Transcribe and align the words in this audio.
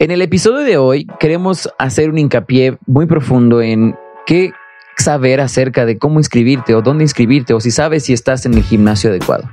En 0.00 0.12
el 0.12 0.22
episodio 0.22 0.58
de 0.58 0.76
hoy 0.76 1.08
queremos 1.18 1.68
hacer 1.76 2.08
un 2.08 2.18
hincapié 2.18 2.78
muy 2.86 3.06
profundo 3.06 3.60
en 3.60 3.96
qué 4.26 4.52
saber 4.96 5.40
acerca 5.40 5.86
de 5.86 5.98
cómo 5.98 6.20
inscribirte 6.20 6.76
o 6.76 6.82
dónde 6.82 7.02
inscribirte 7.02 7.52
o 7.52 7.58
si 7.58 7.72
sabes 7.72 8.04
si 8.04 8.12
estás 8.12 8.46
en 8.46 8.54
el 8.54 8.62
gimnasio 8.62 9.10
adecuado. 9.10 9.50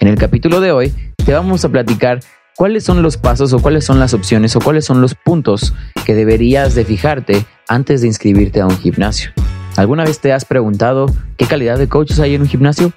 En 0.00 0.08
el 0.08 0.16
capítulo 0.16 0.62
de 0.62 0.72
hoy 0.72 0.94
te 1.26 1.34
vamos 1.34 1.66
a 1.66 1.68
platicar 1.68 2.20
cuáles 2.56 2.84
son 2.84 3.02
los 3.02 3.18
pasos 3.18 3.52
o 3.52 3.58
cuáles 3.58 3.84
son 3.84 4.00
las 4.00 4.14
opciones 4.14 4.56
o 4.56 4.60
cuáles 4.60 4.86
son 4.86 5.02
los 5.02 5.14
puntos 5.14 5.74
que 6.06 6.14
deberías 6.14 6.74
de 6.74 6.86
fijarte 6.86 7.44
antes 7.68 8.00
de 8.00 8.06
inscribirte 8.06 8.62
a 8.62 8.66
un 8.66 8.78
gimnasio. 8.78 9.30
¿Alguna 9.76 10.04
vez 10.04 10.20
te 10.20 10.32
has 10.32 10.46
preguntado 10.46 11.04
qué 11.36 11.44
calidad 11.44 11.76
de 11.76 11.90
coaches 11.90 12.18
hay 12.18 12.34
en 12.34 12.40
un 12.40 12.48
gimnasio? 12.48 12.94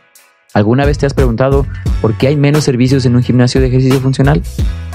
¿Alguna 0.53 0.85
vez 0.85 0.97
te 0.97 1.05
has 1.05 1.13
preguntado 1.13 1.67
por 2.01 2.17
qué 2.17 2.27
hay 2.27 2.37
menos 2.37 2.63
servicios 2.63 3.05
en 3.05 3.17
un 3.17 3.23
gimnasio 3.23 3.59
de 3.59 3.67
ejercicio 3.67 3.99
funcional? 3.99 4.41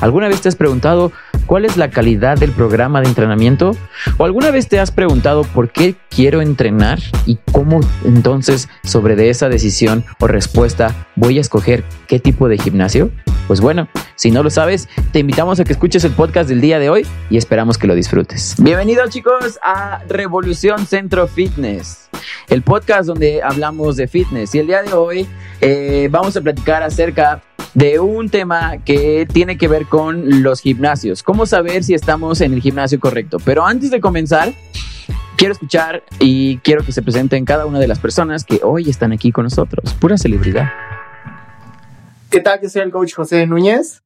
¿Alguna 0.00 0.28
vez 0.28 0.40
te 0.40 0.48
has 0.48 0.56
preguntado 0.56 1.12
cuál 1.50 1.64
es 1.64 1.76
la 1.76 1.90
calidad 1.90 2.38
del 2.38 2.52
programa 2.52 3.00
de 3.00 3.08
entrenamiento? 3.08 3.72
¿O 4.18 4.24
alguna 4.24 4.52
vez 4.52 4.68
te 4.68 4.78
has 4.78 4.92
preguntado 4.92 5.42
por 5.42 5.72
qué 5.72 5.96
quiero 6.08 6.42
entrenar 6.42 7.00
y 7.26 7.40
cómo 7.50 7.80
entonces 8.04 8.68
sobre 8.84 9.16
de 9.16 9.30
esa 9.30 9.48
decisión 9.48 10.04
o 10.20 10.28
respuesta 10.28 11.08
voy 11.16 11.38
a 11.38 11.40
escoger 11.40 11.82
qué 12.06 12.20
tipo 12.20 12.48
de 12.48 12.56
gimnasio? 12.56 13.10
Pues 13.48 13.60
bueno, 13.60 13.88
si 14.14 14.30
no 14.30 14.44
lo 14.44 14.50
sabes, 14.50 14.88
te 15.10 15.18
invitamos 15.18 15.58
a 15.58 15.64
que 15.64 15.72
escuches 15.72 16.04
el 16.04 16.12
podcast 16.12 16.48
del 16.48 16.60
día 16.60 16.78
de 16.78 16.88
hoy 16.88 17.04
y 17.30 17.36
esperamos 17.36 17.78
que 17.78 17.88
lo 17.88 17.96
disfrutes. 17.96 18.54
Bienvenidos 18.62 19.10
chicos 19.10 19.58
a 19.64 20.04
Revolución 20.08 20.86
Centro 20.86 21.26
Fitness, 21.26 22.10
el 22.48 22.62
podcast 22.62 23.08
donde 23.08 23.42
hablamos 23.42 23.96
de 23.96 24.06
fitness 24.06 24.54
y 24.54 24.60
el 24.60 24.68
día 24.68 24.84
de 24.84 24.92
hoy 24.92 25.26
eh, 25.60 26.06
vamos 26.12 26.36
a 26.36 26.42
platicar 26.42 26.84
acerca 26.84 27.42
de 27.74 28.00
un 28.00 28.28
tema 28.28 28.78
que 28.84 29.26
tiene 29.32 29.56
que 29.56 29.68
ver 29.68 29.86
con 29.86 30.42
los 30.42 30.60
gimnasios. 30.60 31.22
¿Cómo 31.22 31.46
saber 31.46 31.84
si 31.84 31.94
estamos 31.94 32.40
en 32.40 32.54
el 32.54 32.60
gimnasio 32.60 32.98
correcto? 32.98 33.38
Pero 33.44 33.64
antes 33.64 33.90
de 33.90 34.00
comenzar, 34.00 34.52
quiero 35.36 35.52
escuchar 35.52 36.02
y 36.18 36.58
quiero 36.58 36.84
que 36.84 36.92
se 36.92 37.02
presenten 37.02 37.44
cada 37.44 37.66
una 37.66 37.78
de 37.78 37.88
las 37.88 37.98
personas 37.98 38.44
que 38.44 38.60
hoy 38.62 38.90
están 38.90 39.12
aquí 39.12 39.32
con 39.32 39.44
nosotros. 39.44 39.94
Pura 39.94 40.18
celebridad. 40.18 40.70
¿Qué 42.30 42.40
tal? 42.40 42.60
Yo 42.62 42.68
soy 42.68 42.82
el 42.82 42.90
coach 42.90 43.14
José 43.14 43.46
Núñez. 43.46 44.02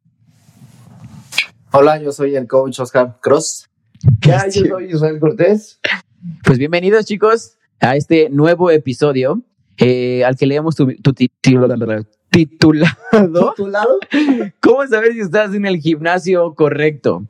Hola, 1.73 2.01
yo 2.01 2.13
soy 2.13 2.37
el 2.37 2.47
coach 2.47 2.79
Oscar 2.81 3.19
Cross. 3.21 3.69
Ya, 4.21 4.47
yo 4.49 4.65
soy 4.67 4.91
Israel 4.91 5.19
Cortés. 5.19 5.81
Pues 6.45 6.59
bienvenidos 6.59 7.05
chicos 7.07 7.57
a 7.81 7.97
este 7.97 8.29
nuevo 8.31 8.71
episodio 8.71 9.43
eh, 9.79 10.25
al 10.25 10.37
que 10.37 10.47
leemos 10.47 10.77
tu, 10.77 10.95
tu 10.95 11.13
titulado. 12.35 13.51
¿Titulado? 13.57 13.99
¿Cómo 14.61 14.87
saber 14.87 15.13
si 15.13 15.21
estás 15.21 15.55
en 15.55 15.67
el 15.67 15.79
gimnasio 15.79 16.55
correcto? 16.55 17.25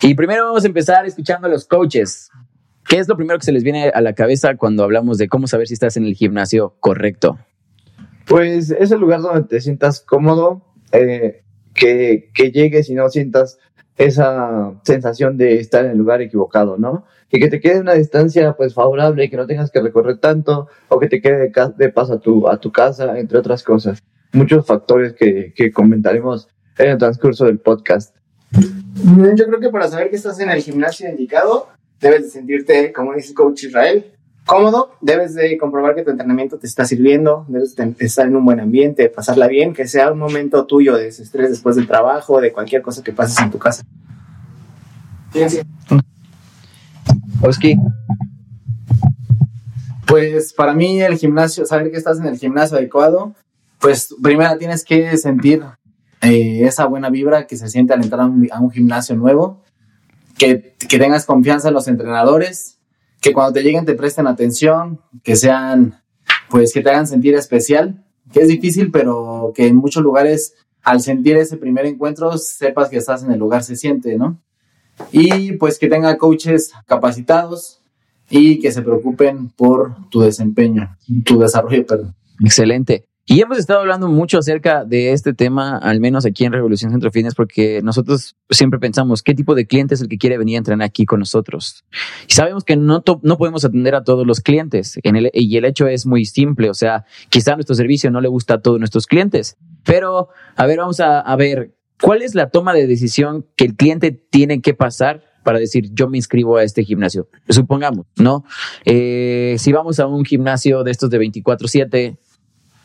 Y 0.00 0.14
primero 0.14 0.46
vamos 0.46 0.64
a 0.64 0.68
empezar 0.68 1.04
escuchando 1.06 1.48
a 1.48 1.50
los 1.50 1.66
coaches. 1.66 2.30
¿Qué 2.88 2.98
es 2.98 3.08
lo 3.08 3.16
primero 3.16 3.38
que 3.38 3.44
se 3.44 3.52
les 3.52 3.62
viene 3.62 3.90
a 3.90 4.00
la 4.00 4.14
cabeza 4.14 4.56
cuando 4.56 4.84
hablamos 4.84 5.18
de 5.18 5.28
cómo 5.28 5.46
saber 5.46 5.68
si 5.68 5.74
estás 5.74 5.98
en 5.98 6.06
el 6.06 6.14
gimnasio 6.14 6.74
correcto? 6.80 7.38
Pues 8.26 8.70
es 8.70 8.90
el 8.90 9.00
lugar 9.00 9.20
donde 9.20 9.42
te 9.42 9.60
sientas 9.60 10.00
cómodo, 10.00 10.62
eh, 10.92 11.42
que, 11.74 12.30
que 12.32 12.50
llegues 12.50 12.88
y 12.88 12.94
no 12.94 13.10
sientas 13.10 13.58
esa 13.98 14.72
sensación 14.84 15.36
de 15.36 15.56
estar 15.56 15.84
en 15.84 15.90
el 15.90 15.98
lugar 15.98 16.22
equivocado, 16.22 16.78
¿no? 16.78 17.04
Y 17.30 17.40
que 17.40 17.48
te 17.48 17.60
quede 17.60 17.80
una 17.80 17.94
distancia 17.94 18.54
pues 18.54 18.72
favorable 18.72 19.24
y 19.24 19.28
que 19.28 19.36
no 19.36 19.46
tengas 19.46 19.70
que 19.70 19.82
recorrer 19.82 20.18
tanto 20.18 20.68
o 20.88 20.98
que 20.98 21.08
te 21.08 21.20
quede 21.20 21.52
de 21.76 21.88
paso 21.90 22.14
a 22.14 22.20
tu, 22.20 22.48
a 22.48 22.58
tu 22.58 22.72
casa, 22.72 23.18
entre 23.18 23.38
otras 23.38 23.62
cosas. 23.62 24.02
Muchos 24.32 24.66
factores 24.66 25.14
que, 25.14 25.52
que 25.54 25.72
comentaremos 25.72 26.48
en 26.78 26.90
el 26.90 26.98
transcurso 26.98 27.46
del 27.46 27.58
podcast. 27.58 28.14
Yo 28.52 29.46
creo 29.46 29.60
que 29.60 29.70
para 29.70 29.88
saber 29.88 30.10
que 30.10 30.16
estás 30.16 30.40
en 30.40 30.50
el 30.50 30.62
gimnasio 30.62 31.08
indicado, 31.08 31.68
debes 32.00 32.24
de 32.24 32.30
sentirte, 32.30 32.92
como 32.92 33.14
dice 33.14 33.30
el 33.30 33.34
coach 33.34 33.64
Israel, 33.64 34.12
cómodo, 34.46 34.92
debes 35.00 35.34
de 35.34 35.58
comprobar 35.58 35.94
que 35.94 36.02
tu 36.02 36.10
entrenamiento 36.10 36.58
te 36.58 36.66
está 36.66 36.84
sirviendo, 36.84 37.44
debes 37.48 37.76
de 37.76 37.94
estar 37.98 38.26
en 38.26 38.34
un 38.34 38.44
buen 38.44 38.60
ambiente, 38.60 39.08
pasarla 39.10 39.46
bien, 39.46 39.74
que 39.74 39.86
sea 39.86 40.10
un 40.10 40.18
momento 40.18 40.66
tuyo 40.66 40.96
de 40.96 41.04
desestrés 41.04 41.50
después 41.50 41.76
del 41.76 41.86
trabajo, 41.86 42.40
de 42.40 42.52
cualquier 42.52 42.82
cosa 42.82 43.02
que 43.02 43.12
pases 43.12 43.38
en 43.40 43.50
tu 43.50 43.58
casa. 43.58 43.84
Oski. 47.42 47.76
Pues 50.06 50.54
para 50.54 50.72
mí 50.72 51.02
el 51.02 51.18
gimnasio, 51.18 51.66
saber 51.66 51.90
que 51.90 51.98
estás 51.98 52.18
en 52.18 52.26
el 52.26 52.38
gimnasio 52.38 52.78
adecuado, 52.78 53.34
pues 53.78 54.14
primero 54.22 54.56
tienes 54.58 54.84
que 54.84 55.16
sentir 55.16 55.62
eh, 56.20 56.64
esa 56.64 56.86
buena 56.86 57.10
vibra 57.10 57.46
que 57.46 57.56
se 57.56 57.68
siente 57.68 57.94
al 57.94 58.02
entrar 58.02 58.22
a 58.22 58.26
un, 58.26 58.48
a 58.50 58.60
un 58.60 58.70
gimnasio 58.70 59.16
nuevo, 59.16 59.62
que, 60.36 60.74
que 60.88 60.98
tengas 60.98 61.26
confianza 61.26 61.68
en 61.68 61.74
los 61.74 61.88
entrenadores, 61.88 62.78
que 63.20 63.32
cuando 63.32 63.54
te 63.54 63.62
lleguen 63.62 63.84
te 63.84 63.94
presten 63.94 64.26
atención, 64.26 65.00
que 65.22 65.36
sean, 65.36 66.02
pues 66.48 66.72
que 66.72 66.82
te 66.82 66.90
hagan 66.90 67.06
sentir 67.06 67.34
especial, 67.34 68.04
que 68.32 68.40
es 68.40 68.48
difícil, 68.48 68.90
pero 68.90 69.52
que 69.54 69.66
en 69.66 69.76
muchos 69.76 70.02
lugares 70.02 70.54
al 70.82 71.00
sentir 71.00 71.36
ese 71.36 71.56
primer 71.56 71.86
encuentro 71.86 72.36
sepas 72.38 72.88
que 72.88 72.98
estás 72.98 73.22
en 73.22 73.32
el 73.32 73.38
lugar 73.38 73.62
se 73.62 73.76
siente, 73.76 74.16
¿no? 74.16 74.40
Y 75.12 75.52
pues 75.52 75.78
que 75.78 75.88
tenga 75.88 76.18
coaches 76.18 76.72
capacitados 76.86 77.82
y 78.30 78.58
que 78.60 78.72
se 78.72 78.82
preocupen 78.82 79.50
por 79.50 80.08
tu 80.10 80.20
desempeño, 80.20 80.96
tu 81.24 81.38
desarrollo, 81.38 81.86
perdón. 81.86 82.14
Excelente. 82.40 83.06
Y 83.30 83.42
hemos 83.42 83.58
estado 83.58 83.80
hablando 83.80 84.08
mucho 84.08 84.38
acerca 84.38 84.86
de 84.86 85.12
este 85.12 85.34
tema, 85.34 85.76
al 85.76 86.00
menos 86.00 86.24
aquí 86.24 86.46
en 86.46 86.52
Revolución 86.54 86.92
Centro 86.92 87.10
Fitness, 87.10 87.34
porque 87.34 87.82
nosotros 87.82 88.36
siempre 88.48 88.80
pensamos 88.80 89.22
qué 89.22 89.34
tipo 89.34 89.54
de 89.54 89.66
cliente 89.66 89.94
es 89.94 90.00
el 90.00 90.08
que 90.08 90.16
quiere 90.16 90.38
venir 90.38 90.54
a 90.54 90.58
entrenar 90.58 90.86
aquí 90.86 91.04
con 91.04 91.18
nosotros. 91.18 91.84
Y 92.26 92.32
sabemos 92.32 92.64
que 92.64 92.76
no, 92.76 93.04
no 93.22 93.36
podemos 93.36 93.66
atender 93.66 93.94
a 93.94 94.02
todos 94.02 94.26
los 94.26 94.40
clientes. 94.40 94.98
Y 95.34 95.56
el 95.58 95.64
hecho 95.66 95.86
es 95.88 96.06
muy 96.06 96.24
simple. 96.24 96.70
O 96.70 96.74
sea, 96.74 97.04
quizá 97.28 97.54
nuestro 97.54 97.74
servicio 97.74 98.10
no 98.10 98.22
le 98.22 98.28
gusta 98.28 98.54
a 98.54 98.62
todos 98.62 98.78
nuestros 98.78 99.06
clientes. 99.06 99.58
Pero, 99.84 100.30
a 100.56 100.64
ver, 100.64 100.78
vamos 100.78 100.98
a, 101.00 101.20
a 101.20 101.36
ver, 101.36 101.76
¿cuál 102.00 102.22
es 102.22 102.34
la 102.34 102.48
toma 102.48 102.72
de 102.72 102.86
decisión 102.86 103.46
que 103.56 103.66
el 103.66 103.76
cliente 103.76 104.10
tiene 104.10 104.62
que 104.62 104.72
pasar 104.72 105.22
para 105.42 105.58
decir 105.58 105.90
yo 105.92 106.08
me 106.08 106.16
inscribo 106.16 106.56
a 106.56 106.62
este 106.62 106.84
gimnasio. 106.84 107.28
Supongamos, 107.48 108.06
¿no? 108.16 108.44
Eh, 108.84 109.56
si 109.58 109.72
vamos 109.72 109.98
a 109.98 110.06
un 110.06 110.24
gimnasio 110.24 110.82
de 110.82 110.90
estos 110.90 111.08
de 111.08 111.18
24/7 111.18 112.18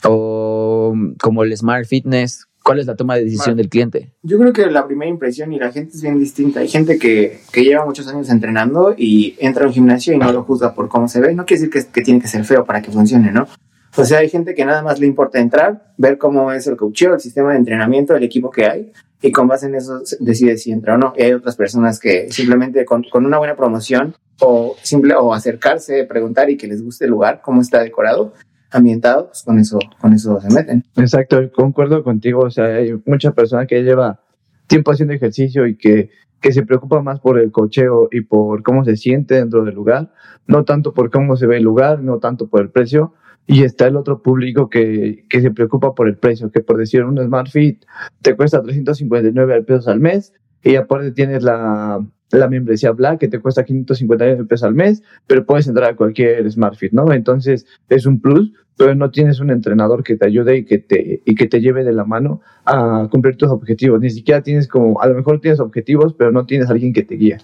o 0.05 0.93
como 1.21 1.43
el 1.43 1.55
Smart 1.55 1.85
Fitness, 1.85 2.47
¿cuál 2.63 2.79
es 2.79 2.87
la 2.87 2.95
toma 2.95 3.15
de 3.15 3.25
decisión 3.25 3.57
del 3.57 3.69
cliente? 3.69 4.13
Yo 4.23 4.37
creo 4.39 4.53
que 4.53 4.65
la 4.67 4.87
primera 4.87 5.09
impresión 5.09 5.53
y 5.53 5.59
la 5.59 5.71
gente 5.71 5.95
es 5.95 6.01
bien 6.01 6.19
distinta. 6.19 6.61
Hay 6.61 6.67
gente 6.67 6.97
que, 6.97 7.39
que 7.51 7.63
lleva 7.63 7.85
muchos 7.85 8.07
años 8.07 8.29
entrenando 8.29 8.95
y 8.97 9.35
entra 9.39 9.65
a 9.65 9.67
un 9.67 9.73
gimnasio 9.73 10.13
y 10.13 10.17
no 10.17 10.31
lo 10.31 10.43
juzga 10.43 10.73
por 10.73 10.87
cómo 10.89 11.07
se 11.07 11.21
ve. 11.21 11.35
No 11.35 11.45
quiere 11.45 11.63
decir 11.63 11.83
que, 11.83 11.91
que 11.91 12.01
tiene 12.01 12.21
que 12.21 12.27
ser 12.27 12.45
feo 12.45 12.65
para 12.65 12.81
que 12.81 12.91
funcione, 12.91 13.31
¿no? 13.31 13.47
O 13.95 14.05
sea, 14.05 14.19
hay 14.19 14.29
gente 14.29 14.55
que 14.55 14.65
nada 14.65 14.81
más 14.81 14.99
le 14.99 15.05
importa 15.05 15.39
entrar, 15.39 15.93
ver 15.97 16.17
cómo 16.17 16.51
es 16.51 16.65
el 16.65 16.77
coacheo, 16.77 17.13
el 17.13 17.19
sistema 17.19 17.51
de 17.51 17.57
entrenamiento, 17.57 18.15
el 18.15 18.23
equipo 18.23 18.49
que 18.49 18.65
hay, 18.65 18.91
y 19.21 19.31
con 19.31 19.47
base 19.47 19.67
en 19.67 19.75
eso 19.75 20.01
decide 20.19 20.57
si 20.57 20.71
entra 20.71 20.95
o 20.95 20.97
no. 20.97 21.13
Y 21.15 21.21
hay 21.21 21.33
otras 21.33 21.55
personas 21.55 21.99
que 21.99 22.31
simplemente 22.31 22.85
con, 22.85 23.03
con, 23.03 23.25
una 23.25 23.37
buena 23.37 23.55
promoción 23.55 24.15
o, 24.41 24.75
simple, 24.81 25.13
o 25.13 25.33
acercarse, 25.33 26.05
preguntar 26.05 26.49
y 26.49 26.57
que 26.57 26.67
les 26.67 26.83
guste 26.83 27.05
el 27.05 27.11
lugar, 27.11 27.41
cómo 27.43 27.61
está 27.61 27.83
decorado, 27.83 28.33
ambientado, 28.73 29.27
pues 29.27 29.43
con 29.43 29.59
eso, 29.59 29.79
con 29.99 30.13
eso 30.13 30.39
se 30.41 30.53
meten. 30.53 30.83
Exacto, 30.95 31.39
concuerdo 31.51 32.03
contigo. 32.03 32.41
O 32.41 32.49
sea, 32.49 32.65
hay 32.65 32.93
mucha 33.05 33.31
persona 33.31 33.65
que 33.65 33.83
lleva 33.83 34.21
tiempo 34.67 34.91
haciendo 34.91 35.13
ejercicio 35.13 35.67
y 35.67 35.77
que, 35.77 36.09
que 36.41 36.51
se 36.51 36.65
preocupa 36.65 37.01
más 37.01 37.19
por 37.19 37.39
el 37.39 37.51
cocheo 37.51 38.09
y 38.11 38.21
por 38.21 38.63
cómo 38.63 38.83
se 38.83 38.95
siente 38.95 39.35
dentro 39.35 39.63
del 39.63 39.75
lugar, 39.75 40.11
no 40.47 40.63
tanto 40.63 40.93
por 40.93 41.11
cómo 41.11 41.35
se 41.35 41.47
ve 41.47 41.57
el 41.57 41.63
lugar, 41.63 42.01
no 42.01 42.19
tanto 42.19 42.47
por 42.47 42.61
el 42.61 42.69
precio. 42.69 43.13
Y 43.45 43.63
está 43.63 43.87
el 43.87 43.97
otro 43.97 44.21
público 44.21 44.69
que, 44.69 45.25
que 45.29 45.41
se 45.41 45.51
preocupa 45.51 45.93
por 45.93 46.07
el 46.07 46.17
precio, 46.17 46.49
que 46.49 46.61
por 46.61 46.77
decir 46.77 47.03
un 47.03 47.17
Smart 47.17 47.49
Fit 47.49 47.83
te 48.21 48.35
cuesta 48.37 48.61
359 48.61 49.63
pesos 49.63 49.89
al 49.89 49.99
mes 49.99 50.33
y 50.63 50.77
aparte 50.77 51.11
tienes 51.11 51.43
la, 51.43 51.99
la 52.37 52.47
membresía 52.47 52.91
Black 52.91 53.19
que 53.19 53.27
te 53.27 53.39
cuesta 53.39 53.63
559 53.63 54.45
pesos 54.45 54.63
al 54.67 54.73
mes, 54.73 55.03
pero 55.27 55.45
puedes 55.45 55.67
entrar 55.67 55.91
a 55.91 55.95
cualquier 55.95 56.49
SmartFit, 56.51 56.93
¿no? 56.93 57.11
Entonces 57.11 57.65
es 57.89 58.05
un 58.05 58.19
plus, 58.19 58.51
pero 58.77 58.95
no 58.95 59.11
tienes 59.11 59.39
un 59.39 59.51
entrenador 59.51 60.03
que 60.03 60.15
te 60.15 60.25
ayude 60.25 60.57
y 60.57 60.65
que 60.65 60.79
te, 60.79 61.21
y 61.25 61.35
que 61.35 61.47
te 61.47 61.61
lleve 61.61 61.83
de 61.83 61.93
la 61.93 62.05
mano 62.05 62.41
a 62.65 63.07
cumplir 63.11 63.37
tus 63.37 63.49
objetivos. 63.49 63.99
Ni 63.99 64.09
siquiera 64.09 64.41
tienes 64.41 64.67
como, 64.67 64.99
a 65.01 65.07
lo 65.07 65.15
mejor 65.15 65.39
tienes 65.41 65.59
objetivos, 65.59 66.13
pero 66.13 66.31
no 66.31 66.45
tienes 66.45 66.69
alguien 66.69 66.93
que 66.93 67.03
te 67.03 67.15
guíe. 67.15 67.37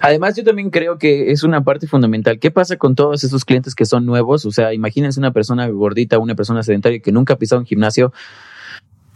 Además, 0.00 0.36
yo 0.36 0.44
también 0.44 0.70
creo 0.70 0.98
que 0.98 1.30
es 1.30 1.42
una 1.42 1.62
parte 1.62 1.86
fundamental. 1.86 2.38
¿Qué 2.38 2.50
pasa 2.50 2.76
con 2.76 2.94
todos 2.94 3.22
esos 3.24 3.44
clientes 3.44 3.74
que 3.74 3.84
son 3.84 4.06
nuevos? 4.06 4.46
O 4.46 4.50
sea, 4.50 4.72
imagínense 4.72 5.20
una 5.20 5.32
persona 5.32 5.68
gordita, 5.68 6.18
una 6.18 6.34
persona 6.34 6.62
sedentaria 6.62 7.00
que 7.00 7.12
nunca 7.12 7.34
ha 7.34 7.38
pisado 7.38 7.60
un 7.60 7.66
gimnasio. 7.66 8.12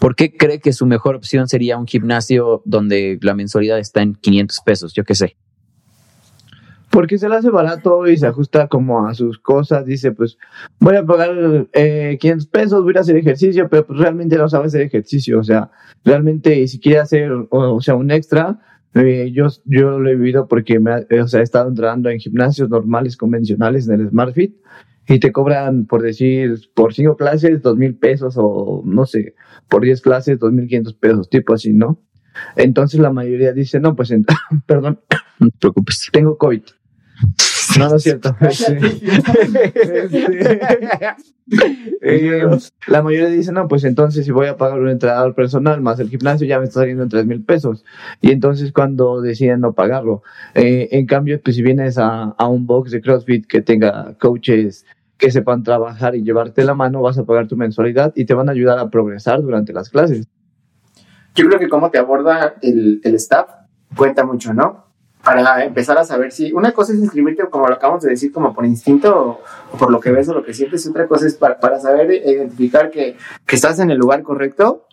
¿Por 0.04 0.16
qué 0.16 0.36
cree 0.36 0.60
que 0.60 0.74
su 0.74 0.84
mejor 0.84 1.14
opción 1.14 1.48
sería 1.48 1.78
un 1.78 1.86
gimnasio 1.86 2.60
donde 2.66 3.18
la 3.22 3.32
mensualidad 3.32 3.78
está 3.78 4.02
en 4.02 4.14
500 4.14 4.60
pesos? 4.60 4.92
Yo 4.92 5.02
qué 5.02 5.14
sé. 5.14 5.38
Porque 6.90 7.16
se 7.16 7.26
le 7.26 7.36
hace 7.36 7.48
barato 7.48 8.06
y 8.06 8.18
se 8.18 8.26
ajusta 8.26 8.68
como 8.68 9.06
a 9.06 9.14
sus 9.14 9.38
cosas. 9.38 9.86
Dice, 9.86 10.12
pues 10.12 10.36
voy 10.78 10.96
a 10.96 11.06
pagar 11.06 11.68
eh, 11.72 12.18
500 12.20 12.46
pesos, 12.48 12.84
voy 12.84 12.92
a 12.98 13.00
hacer 13.00 13.16
ejercicio, 13.16 13.66
pero 13.70 13.86
pues 13.86 13.98
realmente 13.98 14.36
no 14.36 14.46
sabe 14.46 14.66
hacer 14.66 14.82
ejercicio. 14.82 15.40
O 15.40 15.42
sea, 15.42 15.70
realmente 16.04 16.68
si 16.68 16.78
quiere 16.78 16.98
hacer, 16.98 17.32
o, 17.32 17.48
o 17.48 17.80
sea, 17.80 17.94
un 17.94 18.10
extra, 18.10 18.60
Eh, 18.96 19.32
yo, 19.32 19.48
yo 19.64 19.98
lo 19.98 20.08
he 20.10 20.16
vivido 20.16 20.46
porque 20.46 20.78
me 20.78 21.06
eh, 21.08 21.22
o 21.22 21.26
sea, 21.26 21.40
he 21.40 21.42
estado 21.42 21.68
entrenando 21.68 22.10
en 22.10 22.20
gimnasios 22.20 22.68
normales, 22.68 23.16
convencionales, 23.16 23.88
en 23.88 24.02
el 24.02 24.10
SmartFit, 24.10 24.54
y 25.08 25.18
te 25.20 25.32
cobran, 25.32 25.86
por 25.86 26.02
decir, 26.02 26.58
por 26.74 26.94
cinco 26.94 27.16
clases, 27.16 27.62
dos 27.62 27.76
mil 27.76 27.94
pesos, 27.96 28.34
o 28.38 28.82
no 28.84 29.06
sé, 29.06 29.34
por 29.68 29.82
diez 29.82 30.00
clases, 30.00 30.38
dos 30.38 30.52
mil 30.52 30.66
quinientos 30.66 30.94
pesos, 30.94 31.28
tipo 31.28 31.54
así, 31.54 31.72
¿no? 31.72 32.00
Entonces 32.56 33.00
la 33.00 33.12
mayoría 33.12 33.52
dice, 33.52 33.80
no, 33.80 33.94
pues, 33.94 34.12
perdón, 34.66 35.00
No 35.40 35.50
te 35.50 35.58
preocupes. 35.58 36.08
tengo 36.12 36.38
COVID. 36.38 36.62
No, 37.78 37.88
no 37.88 37.96
es 37.96 38.02
cierto. 38.02 38.36
Eh, 42.00 42.42
la 42.86 43.02
mayoría 43.02 43.28
dice, 43.28 43.52
no, 43.52 43.68
pues 43.68 43.84
entonces 43.84 44.24
si 44.24 44.30
voy 44.30 44.46
a 44.46 44.56
pagar 44.56 44.80
un 44.80 44.88
entrenador 44.88 45.34
personal 45.34 45.82
más 45.82 46.00
el 46.00 46.08
gimnasio 46.08 46.46
ya 46.46 46.58
me 46.58 46.64
está 46.64 46.80
saliendo 46.80 47.02
en 47.02 47.10
tres 47.10 47.26
mil 47.26 47.44
pesos. 47.44 47.84
Y 48.22 48.30
entonces 48.30 48.72
cuando 48.72 49.20
deciden 49.20 49.60
no 49.60 49.74
pagarlo. 49.74 50.22
Eh, 50.54 50.88
en 50.92 51.04
cambio, 51.06 51.38
pues 51.42 51.56
si 51.56 51.62
vienes 51.62 51.98
a, 51.98 52.34
a 52.38 52.48
un 52.48 52.66
box 52.66 52.92
de 52.92 53.02
CrossFit 53.02 53.46
que 53.46 53.60
tenga 53.60 54.16
coaches 54.18 54.86
que 55.18 55.30
sepan 55.30 55.62
trabajar 55.62 56.14
y 56.14 56.22
llevarte 56.22 56.64
la 56.64 56.74
mano, 56.74 57.02
vas 57.02 57.18
a 57.18 57.24
pagar 57.24 57.46
tu 57.46 57.56
mensualidad 57.56 58.12
y 58.16 58.24
te 58.24 58.32
van 58.32 58.48
a 58.48 58.52
ayudar 58.52 58.78
a 58.78 58.88
progresar 58.88 59.42
durante 59.42 59.74
las 59.74 59.90
clases. 59.90 60.26
Yo 61.34 61.46
creo 61.46 61.58
que 61.58 61.68
cómo 61.68 61.90
te 61.90 61.98
aborda 61.98 62.54
el, 62.62 63.00
el 63.04 63.14
staff 63.16 63.50
cuenta 63.96 64.24
mucho, 64.24 64.54
¿no? 64.54 64.83
Para 65.24 65.64
empezar 65.64 65.96
a 65.98 66.04
saber 66.04 66.32
si 66.32 66.52
una 66.52 66.72
cosa 66.72 66.92
es 66.92 66.98
inscribirte, 66.98 67.48
como 67.48 67.66
lo 67.66 67.74
acabamos 67.74 68.02
de 68.02 68.10
decir, 68.10 68.32
como 68.32 68.54
por 68.54 68.66
instinto 68.66 69.18
o, 69.18 69.40
o 69.72 69.78
por 69.78 69.90
lo 69.90 70.00
que 70.00 70.12
ves 70.12 70.28
o 70.28 70.34
lo 70.34 70.44
que 70.44 70.52
sientes, 70.52 70.84
y 70.84 70.90
otra 70.90 71.08
cosa 71.08 71.26
es 71.26 71.34
para, 71.34 71.58
para 71.58 71.80
saber 71.80 72.12
identificar 72.12 72.90
que, 72.90 73.16
que 73.46 73.56
estás 73.56 73.78
en 73.78 73.90
el 73.90 73.98
lugar 73.98 74.22
correcto, 74.22 74.86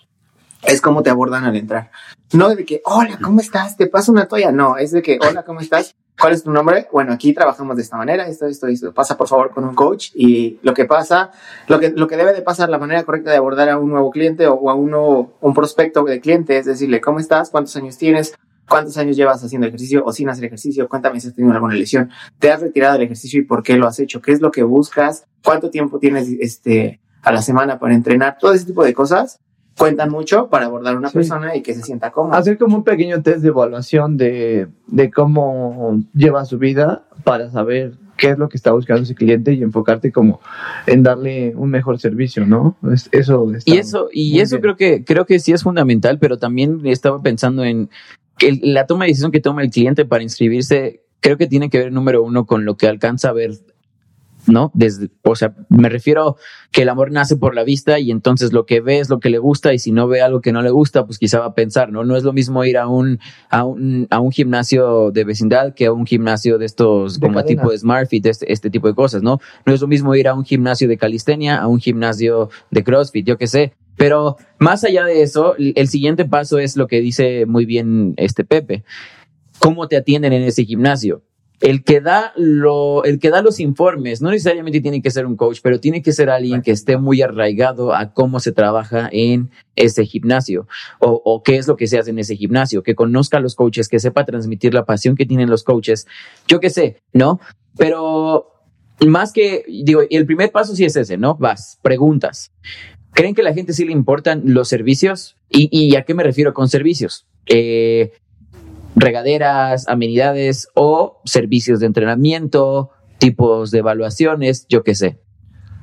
es 0.64 0.82
cómo 0.82 1.04
te 1.04 1.10
abordan 1.10 1.44
al 1.44 1.56
entrar. 1.56 1.92
No 2.34 2.50
de 2.56 2.66
que, 2.66 2.82
hola, 2.86 3.20
¿cómo 3.22 3.42
estás? 3.42 3.76
¿Te 3.76 3.88
paso 3.88 4.12
una 4.12 4.28
toalla? 4.28 4.52
No, 4.52 4.78
es 4.78 4.92
de 4.92 5.02
que, 5.02 5.20
hola, 5.22 5.44
¿cómo 5.44 5.60
estás? 5.60 5.96
¿Cuál 6.20 6.34
es 6.34 6.44
tu 6.44 6.52
nombre? 6.52 6.88
Bueno, 6.92 7.14
aquí 7.14 7.34
trabajamos 7.34 7.76
de 7.76 7.82
esta 7.82 7.98
manera, 7.98 8.28
esto, 8.28 8.46
esto, 8.46 8.68
esto. 8.68 8.94
Pasa 8.94 9.18
por 9.18 9.28
favor 9.28 9.52
con 9.52 9.64
un 9.64 9.74
coach 9.74 10.12
y 10.14 10.60
lo 10.62 10.74
que 10.74 10.86
pasa, 10.86 11.32
lo 11.68 11.80
que, 11.80 11.90
lo 11.90 12.08
que 12.08 12.16
debe 12.16 12.32
de 12.32 12.42
pasar, 12.42 12.70
la 12.70 12.78
manera 12.78 13.04
correcta 13.04 13.32
de 13.32 13.38
abordar 13.38 13.70
a 13.70 13.80
un 13.80 13.90
nuevo 13.90 14.12
cliente 14.12 14.46
o 14.48 14.70
a 14.70 14.76
un, 14.76 14.92
nuevo, 14.92 15.34
un 15.42 15.54
prospecto 15.54 16.04
de 16.04 16.22
cliente 16.22 16.58
es 16.58 16.66
decirle, 16.66 17.02
¿cómo 17.02 17.20
estás? 17.20 17.50
¿Cuántos 17.50 17.76
años 17.76 17.98
tienes? 17.98 18.36
¿Cuántos 18.72 18.98
años 18.98 19.18
llevas 19.18 19.44
haciendo 19.44 19.68
ejercicio 19.68 20.02
o 20.06 20.14
sin 20.14 20.30
hacer 20.30 20.46
ejercicio? 20.46 20.88
Cuéntame 20.88 21.20
si 21.20 21.28
has 21.28 21.36
tenido 21.36 21.54
alguna 21.54 21.76
lesión. 21.76 22.10
¿Te 22.40 22.52
has 22.52 22.62
retirado 22.62 22.94
del 22.94 23.02
ejercicio 23.04 23.42
y 23.42 23.44
por 23.44 23.64
qué 23.64 23.76
lo 23.76 23.86
has 23.86 24.00
hecho? 24.00 24.22
¿Qué 24.22 24.32
es 24.32 24.40
lo 24.40 24.50
que 24.50 24.64
buscas? 24.64 25.26
¿Cuánto 25.44 25.70
tiempo 25.70 26.00
tienes 26.00 26.30
este, 26.40 27.02
a 27.22 27.34
la 27.34 27.42
semana 27.42 27.80
para 27.80 27.94
entrenar? 27.94 28.38
Todo 28.40 28.54
ese 28.54 28.66
tipo 28.66 28.84
de 28.86 28.94
cosas 28.94 29.40
cuentan 29.78 30.10
mucho 30.10 30.48
para 30.50 30.68
abordar 30.68 30.96
a 30.96 30.98
una 30.98 31.10
Sí. 31.10 31.16
persona 31.16 31.54
y 31.56 31.62
que 31.62 31.74
se 31.76 31.82
sienta 31.84 32.12
cómoda. 32.12 32.38
Hacer 32.38 32.58
como 32.58 32.78
un 32.78 32.84
pequeño 32.86 33.22
test 33.22 33.40
de 33.42 33.50
evaluación 33.50 34.16
de, 34.16 34.68
de 34.88 35.12
cómo 35.12 36.00
lleva 36.14 36.46
su 36.46 36.58
vida 36.58 37.04
para 37.26 37.52
saber 37.52 37.98
qué 38.18 38.30
es 38.30 38.38
lo 38.38 38.48
que 38.50 38.58
está 38.58 38.72
buscando 38.72 39.02
ese 39.04 39.16
cliente 39.16 39.52
y 39.54 39.64
enfocarte 39.64 40.12
como 40.12 40.40
en 40.86 41.02
darle 41.04 41.56
un 41.56 41.70
mejor 41.72 42.00
servicio, 42.00 42.46
¿no? 42.46 42.76
Es- 42.94 43.10
Eso 43.12 43.52
está 43.54 43.72
Y 43.72 43.78
eso, 43.80 44.10
y 44.14 44.40
eso 44.40 44.58
bien. 44.58 44.62
creo 44.62 44.76
que, 44.78 45.04
creo 45.04 45.26
que 45.26 45.40
sí 45.40 45.52
es 45.54 45.64
fundamental, 45.64 46.20
pero 46.20 46.38
también 46.38 46.82
estaba 46.86 47.20
pensando 47.22 47.64
en 47.64 47.90
el- 48.42 48.60
la 48.74 48.86
toma 48.88 49.06
de 49.06 49.10
decisión 49.12 49.32
que 49.32 49.40
toma 49.42 49.62
el 49.64 49.70
cliente 49.70 50.06
para 50.06 50.24
inscribirse, 50.24 51.02
creo 51.20 51.38
que 51.38 51.48
tiene 51.48 51.70
que 51.70 51.78
ver, 51.80 51.92
número 51.92 52.24
uno, 52.24 52.46
con 52.46 52.66
lo 52.66 52.76
que 52.78 52.88
alcanza 52.88 53.30
a 53.30 53.34
ver, 53.34 53.52
¿no? 54.48 54.72
Desde, 54.74 55.10
o 55.24 55.36
sea, 55.36 55.54
me 55.70 55.88
refiero 55.88 56.36
que 56.72 56.82
el 56.82 56.90
amor 56.90 57.12
nace 57.12 57.36
por 57.36 57.54
la 57.54 57.64
vista 57.64 58.00
y 58.00 58.10
entonces 58.10 58.54
lo 58.54 58.66
que 58.66 58.82
ve 58.82 58.98
es 58.98 59.08
lo 59.08 59.20
que 59.20 59.30
le 59.30 59.38
gusta 59.38 59.72
y 59.72 59.78
si 59.78 59.92
no 59.92 60.08
ve 60.08 60.22
algo 60.22 60.42
que 60.42 60.52
no 60.52 60.64
le 60.64 60.72
gusta, 60.72 61.06
pues 61.06 61.20
quizá 61.20 61.40
va 61.40 61.46
a 61.48 61.54
pensar, 61.54 61.92
¿no? 61.92 62.04
No 62.04 62.16
es 62.18 62.24
lo 62.24 62.34
mismo 62.34 62.66
ir 62.66 62.80
a 62.80 62.88
un, 62.88 63.20
a 63.52 63.66
un, 63.66 64.08
a 64.10 64.20
un 64.20 64.32
gimnasio 64.32 65.12
de 65.12 65.24
vecindad 65.26 65.76
que 65.76 65.86
a 65.86 65.92
un 65.94 66.08
gimnasio 66.08 66.58
de 66.58 66.66
estos 66.66 67.20
De 67.20 67.28
como 67.28 67.40
cadena. 67.40 67.62
tipo 67.62 67.72
de 67.72 67.78
SmartFit, 67.78 68.26
este, 68.26 68.52
este 68.52 68.72
tipo 68.72 68.88
de 68.88 68.96
cosas, 68.96 69.22
¿no? 69.22 69.40
No 69.64 69.74
es 69.76 69.82
lo 69.82 69.88
mismo 69.88 70.16
ir 70.16 70.28
a 70.28 70.34
un 70.34 70.44
gimnasio 70.44 70.88
de 70.88 70.98
calistenia 70.98 71.58
a 71.60 71.68
un 71.68 71.80
gimnasio 71.80 72.50
de 72.72 72.84
CrossFit, 72.84 73.28
yo 73.28 73.38
qué 73.38 73.46
sé. 73.46 73.74
Pero 73.98 74.38
más 74.58 74.84
allá 74.84 75.06
de 75.06 75.22
eso, 75.22 75.56
el 75.58 75.88
siguiente 75.88 76.26
paso 76.26 76.60
es 76.60 76.76
lo 76.76 76.88
que 76.88 77.02
dice 77.02 77.46
muy 77.46 77.66
bien 77.66 78.14
este 78.18 78.44
Pepe. 78.44 78.84
¿Cómo 79.60 79.88
te 79.88 79.98
atienden 79.98 80.34
en 80.34 80.44
ese 80.44 80.66
gimnasio? 80.66 81.22
El 81.60 81.84
que 81.84 82.02
da 82.02 82.34
lo, 82.36 83.04
el 83.04 83.20
que 83.20 83.30
da 83.30 83.44
los 83.44 83.60
informes, 83.60 84.20
no 84.20 84.32
necesariamente 84.32 84.82
tiene 84.82 85.04
que 85.04 85.12
ser 85.12 85.28
un 85.28 85.36
coach, 85.36 85.60
pero 85.62 85.80
tiene 85.80 86.02
que 86.02 86.12
ser 86.12 86.32
alguien 86.32 86.64
que 86.64 86.72
esté 86.72 86.98
muy 86.98 87.22
arraigado 87.22 87.94
a 87.94 88.14
cómo 88.14 88.40
se 88.40 88.52
trabaja 88.52 89.08
en 89.12 89.52
ese 89.76 90.06
gimnasio 90.06 90.68
o, 91.00 91.22
o 91.24 91.44
qué 91.44 91.58
es 91.58 91.68
lo 91.68 91.76
que 91.76 91.86
se 91.86 92.00
hace 92.00 92.10
en 92.10 92.18
ese 92.18 92.36
gimnasio, 92.36 92.82
que 92.82 92.96
conozca 92.96 93.38
a 93.38 93.42
los 93.42 93.54
coaches, 93.54 93.88
que 93.88 94.00
sepa 94.00 94.26
transmitir 94.26 94.74
la 94.74 94.86
pasión 94.86 95.16
que 95.16 95.28
tienen 95.28 95.52
los 95.52 95.64
coaches. 95.64 96.08
Yo 96.48 96.60
qué 96.60 96.72
sé, 96.72 97.04
¿no? 97.14 97.40
Pero 97.78 98.52
más 99.08 99.32
que, 99.32 99.64
digo, 99.68 100.02
el 100.10 100.26
primer 100.26 100.52
paso 100.52 100.76
sí 100.76 100.86
es 100.86 100.96
ese, 100.96 101.18
¿no? 101.18 101.36
Vas, 101.36 101.80
preguntas. 101.82 102.52
¿Creen 103.14 103.36
que 103.36 103.42
a 103.42 103.44
la 103.44 103.54
gente 103.54 103.74
sí 103.74 103.86
le 103.86 103.92
importan 103.92 104.42
los 104.46 104.68
servicios? 104.68 105.38
¿Y, 105.50 105.70
y 105.72 105.96
a 105.96 106.04
qué 106.04 106.14
me 106.14 106.24
refiero 106.24 106.54
con 106.54 106.70
servicios? 106.70 107.28
Eh, 107.46 108.12
regaderas, 108.96 109.88
amenidades 109.88 110.70
o 110.74 111.22
servicios 111.26 111.80
de 111.80 111.88
entrenamiento, 111.88 112.92
tipos 113.18 113.72
de 113.72 113.80
evaluaciones, 113.80 114.66
yo 114.68 114.84
qué 114.84 114.96
sé. 114.96 115.20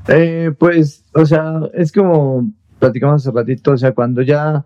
Eh, 0.09 0.53
pues, 0.59 1.05
o 1.15 1.27
sea, 1.27 1.61
es 1.75 1.93
como 1.93 2.51
platicamos 2.79 3.27
hace 3.27 3.37
ratito, 3.37 3.73
o 3.73 3.77
sea, 3.77 3.93
cuando 3.93 4.23
ya 4.23 4.65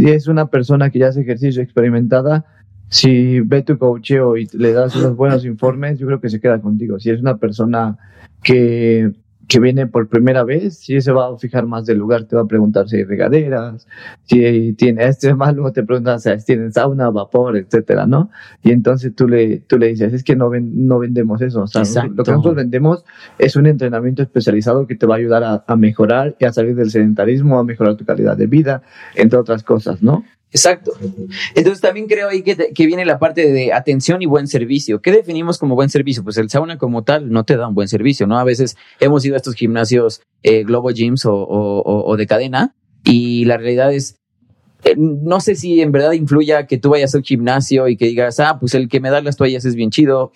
es 0.00 0.28
una 0.28 0.46
persona 0.46 0.90
que 0.90 0.98
ya 0.98 1.08
hace 1.08 1.22
ejercicio 1.22 1.62
experimentada, 1.62 2.44
si 2.88 3.40
ve 3.40 3.62
tu 3.62 3.78
coacheo 3.78 4.36
y 4.36 4.46
le 4.52 4.72
das 4.72 4.96
unos 4.96 5.16
buenos 5.16 5.44
informes, 5.44 5.98
yo 5.98 6.06
creo 6.06 6.20
que 6.20 6.30
se 6.30 6.40
queda 6.40 6.60
contigo. 6.60 6.98
Si 6.98 7.10
es 7.10 7.20
una 7.20 7.36
persona 7.36 7.98
que, 8.42 9.12
que 9.48 9.60
viene 9.60 9.86
por 9.86 10.08
primera 10.08 10.44
vez, 10.44 10.78
sí 10.78 11.00
se 11.00 11.10
va 11.10 11.28
a 11.28 11.38
fijar 11.38 11.66
más 11.66 11.86
del 11.86 11.98
lugar, 11.98 12.24
te 12.24 12.36
va 12.36 12.42
a 12.42 12.46
preguntar 12.46 12.86
si 12.88 12.96
hay 12.96 13.04
regaderas, 13.04 13.86
si 14.24 14.74
tiene 14.74 15.06
este 15.06 15.34
más, 15.34 15.54
luego 15.54 15.72
te 15.72 15.82
preguntan 15.82 16.20
si 16.20 16.30
tienen 16.44 16.72
sauna, 16.72 17.08
vapor, 17.08 17.56
etcétera, 17.56 18.06
¿no? 18.06 18.30
Y 18.62 18.72
entonces 18.72 19.14
tú 19.14 19.26
le, 19.26 19.60
tú 19.60 19.78
le 19.78 19.88
dices, 19.88 20.12
es 20.12 20.22
que 20.22 20.36
no, 20.36 20.50
ven, 20.50 20.86
no 20.86 20.98
vendemos 20.98 21.40
eso, 21.40 21.62
o 21.62 21.66
sea, 21.66 21.82
Exacto. 21.82 22.12
lo 22.14 22.24
que 22.24 22.30
nosotros 22.30 22.56
vendemos 22.56 23.04
es 23.38 23.56
un 23.56 23.66
entrenamiento 23.66 24.22
especializado 24.22 24.86
que 24.86 24.96
te 24.96 25.06
va 25.06 25.14
a 25.14 25.18
ayudar 25.18 25.42
a, 25.42 25.64
a 25.66 25.76
mejorar 25.76 26.36
y 26.38 26.44
a 26.44 26.52
salir 26.52 26.74
del 26.74 26.90
sedentarismo, 26.90 27.58
a 27.58 27.64
mejorar 27.64 27.96
tu 27.96 28.04
calidad 28.04 28.36
de 28.36 28.46
vida, 28.46 28.82
entre 29.14 29.38
otras 29.38 29.62
cosas, 29.62 30.02
¿no? 30.02 30.24
Exacto. 30.50 30.92
Entonces 31.54 31.80
también 31.82 32.06
creo 32.06 32.28
ahí 32.28 32.42
que, 32.42 32.56
que 32.74 32.86
viene 32.86 33.04
la 33.04 33.18
parte 33.18 33.52
de 33.52 33.72
atención 33.72 34.22
y 34.22 34.26
buen 34.26 34.46
servicio. 34.48 35.00
¿Qué 35.02 35.12
definimos 35.12 35.58
como 35.58 35.74
buen 35.74 35.90
servicio? 35.90 36.24
Pues 36.24 36.38
el 36.38 36.48
sauna 36.48 36.78
como 36.78 37.04
tal 37.04 37.30
no 37.30 37.44
te 37.44 37.56
da 37.56 37.68
un 37.68 37.74
buen 37.74 37.88
servicio, 37.88 38.26
¿no? 38.26 38.38
A 38.38 38.44
veces 38.44 38.76
hemos 39.00 39.24
ido 39.26 39.34
a 39.34 39.36
estos 39.36 39.54
gimnasios 39.54 40.22
eh, 40.42 40.64
Globo 40.64 40.88
Gyms 40.90 41.26
o, 41.26 41.34
o- 41.34 41.80
o- 41.82 42.10
o 42.10 42.16
de 42.16 42.26
cadena 42.26 42.74
y 43.04 43.44
la 43.44 43.58
realidad 43.58 43.92
es, 43.92 44.16
eh, 44.84 44.94
no 44.96 45.40
sé 45.40 45.54
si 45.54 45.80
en 45.82 45.92
verdad 45.92 46.12
influya 46.12 46.66
que 46.66 46.78
tú 46.78 46.90
vayas 46.90 47.14
al 47.14 47.22
gimnasio 47.22 47.86
y 47.88 47.96
que 47.96 48.06
digas, 48.06 48.40
ah, 48.40 48.58
pues 48.58 48.74
el 48.74 48.88
que 48.88 49.00
me 49.00 49.10
da 49.10 49.20
las 49.20 49.36
toallas 49.36 49.64
es 49.66 49.74
bien 49.74 49.90
chido. 49.90 50.32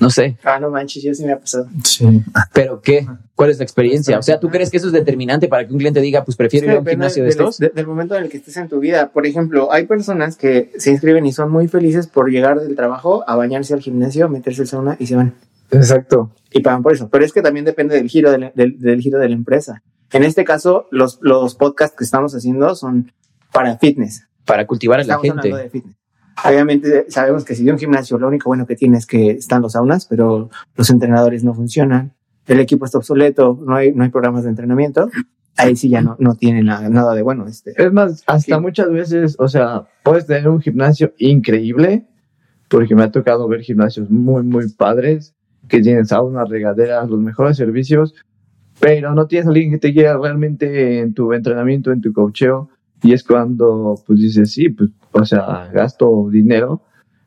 No 0.00 0.10
sé, 0.10 0.36
Ah, 0.42 0.58
no 0.58 0.70
manches, 0.70 1.02
yo 1.02 1.14
sí 1.14 1.24
me 1.24 1.32
ha 1.32 1.38
pasado. 1.38 1.68
Sí. 1.84 2.22
pero 2.52 2.80
¿qué? 2.80 3.06
¿Cuál 3.34 3.50
es 3.50 3.58
la 3.58 3.64
experiencia? 3.64 4.18
O 4.18 4.22
sea, 4.22 4.40
¿tú 4.40 4.48
crees 4.48 4.70
que 4.70 4.78
eso 4.78 4.86
es 4.86 4.92
determinante 4.92 5.46
para 5.48 5.66
que 5.66 5.72
un 5.72 5.78
cliente 5.78 6.00
diga, 6.00 6.24
pues 6.24 6.36
prefiero 6.36 6.66
ir 6.66 6.72
a 6.72 6.78
un 6.80 6.86
gimnasio 6.86 7.22
de 7.22 7.28
estos? 7.30 7.58
de- 7.58 7.68
del 7.70 7.86
momento 7.86 8.16
en 8.16 8.24
el 8.24 8.28
que 8.30 8.38
estés 8.38 8.56
en 8.56 8.68
tu 8.68 8.80
vida. 8.80 9.10
Por 9.12 9.26
ejemplo, 9.26 9.70
hay 9.72 9.86
personas 9.86 10.36
que 10.36 10.72
se 10.78 10.90
inscriben 10.90 11.24
y 11.26 11.32
son 11.32 11.50
muy 11.50 11.68
felices 11.68 12.06
por 12.06 12.30
llegar 12.30 12.60
del 12.60 12.74
trabajo 12.76 13.22
a 13.28 13.36
bañarse 13.36 13.74
al 13.74 13.80
gimnasio, 13.80 14.28
meterse 14.28 14.62
al 14.62 14.68
sauna 14.68 14.96
y 14.98 15.06
se 15.06 15.16
van. 15.16 15.34
Exacto. 15.70 16.30
y 16.52 16.62
pagan 16.62 16.82
por 16.82 16.92
eso. 16.92 17.08
Pero 17.10 17.24
es 17.24 17.32
que 17.32 17.42
también 17.42 17.64
depende 17.64 17.94
del 17.94 18.08
giro 18.08 18.30
de 18.32 18.38
la, 18.38 18.52
del, 18.56 18.80
del 18.80 19.00
giro 19.00 19.18
de 19.20 19.28
la 19.28 19.34
empresa. 19.34 19.82
En 20.12 20.24
este 20.24 20.44
caso, 20.44 20.86
los, 20.90 21.18
los 21.22 21.54
podcasts 21.54 21.96
que 21.96 22.02
estamos 22.04 22.34
haciendo 22.34 22.74
son 22.74 23.12
para 23.52 23.78
fitness. 23.78 24.26
Para 24.44 24.66
cultivar 24.66 24.98
a 24.98 25.04
la 25.04 25.14
Estamos 25.14 25.30
hablando 25.30 25.42
gente. 25.42 25.62
de 25.62 25.70
fitness. 25.70 25.96
Obviamente 26.44 27.06
sabemos 27.08 27.44
que 27.44 27.54
si 27.54 27.64
de 27.64 27.72
un 27.72 27.78
gimnasio 27.78 28.18
lo 28.18 28.28
único 28.28 28.48
bueno 28.50 28.66
que 28.66 28.76
tiene 28.76 28.98
es 28.98 29.06
que 29.06 29.30
están 29.30 29.62
los 29.62 29.72
saunas, 29.72 30.06
pero 30.06 30.50
los 30.76 30.90
entrenadores 30.90 31.44
no 31.44 31.54
funcionan, 31.54 32.12
el 32.46 32.60
equipo 32.60 32.84
está 32.84 32.98
obsoleto, 32.98 33.58
no 33.66 33.76
hay, 33.76 33.92
no 33.92 34.02
hay 34.04 34.10
programas 34.10 34.44
de 34.44 34.50
entrenamiento, 34.50 35.10
ahí 35.56 35.76
sí 35.76 35.88
ya 35.88 36.00
no, 36.02 36.16
no 36.18 36.34
tiene 36.34 36.62
nada, 36.62 36.88
nada 36.88 37.14
de 37.14 37.22
bueno. 37.22 37.46
Este. 37.46 37.72
Es 37.76 37.92
más, 37.92 38.22
hasta 38.26 38.56
Sí. 38.56 38.60
muchas 38.60 38.90
veces, 38.90 39.36
o 39.38 39.48
sea, 39.48 39.84
puedes 40.02 40.26
tener 40.26 40.48
un 40.48 40.60
gimnasio 40.60 41.12
increíble, 41.18 42.06
porque 42.68 42.94
me 42.94 43.02
ha 43.02 43.10
tocado 43.10 43.46
ver 43.48 43.60
gimnasios 43.62 44.10
muy, 44.10 44.42
muy 44.42 44.68
padres, 44.72 45.34
que 45.68 45.80
tienen 45.80 46.06
saunas, 46.06 46.48
regaderas, 46.48 47.08
los 47.08 47.20
mejores 47.20 47.56
servicios, 47.56 48.14
pero 48.80 49.14
no 49.14 49.26
tienes 49.26 49.46
a 49.46 49.50
alguien 49.50 49.70
que 49.72 49.78
te 49.78 49.88
guíe 49.88 50.12
realmente 50.16 51.00
en 51.00 51.12
tu 51.14 51.32
entrenamiento, 51.32 51.92
en 51.92 52.00
tu 52.00 52.12
cocheo, 52.12 52.70
y 53.02 53.12
es 53.12 53.22
cuando, 53.24 53.94
pues 54.06 54.18
dices, 54.18 54.52
sí, 54.52 54.68
pues, 54.70 54.90
o 55.12 55.24
sea, 55.24 55.70
gasto 55.72 56.28
dinero, 56.30 56.82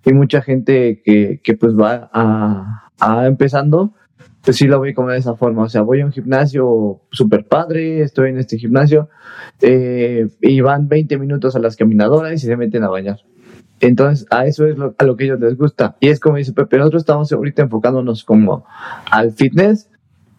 y 0.05 0.13
mucha 0.13 0.41
gente 0.41 1.01
que, 1.03 1.39
que 1.43 1.53
pues 1.55 1.73
va 1.77 2.09
a, 2.11 2.89
a 2.99 3.27
empezando, 3.27 3.93
pues 4.43 4.57
sí 4.57 4.67
lo 4.67 4.81
ve 4.81 4.93
como 4.93 5.09
de 5.09 5.17
esa 5.17 5.35
forma, 5.35 5.63
o 5.63 5.69
sea, 5.69 5.81
voy 5.81 6.01
a 6.01 6.05
un 6.05 6.11
gimnasio 6.11 7.01
súper 7.11 7.45
padre, 7.47 8.01
estoy 8.01 8.29
en 8.31 8.39
este 8.39 8.57
gimnasio, 8.57 9.09
eh, 9.61 10.27
y 10.41 10.61
van 10.61 10.89
20 10.89 11.17
minutos 11.17 11.55
a 11.55 11.59
las 11.59 11.77
caminadoras 11.77 12.33
y 12.33 12.45
se 12.45 12.57
meten 12.57 12.83
a 12.83 12.89
bañar. 12.89 13.19
Entonces, 13.79 14.25
a 14.29 14.45
eso 14.45 14.65
es 14.67 14.77
lo, 14.77 14.95
a 14.97 15.03
lo 15.03 15.15
que 15.15 15.23
a 15.23 15.27
ellos 15.27 15.39
les 15.39 15.57
gusta. 15.57 15.97
Y 15.99 16.09
es 16.09 16.19
como 16.19 16.37
dice 16.37 16.53
Pepe, 16.53 16.77
nosotros 16.77 17.01
estamos 17.01 17.31
ahorita 17.31 17.63
enfocándonos 17.63 18.23
como 18.23 18.65
al 19.09 19.31
fitness 19.31 19.89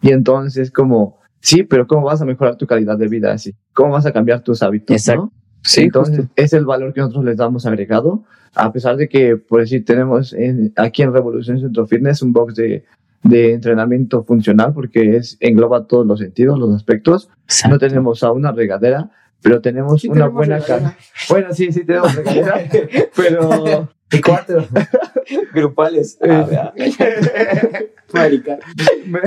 y 0.01 0.11
entonces 0.11 0.71
como, 0.71 1.19
sí, 1.39 1.63
pero 1.63 1.87
¿cómo 1.87 2.05
vas 2.05 2.21
a 2.21 2.25
mejorar 2.25 2.57
tu 2.57 2.67
calidad 2.67 2.97
de 2.97 3.07
vida 3.07 3.31
así? 3.31 3.55
¿Cómo 3.73 3.93
vas 3.93 4.05
a 4.05 4.11
cambiar 4.11 4.41
tus 4.41 4.61
hábitos? 4.63 4.95
Exacto. 4.95 5.31
¿no? 5.35 5.44
Sí, 5.65 5.81
Entonces, 5.83 6.17
justo. 6.17 6.31
es 6.35 6.53
el 6.53 6.65
valor 6.65 6.93
que 6.93 7.01
nosotros 7.01 7.25
les 7.25 7.37
damos 7.37 7.65
agregado, 7.65 8.23
a 8.53 8.71
pesar 8.71 8.95
de 8.97 9.09
que, 9.09 9.35
por 9.35 9.61
decir, 9.61 9.83
tenemos 9.83 10.31
en- 10.33 10.71
aquí 10.75 11.01
en 11.01 11.11
Revolución 11.11 11.59
Centro 11.59 11.85
Fitness 11.87 12.21
un 12.21 12.31
box 12.33 12.55
de, 12.55 12.85
de 13.23 13.53
entrenamiento 13.53 14.23
funcional, 14.23 14.73
porque 14.73 15.17
es, 15.17 15.37
engloba 15.39 15.87
todos 15.87 16.05
los 16.05 16.19
sentidos, 16.19 16.59
los 16.59 16.73
aspectos. 16.75 17.29
No 17.69 17.79
tenemos 17.79 18.21
a 18.23 18.31
una 18.31 18.51
regadera, 18.51 19.09
pero 19.41 19.59
tenemos 19.61 20.01
Sí 20.01 20.07
una 20.07 20.27
tenemos 20.29 20.33
buena. 20.35 20.59
Bueno, 21.29 21.47
sí, 21.53 21.71
sí 21.71 21.83
tenemos 21.83 22.13
regadera, 22.15 22.61
pero 23.15 23.89
Y 24.11 24.21
cuatro. 24.21 24.65
Grupales. 25.53 26.17
Ah, 26.21 26.71
Marica. 28.13 28.59
me, 29.07 29.19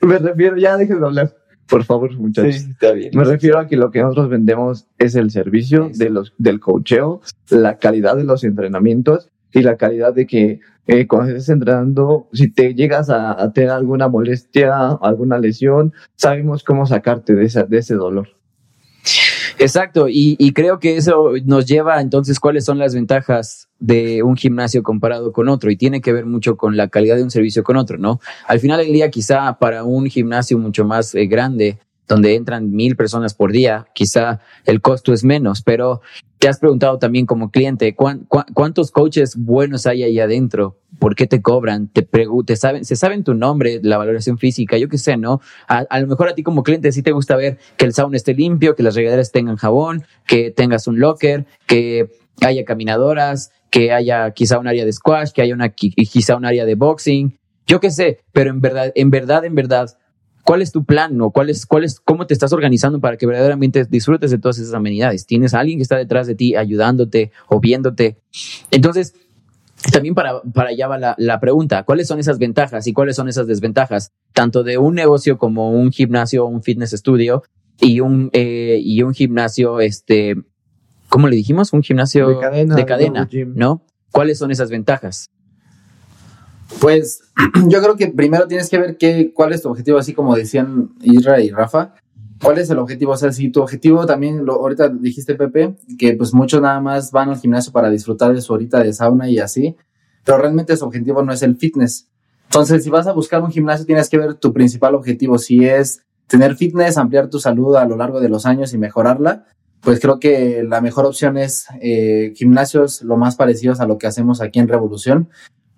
me 0.00 0.18
refiero, 0.18 0.56
ya 0.56 0.76
déjenme 0.76 1.06
hablar, 1.06 1.34
por 1.68 1.84
favor, 1.84 2.14
muchachos. 2.16 2.56
está 2.56 2.92
bien. 2.92 3.10
Me 3.14 3.24
refiero 3.24 3.58
a 3.58 3.66
que 3.66 3.76
lo 3.76 3.90
que 3.90 4.00
nosotros 4.00 4.28
vendemos 4.28 4.86
es 4.98 5.14
el 5.14 5.30
servicio 5.30 5.90
de 5.94 6.10
los, 6.10 6.34
del 6.38 6.60
cocheo, 6.60 7.20
la 7.48 7.78
calidad 7.78 8.16
de 8.16 8.24
los 8.24 8.44
entrenamientos 8.44 9.30
y 9.52 9.62
la 9.62 9.76
calidad 9.76 10.14
de 10.14 10.26
que 10.26 10.60
eh, 10.86 11.06
cuando 11.06 11.30
estés 11.30 11.48
entrenando, 11.48 12.28
si 12.32 12.50
te 12.50 12.74
llegas 12.74 13.08
a, 13.08 13.40
a 13.40 13.52
tener 13.52 13.70
alguna 13.70 14.08
molestia, 14.08 14.98
alguna 15.00 15.38
lesión, 15.38 15.92
sabemos 16.16 16.64
cómo 16.64 16.86
sacarte 16.86 17.34
de, 17.34 17.44
esa, 17.44 17.64
de 17.64 17.78
ese 17.78 17.94
dolor. 17.94 18.28
Exacto, 19.58 20.08
y, 20.08 20.36
y 20.38 20.52
creo 20.52 20.78
que 20.78 20.96
eso 20.96 21.32
nos 21.44 21.66
lleva 21.66 22.00
entonces 22.00 22.40
cuáles 22.40 22.64
son 22.64 22.78
las 22.78 22.94
ventajas 22.94 23.68
de 23.82 24.22
un 24.22 24.36
gimnasio 24.36 24.84
comparado 24.84 25.32
con 25.32 25.48
otro 25.48 25.68
y 25.70 25.76
tiene 25.76 26.00
que 26.00 26.12
ver 26.12 26.24
mucho 26.24 26.56
con 26.56 26.76
la 26.76 26.86
calidad 26.88 27.16
de 27.16 27.24
un 27.24 27.32
servicio 27.32 27.64
con 27.64 27.76
otro, 27.76 27.98
¿no? 27.98 28.20
Al 28.46 28.60
final 28.60 28.78
del 28.78 28.92
día 28.92 29.10
quizá 29.10 29.58
para 29.58 29.82
un 29.82 30.06
gimnasio 30.06 30.56
mucho 30.56 30.84
más 30.84 31.16
eh, 31.16 31.26
grande, 31.26 31.78
donde 32.06 32.36
entran 32.36 32.70
mil 32.70 32.94
personas 32.94 33.34
por 33.34 33.50
día, 33.50 33.86
quizá 33.92 34.40
el 34.66 34.80
costo 34.80 35.12
es 35.12 35.24
menos, 35.24 35.62
pero 35.62 36.00
te 36.38 36.48
has 36.48 36.58
preguntado 36.60 36.98
también 36.98 37.26
como 37.26 37.50
cliente, 37.50 37.94
¿cuán- 37.94 38.24
cuán- 38.28 38.46
¿cuántos 38.54 38.90
coaches 38.92 39.34
buenos 39.36 39.86
hay 39.86 40.02
ahí 40.04 40.20
adentro? 40.20 40.76
¿Por 41.00 41.14
qué 41.16 41.26
te 41.26 41.40
cobran? 41.42 41.88
¿Te, 41.88 42.02
te 42.02 42.56
saben, 42.56 42.84
¿Se 42.84 42.94
saben 42.96 43.24
tu 43.24 43.34
nombre, 43.34 43.80
la 43.82 43.96
valoración 43.98 44.38
física? 44.38 44.76
Yo 44.78 44.88
qué 44.88 44.98
sé, 44.98 45.16
¿no? 45.16 45.40
A, 45.68 45.78
a 45.88 46.00
lo 46.00 46.06
mejor 46.06 46.28
a 46.28 46.34
ti 46.34 46.42
como 46.44 46.62
cliente 46.62 46.92
sí 46.92 47.02
te 47.02 47.12
gusta 47.12 47.34
ver 47.36 47.58
que 47.76 47.84
el 47.84 47.94
sauna 47.94 48.16
esté 48.16 48.34
limpio, 48.34 48.74
que 48.76 48.82
las 48.82 48.94
regaderas 48.94 49.32
tengan 49.32 49.56
jabón, 49.56 50.04
que 50.26 50.50
tengas 50.50 50.86
un 50.86 50.98
locker, 51.00 51.46
que 51.66 52.10
haya 52.40 52.64
caminadoras, 52.64 53.50
que 53.70 53.92
haya 53.92 54.30
quizá 54.32 54.58
un 54.58 54.66
área 54.68 54.84
de 54.84 54.92
squash, 54.92 55.30
que 55.32 55.42
haya 55.42 55.54
una, 55.54 55.74
qui- 55.74 55.94
quizá 56.10 56.36
un 56.36 56.44
área 56.44 56.64
de 56.64 56.74
boxing. 56.74 57.38
Yo 57.66 57.80
qué 57.80 57.90
sé, 57.90 58.18
pero 58.32 58.50
en 58.50 58.60
verdad, 58.60 58.92
en 58.94 59.10
verdad, 59.10 59.44
en 59.44 59.54
verdad, 59.54 59.90
¿cuál 60.44 60.62
es 60.62 60.72
tu 60.72 60.84
plan 60.84 61.20
o 61.20 61.30
cuál 61.30 61.50
es, 61.50 61.64
cuál 61.66 61.84
es, 61.84 62.00
cómo 62.00 62.26
te 62.26 62.34
estás 62.34 62.52
organizando 62.52 63.00
para 63.00 63.16
que 63.16 63.26
verdaderamente 63.26 63.84
disfrutes 63.84 64.30
de 64.30 64.38
todas 64.38 64.58
esas 64.58 64.74
amenidades? 64.74 65.26
¿Tienes 65.26 65.54
alguien 65.54 65.78
que 65.78 65.82
está 65.82 65.96
detrás 65.96 66.26
de 66.26 66.34
ti 66.34 66.56
ayudándote 66.56 67.30
o 67.48 67.60
viéndote? 67.60 68.16
Entonces, 68.70 69.14
también 69.92 70.14
para, 70.14 70.42
para 70.42 70.70
allá 70.70 70.86
va 70.88 70.98
la, 70.98 71.14
la 71.18 71.40
pregunta, 71.40 71.82
¿cuáles 71.84 72.06
son 72.08 72.18
esas 72.18 72.38
ventajas 72.38 72.86
y 72.86 72.92
cuáles 72.92 73.16
son 73.16 73.28
esas 73.28 73.46
desventajas? 73.46 74.10
Tanto 74.32 74.62
de 74.62 74.78
un 74.78 74.94
negocio 74.94 75.38
como 75.38 75.70
un 75.70 75.90
gimnasio, 75.92 76.46
un 76.46 76.62
fitness 76.62 76.90
studio 76.92 77.42
y 77.80 78.00
un, 78.00 78.30
eh, 78.32 78.78
y 78.82 79.02
un 79.02 79.12
gimnasio, 79.14 79.80
este, 79.80 80.36
¿cómo 81.12 81.28
le 81.28 81.36
dijimos? 81.36 81.74
Un 81.74 81.82
gimnasio 81.82 82.26
De 82.26 82.38
cadena, 82.38 82.74
de 82.74 82.86
cadena. 82.86 83.28
¿no? 83.54 83.84
¿Cuáles 84.10 84.38
son 84.38 84.50
esas 84.50 84.70
ventajas? 84.70 85.30
Pues 86.80 87.20
yo 87.68 87.82
creo 87.82 87.96
que 87.96 88.08
primero 88.08 88.48
tienes 88.48 88.70
que 88.70 88.78
ver 88.78 88.96
qué, 88.96 89.30
cuál 89.34 89.52
es 89.52 89.60
tu 89.60 89.68
objetivo, 89.68 89.98
así 89.98 90.14
como 90.14 90.34
decían 90.34 90.94
Isra 91.02 91.42
y 91.42 91.50
Rafa. 91.50 91.94
¿Cuál 92.42 92.58
es 92.58 92.70
el 92.70 92.78
objetivo? 92.78 93.12
O 93.12 93.16
sea, 93.18 93.30
si 93.30 93.50
tu 93.50 93.60
objetivo 93.60 94.06
también, 94.06 94.46
lo, 94.46 94.54
ahorita 94.54 94.88
dijiste 94.88 95.34
Pepe, 95.34 95.76
que 95.98 96.14
pues 96.14 96.32
muchos 96.32 96.62
nada 96.62 96.80
más 96.80 97.12
van 97.12 97.28
al 97.28 97.38
gimnasio 97.38 97.72
para 97.72 97.90
disfrutar 97.90 98.32
de 98.32 98.40
su 98.40 98.54
horita 98.54 98.82
de 98.82 98.94
sauna 98.94 99.28
y 99.28 99.38
así, 99.38 99.76
pero 100.24 100.38
realmente 100.38 100.74
su 100.78 100.86
objetivo 100.86 101.22
no 101.22 101.34
es 101.34 101.42
el 101.42 101.56
fitness. 101.56 102.08
Entonces, 102.44 102.82
si 102.84 102.90
vas 102.90 103.06
a 103.06 103.12
buscar 103.12 103.42
un 103.42 103.50
gimnasio, 103.50 103.84
tienes 103.84 104.08
que 104.08 104.16
ver 104.16 104.34
tu 104.34 104.52
principal 104.54 104.94
objetivo. 104.94 105.36
Si 105.36 105.64
es 105.66 106.00
tener 106.26 106.56
fitness, 106.56 106.96
ampliar 106.96 107.28
tu 107.28 107.38
salud 107.38 107.76
a 107.76 107.84
lo 107.84 107.96
largo 107.96 108.18
de 108.18 108.30
los 108.30 108.46
años 108.46 108.72
y 108.72 108.78
mejorarla, 108.78 109.44
pues 109.82 110.00
creo 110.00 110.20
que 110.20 110.64
la 110.66 110.80
mejor 110.80 111.06
opción 111.06 111.36
es 111.36 111.66
eh, 111.80 112.32
gimnasios 112.36 113.02
lo 113.02 113.16
más 113.16 113.34
parecidos 113.34 113.80
a 113.80 113.86
lo 113.86 113.98
que 113.98 114.06
hacemos 114.06 114.40
aquí 114.40 114.60
en 114.60 114.68
Revolución, 114.68 115.28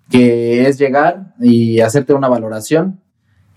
que 0.09 0.67
es 0.67 0.77
llegar 0.77 1.33
y 1.39 1.79
hacerte 1.79 2.13
una 2.13 2.29
valoración 2.29 3.01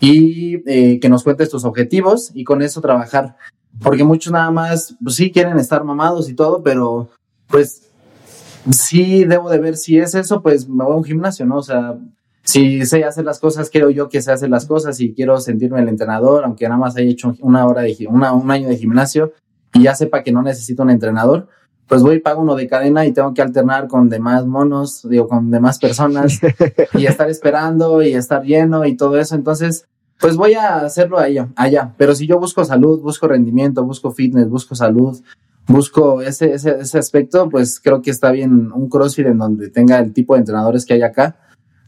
y 0.01 0.63
eh, 0.67 1.01
que 1.01 1.09
nos 1.11 1.23
cuentes 1.23 1.51
tus 1.51 1.67
objetivos 1.67 2.31
y 2.35 2.45
con 2.45 2.63
eso 2.63 2.81
trabajar. 2.81 3.37
Porque 3.83 4.05
muchos 4.05 4.33
nada 4.33 4.51
más, 4.51 4.97
pues 5.03 5.17
sí 5.17 5.31
quieren 5.31 5.59
estar 5.59 5.85
mamados 5.85 6.31
y 6.31 6.35
todo, 6.35 6.63
pero 6.63 7.11
pues 7.49 7.83
sí 8.71 9.25
debo 9.25 9.51
de 9.51 9.59
ver 9.59 9.77
si 9.77 9.99
es 9.99 10.15
eso, 10.15 10.43
pues 10.43 10.67
me 10.67 10.83
voy 10.83 10.95
a 10.95 10.97
un 10.97 11.05
gimnasio, 11.05 11.45
¿no? 11.45 11.57
O 11.57 11.63
sea, 11.63 11.99
si 12.43 12.87
sé 12.87 13.05
hacer 13.05 13.27
las 13.27 13.39
cosas, 13.39 13.69
quiero 13.69 13.91
yo 13.91 14.09
que 14.09 14.23
sé 14.23 14.33
hacer 14.33 14.49
las 14.49 14.65
cosas 14.65 14.99
y 15.01 15.13
quiero 15.13 15.39
sentirme 15.41 15.83
el 15.83 15.89
entrenador, 15.89 16.45
aunque 16.45 16.65
nada 16.65 16.79
más 16.79 16.97
haya 16.97 17.11
hecho 17.11 17.35
una 17.41 17.67
hora 17.67 17.83
de 17.83 17.95
un 18.09 18.51
año 18.51 18.69
de 18.69 18.79
gimnasio 18.79 19.35
y 19.75 19.83
ya 19.83 19.95
sepa 19.95 20.23
que 20.23 20.33
no 20.33 20.43
necesito 20.43 20.83
un 20.83 20.91
entrenador, 20.91 21.49
pues 21.89 22.03
voy 22.03 22.17
y 22.17 22.21
pago 22.21 22.43
uno 22.43 22.55
de 22.55 22.69
cadena 22.69 23.07
y 23.07 23.13
tengo 23.13 23.33
que 23.33 23.43
alternar 23.43 23.89
con 23.89 24.09
demás 24.09 24.47
monos, 24.47 25.07
digo, 25.09 25.27
con 25.27 25.51
demás 25.51 25.79
personas 25.79 26.39
y 26.95 27.07
estar 27.07 27.31
esperando 27.31 28.03
y 28.03 28.13
estar 28.13 28.43
lleno 28.43 28.85
y 28.85 28.97
todo 28.97 29.19
eso. 29.19 29.35
Entonces, 29.35 29.87
pues 30.21 30.37
voy 30.37 30.55
a 30.55 30.81
hacerlo 30.81 31.19
allá, 31.19 31.49
allá. 31.57 31.95
Pero 31.97 32.15
si 32.15 32.27
yo 32.27 32.39
busco 32.39 32.65
salud, 32.65 33.01
busco 33.01 33.27
rendimiento, 33.27 33.85
busco 33.85 34.11
fitness, 34.11 34.49
busco 34.51 34.75
salud, 34.75 35.19
busco 35.67 36.21
ese, 36.21 36.53
ese, 36.53 36.79
ese 36.81 36.99
aspecto, 36.99 37.49
pues 37.49 37.81
creo 37.81 38.03
que 38.03 38.11
está 38.11 38.33
bien 38.33 38.71
un 38.73 38.89
CrossFit 38.89 39.27
en 39.27 39.39
donde 39.39 39.71
tenga 39.71 39.99
el 39.99 40.13
tipo 40.13 40.35
de 40.35 40.41
entrenadores 40.41 40.85
que 40.85 40.95
hay 40.95 41.03
acá. 41.03 41.37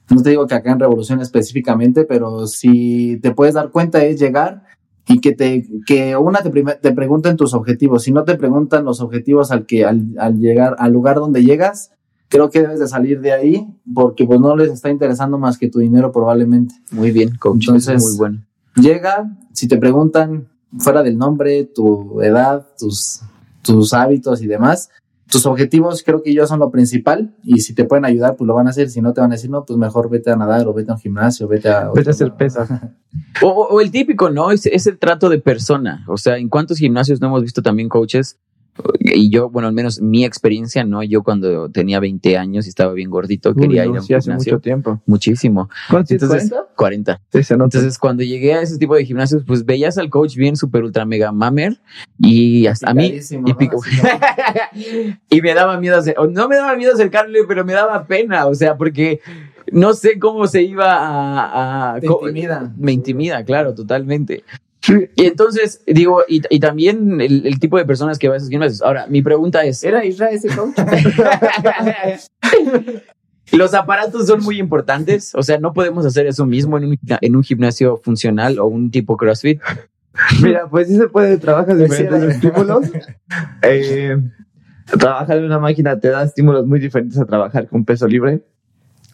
No 0.08 0.22
te 0.22 0.30
digo 0.30 0.46
que 0.46 0.54
acá 0.54 0.72
en 0.72 0.80
Revolución 0.80 1.20
específicamente, 1.20 2.04
pero 2.04 2.46
si 2.46 3.18
te 3.20 3.32
puedes 3.32 3.54
dar 3.54 3.70
cuenta 3.70 4.02
es 4.02 4.18
llegar 4.18 4.62
y 5.08 5.20
que 5.20 5.32
te 5.32 5.66
que 5.86 6.16
una 6.16 6.40
te, 6.42 6.50
te 6.50 6.92
pregunten 6.92 7.36
tus 7.36 7.54
objetivos. 7.54 8.04
Si 8.04 8.12
no 8.12 8.24
te 8.24 8.36
preguntan 8.36 8.84
los 8.84 9.00
objetivos 9.00 9.50
al 9.50 9.66
que 9.66 9.84
al, 9.84 10.14
al 10.18 10.38
llegar 10.38 10.76
al 10.78 10.92
lugar 10.92 11.16
donde 11.16 11.42
llegas, 11.42 11.92
creo 12.28 12.50
que 12.50 12.62
debes 12.62 12.78
de 12.78 12.88
salir 12.88 13.20
de 13.20 13.32
ahí 13.32 13.66
porque 13.92 14.24
pues 14.24 14.40
no 14.40 14.56
les 14.56 14.70
está 14.70 14.88
interesando 14.90 15.38
más 15.38 15.58
que 15.58 15.68
tu 15.68 15.80
dinero 15.80 16.12
probablemente. 16.12 16.74
Muy 16.92 17.10
bien, 17.10 17.36
coach. 17.36 17.62
Entonces- 17.66 18.02
muy 18.02 18.16
bueno. 18.18 18.44
Llega, 18.76 19.36
si 19.52 19.66
te 19.66 19.76
preguntan 19.78 20.46
fuera 20.78 21.02
del 21.02 21.18
nombre, 21.18 21.64
tu 21.64 22.20
edad, 22.22 22.68
tus, 22.78 23.20
tus 23.62 23.92
hábitos 23.92 24.40
y 24.42 24.46
demás, 24.46 24.90
tus 25.30 25.46
objetivos 25.46 26.02
creo 26.04 26.22
que 26.22 26.30
ellos 26.30 26.48
son 26.48 26.58
lo 26.58 26.70
principal 26.70 27.34
y 27.42 27.60
si 27.60 27.74
te 27.74 27.84
pueden 27.84 28.04
ayudar, 28.04 28.36
pues 28.36 28.46
lo 28.48 28.54
van 28.54 28.66
a 28.66 28.70
hacer. 28.70 28.90
Si 28.90 29.00
no 29.00 29.12
te 29.12 29.20
van 29.20 29.30
a 29.32 29.34
decir, 29.36 29.48
no, 29.50 29.64
pues 29.64 29.78
mejor 29.78 30.10
vete 30.10 30.30
a 30.30 30.36
nadar 30.36 30.66
o 30.66 30.74
vete 30.74 30.90
a 30.90 30.94
un 30.94 31.00
gimnasio, 31.00 31.46
vete 31.48 31.68
a... 31.68 31.90
Vete 31.90 32.10
a 32.10 32.12
hacer 32.12 32.26
lado. 32.28 32.36
pesa. 32.38 32.96
O, 33.42 33.48
o- 33.48 33.68
o 33.74 33.80
el 33.80 33.90
típico, 33.90 34.30
¿no? 34.30 34.50
Es, 34.50 34.66
es 34.66 34.86
el 34.86 34.98
trato 34.98 35.28
de 35.28 35.38
persona. 35.38 36.04
O 36.08 36.16
sea, 36.16 36.36
¿en 36.36 36.48
cuántos 36.48 36.78
gimnasios 36.78 37.20
no 37.20 37.28
hemos 37.28 37.42
visto 37.42 37.62
también 37.62 37.88
coaches? 37.88 38.38
Y 38.98 39.30
yo, 39.30 39.50
bueno, 39.50 39.68
al 39.68 39.74
menos 39.74 40.00
mi 40.00 40.24
experiencia, 40.24 40.84
¿no? 40.84 41.02
Yo 41.02 41.22
cuando 41.22 41.68
tenía 41.70 42.00
20 42.00 42.38
años 42.38 42.66
y 42.66 42.68
estaba 42.70 42.92
bien 42.92 43.10
gordito, 43.10 43.54
quería 43.54 43.84
ir 43.84 43.90
a 43.90 44.00
un 44.00 44.02
sí, 44.02 44.14
hace 44.14 44.30
gimnasio. 44.30 44.54
mucho 44.54 44.62
tiempo. 44.62 45.00
Muchísimo. 45.06 45.68
¿Cuántos 45.90 46.12
Entonces, 46.12 46.50
40? 46.50 46.74
40. 46.76 47.20
Sí, 47.32 47.42
se 47.42 47.56
nota. 47.56 47.76
Entonces, 47.76 47.98
cuando 47.98 48.22
llegué 48.22 48.54
a 48.54 48.62
ese 48.62 48.78
tipo 48.78 48.94
de 48.94 49.04
gimnasios, 49.04 49.42
pues 49.46 49.64
veías 49.64 49.98
al 49.98 50.08
coach 50.08 50.36
bien 50.36 50.56
super 50.56 50.84
ultra 50.84 51.04
mega 51.04 51.32
mamer 51.32 51.80
y 52.18 52.66
hasta 52.66 52.90
a 52.90 52.94
mí 52.94 53.12
y, 55.30 55.40
me 55.42 55.54
daba 55.54 55.78
miedo 55.78 55.98
hacer, 55.98 56.16
no 56.30 56.48
me 56.48 56.56
daba 56.56 56.76
miedo 56.76 56.92
acercarle, 56.94 57.40
pero 57.46 57.64
me 57.64 57.72
daba 57.72 58.06
pena, 58.06 58.46
o 58.46 58.54
sea, 58.54 58.76
porque 58.76 59.20
no 59.72 59.92
sé 59.94 60.18
cómo 60.18 60.46
se 60.46 60.62
iba 60.62 60.94
a, 60.96 61.94
a- 61.94 62.00
Te 62.00 62.06
intimida. 62.06 62.72
me 62.76 62.92
intimida, 62.92 63.44
claro, 63.44 63.74
totalmente. 63.74 64.44
Y 65.16 65.26
entonces, 65.26 65.82
digo, 65.86 66.22
y, 66.26 66.42
y 66.48 66.58
también 66.58 67.20
el, 67.20 67.46
el 67.46 67.60
tipo 67.60 67.76
de 67.76 67.84
personas 67.84 68.18
que 68.18 68.28
va 68.28 68.34
a 68.34 68.36
esos 68.38 68.48
gimnasios. 68.48 68.82
Ahora, 68.82 69.06
mi 69.08 69.22
pregunta 69.22 69.62
es, 69.64 69.84
¿Era 69.84 70.04
Israel 70.04 70.34
ese 70.34 70.48
coach? 70.48 70.74
¿los 73.52 73.74
aparatos 73.74 74.26
son 74.26 74.42
muy 74.42 74.58
importantes? 74.58 75.34
O 75.34 75.42
sea, 75.42 75.58
¿no 75.58 75.72
podemos 75.72 76.06
hacer 76.06 76.26
eso 76.26 76.46
mismo 76.46 76.78
en 76.78 76.84
un, 76.84 76.98
en 77.20 77.36
un 77.36 77.42
gimnasio 77.42 77.98
funcional 77.98 78.58
o 78.58 78.66
un 78.66 78.90
tipo 78.90 79.16
CrossFit? 79.16 79.60
Mira, 80.42 80.68
pues 80.68 80.88
sí 80.88 80.96
se 80.96 81.08
puede, 81.08 81.38
trabajas 81.38 81.76
Pues 81.76 81.90
diferentes 81.90 82.22
sí, 82.22 82.46
estímulos. 82.46 82.86
Eh, 83.62 84.16
trabajar 84.98 85.38
en 85.38 85.44
una 85.44 85.58
máquina 85.58 86.00
te 86.00 86.08
da 86.08 86.24
estímulos 86.24 86.66
muy 86.66 86.80
diferentes 86.80 87.18
a 87.18 87.24
trabajar 87.24 87.68
con 87.68 87.84
peso 87.84 88.08
libre. 88.08 88.42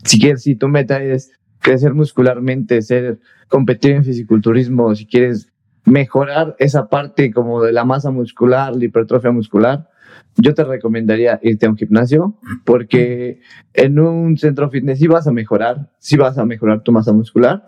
Si 0.05 0.19
quieres, 0.19 0.43
si 0.43 0.55
tu 0.55 0.69
meta 0.69 1.03
es 1.03 1.33
crecer 1.61 1.93
muscularmente, 1.93 2.81
ser, 2.81 3.19
competir 3.49 3.93
en 3.93 4.05
fisiculturismo, 4.05 4.95
si 4.95 5.07
quieres 5.07 5.49
mejorar 5.87 6.55
esa 6.59 6.89
parte 6.89 7.33
como 7.33 7.63
de 7.63 7.73
la 7.73 7.85
masa 7.85 8.11
muscular, 8.11 8.77
la 8.77 8.85
hipertrofia 8.85 9.31
muscular, 9.31 9.89
yo 10.37 10.55
te 10.55 10.65
recomendaría 10.65 11.41
irte 11.43 11.67
a 11.67 11.71
un 11.71 11.77
gimnasio 11.77 12.37
porque 12.65 13.41
en 13.73 13.99
un 13.99 14.37
centro 14.37 14.69
fitness 14.69 14.99
sí 14.99 15.07
vas 15.07 15.27
a 15.27 15.33
mejorar, 15.33 15.89
sí 15.99 16.17
vas 16.17 16.37
a 16.37 16.45
mejorar 16.45 16.83
tu 16.83 16.93
masa 16.93 17.13
muscular, 17.13 17.65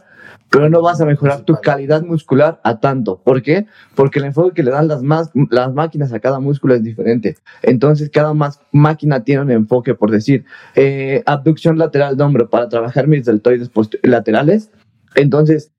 pero 0.51 0.69
no 0.69 0.83
vas 0.83 1.01
a 1.01 1.07
mejorar 1.07 1.43
tu 1.43 1.55
calidad 1.63 2.03
muscular 2.03 2.61
a 2.65 2.81
tanto. 2.81 3.23
¿Por 3.23 3.43
qué? 3.43 3.67
Porque 3.95 4.19
el 4.19 4.27
enfoque 4.27 4.55
que 4.55 4.63
le 4.63 4.71
dan 4.71 4.89
las, 4.89 5.03
las 5.51 5.73
máquinas 5.73 6.13
a 6.13 6.21
cada 6.21 6.41
músculo 6.41 6.75
es 6.75 6.83
diferente. 6.83 7.37
Entonces, 7.63 8.11
cada 8.11 8.35
máquina 8.73 9.25
tiene 9.25 9.43
un 9.43 9.51
enfoque, 9.51 9.95
por 9.95 10.11
decir, 10.11 10.45
eh, 10.75 11.23
abducción 11.27 11.79
lateral 11.79 12.17
de 12.17 12.25
hombro 12.25 12.51
para 12.51 12.69
trabajar 12.69 13.07
mis 13.07 13.25
deltoides 13.25 13.71
laterales. 14.03 14.71
Entonces, 15.15 15.73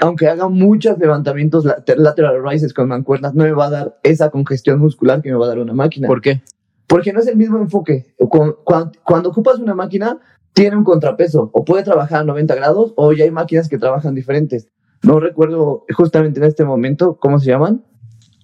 aunque 0.00 0.28
haga 0.28 0.48
muchos 0.48 0.98
levantamientos 0.98 1.64
lateral 1.64 2.42
rises 2.44 2.72
con 2.72 2.88
mancuernas, 2.88 3.34
no 3.34 3.44
me 3.44 3.52
va 3.52 3.66
a 3.66 3.70
dar 3.70 3.98
esa 4.02 4.30
congestión 4.30 4.78
muscular 4.78 5.22
que 5.22 5.30
me 5.30 5.36
va 5.36 5.46
a 5.46 5.48
dar 5.48 5.58
una 5.58 5.74
máquina. 5.74 6.06
¿Por 6.06 6.20
qué? 6.20 6.42
Porque 6.86 7.12
no 7.12 7.20
es 7.20 7.26
el 7.26 7.36
mismo 7.36 7.58
enfoque. 7.58 8.14
Cuando, 8.16 8.58
cuando 9.04 9.30
ocupas 9.30 9.58
una 9.58 9.74
máquina, 9.74 10.18
tiene 10.52 10.76
un 10.76 10.84
contrapeso 10.84 11.50
o 11.52 11.64
puede 11.64 11.82
trabajar 11.82 12.20
a 12.20 12.24
90 12.24 12.54
grados 12.54 12.94
o 12.96 13.12
ya 13.12 13.24
hay 13.24 13.30
máquinas 13.30 13.68
que 13.68 13.78
trabajan 13.78 14.14
diferentes. 14.14 14.68
No 15.02 15.20
recuerdo 15.20 15.84
justamente 15.94 16.40
en 16.40 16.46
este 16.46 16.64
momento 16.64 17.18
cómo 17.20 17.38
se 17.38 17.50
llaman, 17.50 17.84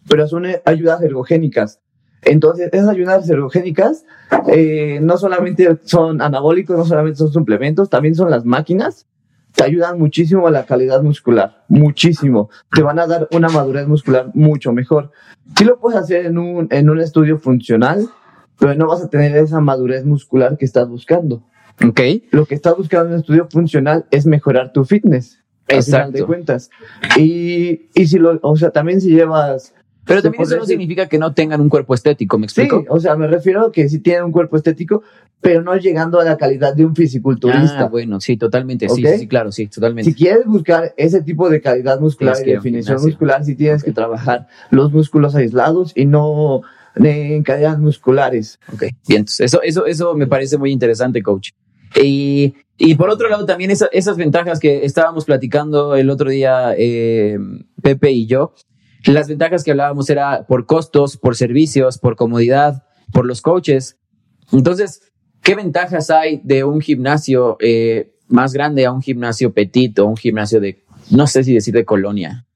pero 0.08 0.26
son 0.26 0.46
eh, 0.46 0.62
ayudas 0.64 1.02
ergogénicas. 1.02 1.80
Entonces, 2.22 2.68
esas 2.72 2.88
ayudas 2.88 3.28
ergogénicas 3.28 4.04
eh, 4.48 5.00
no 5.02 5.16
solamente 5.16 5.78
son 5.84 6.22
anabólicos, 6.22 6.76
no 6.76 6.84
solamente 6.84 7.18
son 7.18 7.32
suplementos, 7.32 7.90
también 7.90 8.14
son 8.14 8.30
las 8.30 8.44
máquinas. 8.44 9.06
Te 9.54 9.64
ayudan 9.64 9.98
muchísimo 9.98 10.46
a 10.46 10.50
la 10.50 10.64
calidad 10.64 11.02
muscular, 11.02 11.64
muchísimo. 11.68 12.50
Te 12.74 12.82
van 12.82 12.98
a 12.98 13.06
dar 13.06 13.28
una 13.32 13.48
madurez 13.48 13.86
muscular 13.86 14.30
mucho 14.34 14.72
mejor. 14.72 15.12
Sí 15.56 15.64
lo 15.64 15.78
puedes 15.78 15.98
hacer 16.00 16.26
en 16.26 16.38
un, 16.38 16.68
en 16.70 16.88
un 16.88 17.00
estudio 17.00 17.38
funcional, 17.38 18.08
pero 18.58 18.74
no 18.74 18.86
vas 18.86 19.02
a 19.02 19.10
tener 19.10 19.36
esa 19.36 19.60
madurez 19.60 20.04
muscular 20.04 20.56
que 20.56 20.64
estás 20.64 20.88
buscando. 20.88 21.42
Ok. 21.86 22.00
Lo 22.30 22.46
que 22.46 22.54
estás 22.54 22.76
buscando 22.76 23.08
en 23.08 23.14
un 23.14 23.20
estudio 23.20 23.46
funcional 23.50 24.06
es 24.10 24.26
mejorar 24.26 24.72
tu 24.72 24.84
fitness. 24.84 25.42
Exacto. 25.68 26.12
de 26.12 26.24
cuentas. 26.24 26.70
Y, 27.16 27.88
y 27.94 28.06
si 28.06 28.18
lo, 28.18 28.38
o 28.42 28.56
sea, 28.56 28.70
también 28.70 29.00
si 29.00 29.10
llevas. 29.10 29.74
Pero 30.04 30.22
también 30.22 30.42
eso 30.42 30.56
no 30.56 30.66
significa 30.66 31.06
que 31.06 31.18
no 31.18 31.32
tengan 31.32 31.60
un 31.60 31.68
cuerpo 31.68 31.94
estético, 31.94 32.38
¿me 32.38 32.46
explico? 32.46 32.80
Sí, 32.80 32.86
o 32.88 32.98
sea, 32.98 33.14
me 33.16 33.28
refiero 33.28 33.66
a 33.66 33.72
que 33.72 33.88
sí 33.88 34.00
tienen 34.00 34.24
un 34.24 34.32
cuerpo 34.32 34.56
estético, 34.56 35.02
pero 35.40 35.62
no 35.62 35.76
llegando 35.76 36.18
a 36.20 36.24
la 36.24 36.36
calidad 36.36 36.74
de 36.74 36.84
un 36.84 36.96
fisiculturista. 36.96 37.82
Ah, 37.82 37.88
bueno, 37.88 38.20
sí, 38.20 38.36
totalmente, 38.36 38.88
sí, 38.88 39.04
sí, 39.18 39.28
claro, 39.28 39.52
sí, 39.52 39.68
totalmente. 39.68 40.10
Si 40.10 40.16
quieres 40.16 40.46
buscar 40.46 40.92
ese 40.96 41.22
tipo 41.22 41.48
de 41.48 41.60
calidad 41.60 42.00
muscular 42.00 42.36
y 42.44 42.50
definición 42.50 43.00
muscular, 43.00 43.44
sí 43.44 43.54
tienes 43.54 43.84
que 43.84 43.92
trabajar 43.92 44.48
los 44.70 44.92
músculos 44.92 45.34
aislados 45.34 45.92
y 45.94 46.06
no 46.06 46.62
en 46.96 47.42
cadenas 47.42 47.78
musculares. 47.78 48.58
Ok, 48.72 48.82
bien, 49.06 49.20
entonces 49.20 49.46
eso, 49.46 49.62
eso, 49.62 49.86
eso 49.86 50.14
me 50.14 50.26
parece 50.26 50.58
muy 50.58 50.72
interesante, 50.72 51.22
coach. 51.22 51.50
Y, 52.02 52.54
y 52.76 52.94
por 52.94 53.10
otro 53.10 53.28
lado, 53.28 53.46
también 53.46 53.70
esas 53.70 54.16
ventajas 54.16 54.58
que 54.58 54.84
estábamos 54.84 55.24
platicando 55.24 55.94
el 55.94 56.10
otro 56.10 56.30
día, 56.30 56.74
eh, 56.76 57.38
Pepe 57.82 58.10
y 58.10 58.26
yo, 58.26 58.54
las 59.10 59.28
ventajas 59.28 59.64
que 59.64 59.72
hablábamos 59.72 60.08
era 60.10 60.46
por 60.46 60.66
costos, 60.66 61.16
por 61.16 61.34
servicios, 61.34 61.98
por 61.98 62.14
comodidad, 62.14 62.84
por 63.12 63.26
los 63.26 63.42
coaches. 63.42 63.98
Entonces, 64.52 65.00
¿qué 65.42 65.54
ventajas 65.54 66.10
hay 66.10 66.40
de 66.44 66.62
un 66.64 66.80
gimnasio 66.80 67.56
eh, 67.60 68.14
más 68.28 68.52
grande 68.52 68.86
a 68.86 68.92
un 68.92 69.02
gimnasio 69.02 69.52
petit 69.52 69.98
o 69.98 70.06
un 70.06 70.16
gimnasio 70.16 70.60
de, 70.60 70.84
no 71.10 71.26
sé 71.26 71.42
si 71.42 71.54
decir 71.54 71.74
de 71.74 71.84
colonia? 71.84 72.46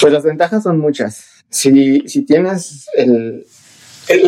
Pues 0.00 0.12
las 0.12 0.24
ventajas 0.24 0.64
son 0.64 0.80
muchas. 0.80 1.44
Si, 1.50 2.00
si 2.08 2.24
tienes 2.24 2.86
el, 2.96 3.46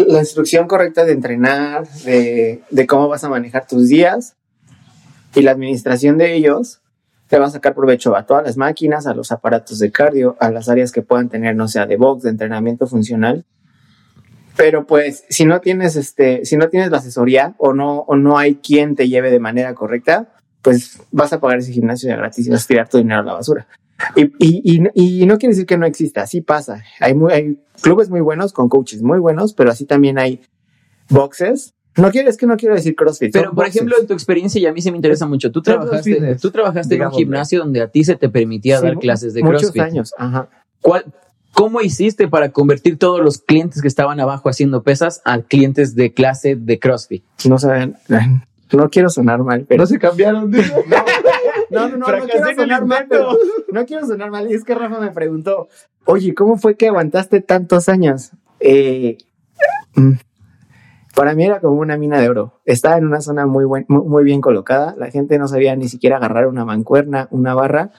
la 0.06 0.21
instrucción 0.21 0.68
correcta 0.68 1.04
de 1.04 1.12
entrenar, 1.12 1.88
de, 2.04 2.62
de, 2.71 2.87
cómo 2.87 3.09
vas 3.09 3.25
a 3.25 3.28
manejar 3.28 3.66
tus 3.66 3.88
días 3.88 4.37
y 5.35 5.42
la 5.42 5.50
administración 5.50 6.18
de 6.18 6.35
ellos, 6.35 6.83
te 7.28 7.38
va 7.38 7.47
a 7.47 7.50
sacar 7.50 7.75
provecho 7.75 8.17
a 8.17 8.25
todas 8.25 8.45
las 8.45 8.56
máquinas, 8.56 9.06
a 9.06 9.15
los 9.15 9.32
aparatos 9.32 9.78
de 9.78 9.91
cardio, 9.91 10.36
a 10.41 10.50
las 10.50 10.69
áreas 10.69 10.93
que 10.93 11.02
puedan 11.02 11.28
tener, 11.28 11.56
no 11.56 11.69
sea 11.69 11.86
de 11.86 11.97
box, 11.97 12.23
de 12.23 12.30
entrenamiento 12.30 12.86
funcional. 12.86 13.45
Pero 14.56 14.86
pues, 14.86 15.25
si 15.28 15.45
no 15.45 15.60
tienes 15.60 15.97
este, 15.97 16.45
si 16.45 16.56
no 16.56 16.69
tienes 16.69 16.91
la 16.91 16.99
asesoría 16.99 17.54
o 17.58 17.75
no, 17.75 18.00
o 18.00 18.17
no 18.17 18.39
hay 18.39 18.56
quien 18.56 18.97
te 18.97 19.08
lleve 19.08 19.30
de 19.30 19.41
manera 19.41 19.75
correcta, 19.75 20.32
pues 20.62 21.00
vas 21.12 21.32
a 21.32 21.41
pagar 21.41 21.58
ese 21.58 21.73
gimnasio 21.73 22.17
gratis 22.17 22.47
y 22.47 22.50
vas 22.50 22.65
a 22.65 22.67
tirar 22.67 22.89
tu 22.89 22.99
dinero 22.99 23.21
a 23.21 23.25
la 23.25 23.34
basura. 23.34 23.69
Y, 24.15 24.25
y, 24.39 24.82
y, 24.95 25.23
y, 25.23 25.26
no 25.26 25.39
quiere 25.39 25.52
decir 25.52 25.67
que 25.67 25.78
no 25.78 25.86
exista, 25.86 26.23
así 26.23 26.41
pasa. 26.41 26.82
Hay, 27.00 27.15
muy, 27.15 27.32
hay 27.32 27.58
clubes 27.80 28.10
muy 28.10 28.21
buenos 28.21 28.52
con 28.52 28.69
coaches 28.69 29.02
muy 29.02 29.19
buenos, 29.19 29.54
pero 29.54 29.71
así 29.71 29.86
también 29.86 30.19
hay 30.19 30.43
boxes. 31.08 31.75
No 31.97 32.11
quiero, 32.11 32.28
es 32.28 32.37
que 32.37 32.47
no 32.47 32.56
quiero 32.56 32.75
decir 32.75 32.95
CrossFit. 32.95 33.32
Pero, 33.32 33.52
por 33.54 33.67
ejemplo, 33.67 33.97
en 33.99 34.06
tu 34.06 34.13
experiencia, 34.13 34.61
y 34.61 34.67
a 34.67 34.73
mí 34.73 34.82
se 34.82 34.91
me 34.91 34.99
interesa 34.99 35.26
mucho, 35.26 35.50
tú 35.50 35.63
trabajaste, 35.63 36.37
tú 36.41 36.50
trabajaste 36.50 36.97
en 36.97 37.02
un 37.06 37.13
gimnasio 37.13 37.61
donde 37.61 37.80
a 37.80 37.89
ti 37.89 38.04
se 38.04 38.17
te 38.17 38.28
permitía 38.28 38.80
dar 38.80 38.99
clases 38.99 39.35
de 39.35 39.43
muchos 39.43 39.73
CrossFit. 39.73 39.82
años, 39.82 40.13
ajá. 40.19 40.49
¿Cuál, 40.82 41.04
¿Cómo 41.56 41.80
hiciste 41.80 42.28
para 42.28 42.50
convertir 42.50 42.99
todos 42.99 43.21
los 43.23 43.39
clientes 43.39 43.80
que 43.80 43.89
estaban 43.89 44.21
abajo 44.21 44.50
haciendo 44.50 44.82
pesas 44.82 45.23
a 45.25 45.41
clientes 45.41 45.95
de 45.95 46.13
clase 46.13 46.54
de 46.54 46.78
CrossFit? 46.78 47.25
No 47.47 47.59
saben, 47.59 47.97
no 48.73 48.91
quiero 48.91 49.09
sonar 49.09 49.43
mal, 49.43 49.65
pero... 49.67 49.82
No 49.82 49.87
se 49.87 49.99
cambiaron. 49.99 50.50
¿no? 51.71 51.89
No, 51.89 51.89
no, 51.89 51.97
no, 51.97 52.06
no 52.06 52.26
quiero 52.26 52.54
sonar 52.54 52.85
mal, 52.85 53.06
pero 53.09 53.39
no 53.73 53.87
quiero 53.87 54.06
sonar 54.06 54.30
mal. 54.30 54.50
Y 54.50 54.54
es 54.54 54.65
que 54.65 54.75
Rafa 54.75 55.00
me 55.00 55.11
preguntó, 55.13 55.69
oye, 56.04 56.35
¿cómo 56.35 56.59
fue 56.59 56.76
que 56.76 56.89
aguantaste 56.89 57.41
tantos 57.41 57.89
años? 57.89 58.32
Eh, 58.61 59.17
mm, 59.95 60.13
para 61.16 61.34
mí 61.34 61.44
era 61.44 61.60
como 61.60 61.80
una 61.80 61.96
mina 61.96 62.20
de 62.20 62.28
oro. 62.28 62.60
Estaba 62.66 62.98
en 62.98 63.06
una 63.06 63.22
zona 63.22 63.46
muy, 63.46 63.64
buen, 63.64 63.86
muy, 63.88 64.22
bien 64.22 64.42
colocada. 64.42 64.94
La 64.98 65.10
gente 65.10 65.38
no 65.38 65.48
sabía 65.48 65.74
ni 65.74 65.88
siquiera 65.88 66.18
agarrar 66.18 66.46
una 66.46 66.66
mancuerna, 66.66 67.26
una 67.30 67.54
barra. 67.54 67.90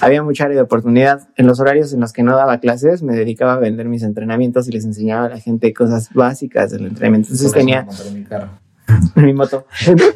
Había 0.00 0.24
mucha 0.24 0.46
área 0.46 0.56
de 0.56 0.62
oportunidad. 0.62 1.28
En 1.36 1.46
los 1.46 1.60
horarios 1.60 1.92
en 1.92 2.00
los 2.00 2.12
que 2.12 2.24
no 2.24 2.34
daba 2.34 2.58
clases, 2.58 3.04
me 3.04 3.14
dedicaba 3.14 3.52
a 3.54 3.58
vender 3.58 3.88
mis 3.88 4.02
entrenamientos 4.02 4.66
y 4.66 4.72
les 4.72 4.84
enseñaba 4.84 5.26
a 5.26 5.28
la 5.28 5.38
gente 5.38 5.72
cosas 5.72 6.12
básicas 6.12 6.72
del 6.72 6.86
entrenamiento. 6.86 7.28
Entonces 7.28 7.52
tenía 7.52 7.86
mi 9.14 9.32
moto. 9.34 9.64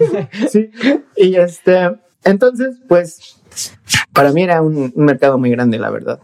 sí. 0.50 0.68
Y 1.14 1.36
este, 1.36 1.92
entonces, 2.24 2.80
pues, 2.88 3.40
para 4.12 4.32
mí 4.32 4.42
era 4.42 4.62
un, 4.62 4.92
un, 4.92 5.04
mercado 5.04 5.38
muy 5.38 5.50
grande, 5.50 5.78
la 5.78 5.90
verdad. 5.90 6.18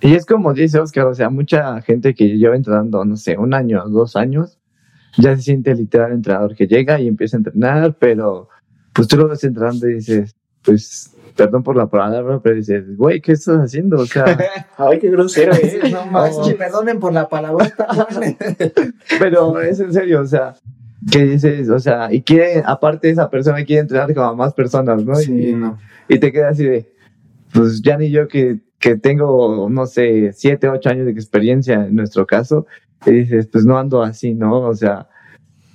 Y 0.00 0.14
es 0.14 0.26
como 0.26 0.54
dice 0.54 0.78
Oscar, 0.78 1.06
o 1.06 1.14
sea, 1.16 1.28
mucha 1.28 1.82
gente 1.82 2.14
que 2.14 2.38
lleva 2.38 2.54
entrenando, 2.54 3.04
no 3.04 3.16
sé, 3.16 3.36
un 3.36 3.52
año, 3.52 3.84
dos 3.88 4.14
años, 4.14 4.57
ya 5.18 5.36
se 5.36 5.42
siente 5.42 5.74
literal 5.74 6.12
entrenador 6.12 6.54
que 6.54 6.66
llega 6.66 7.00
y 7.00 7.08
empieza 7.08 7.36
a 7.36 7.38
entrenar, 7.38 7.96
pero 7.98 8.48
pues 8.92 9.08
tú 9.08 9.16
lo 9.16 9.28
ves 9.28 9.44
entrenando 9.44 9.88
y 9.88 9.94
dices, 9.94 10.34
pues, 10.62 11.14
perdón 11.36 11.62
por 11.62 11.76
la 11.76 11.86
palabra, 11.86 12.40
pero 12.42 12.56
dices, 12.56 12.96
güey, 12.96 13.20
¿qué 13.20 13.32
estás 13.32 13.58
haciendo? 13.58 13.96
O 13.98 14.06
sea, 14.06 14.24
ay, 14.76 14.98
qué 14.98 15.10
grosero 15.10 15.52
es, 15.52 15.92
no, 15.92 16.06
no. 16.06 16.56
perdonen 16.56 16.98
por 16.98 17.12
la 17.12 17.28
palabra. 17.28 17.72
pero 19.18 19.60
es 19.60 19.80
en 19.80 19.92
serio, 19.92 20.20
o 20.20 20.26
sea, 20.26 20.54
que 21.10 21.24
dices, 21.24 21.68
o 21.68 21.78
sea, 21.78 22.12
y 22.12 22.22
quiere, 22.22 22.62
aparte 22.64 23.10
esa 23.10 23.30
persona 23.30 23.64
quiere 23.64 23.82
entrenar 23.82 24.12
como 24.14 24.26
a 24.26 24.34
más 24.34 24.54
personas, 24.54 25.04
¿no? 25.04 25.14
Sí, 25.16 25.50
y, 25.50 25.52
no. 25.52 25.78
y 26.08 26.18
te 26.18 26.32
quedas 26.32 26.52
así 26.52 26.64
de, 26.64 26.92
pues 27.52 27.82
ya 27.82 27.96
ni 27.96 28.10
yo 28.10 28.28
que, 28.28 28.58
que 28.78 28.96
tengo, 28.96 29.68
no 29.70 29.86
sé, 29.86 30.32
siete, 30.32 30.68
ocho 30.68 30.90
años 30.90 31.06
de 31.06 31.12
experiencia 31.12 31.86
en 31.86 31.94
nuestro 31.94 32.26
caso, 32.26 32.66
y 33.06 33.10
dices, 33.10 33.46
pues 33.46 33.64
no 33.64 33.78
ando 33.78 34.02
así, 34.02 34.34
¿no? 34.34 34.60
O 34.60 34.74
sea, 34.74 35.08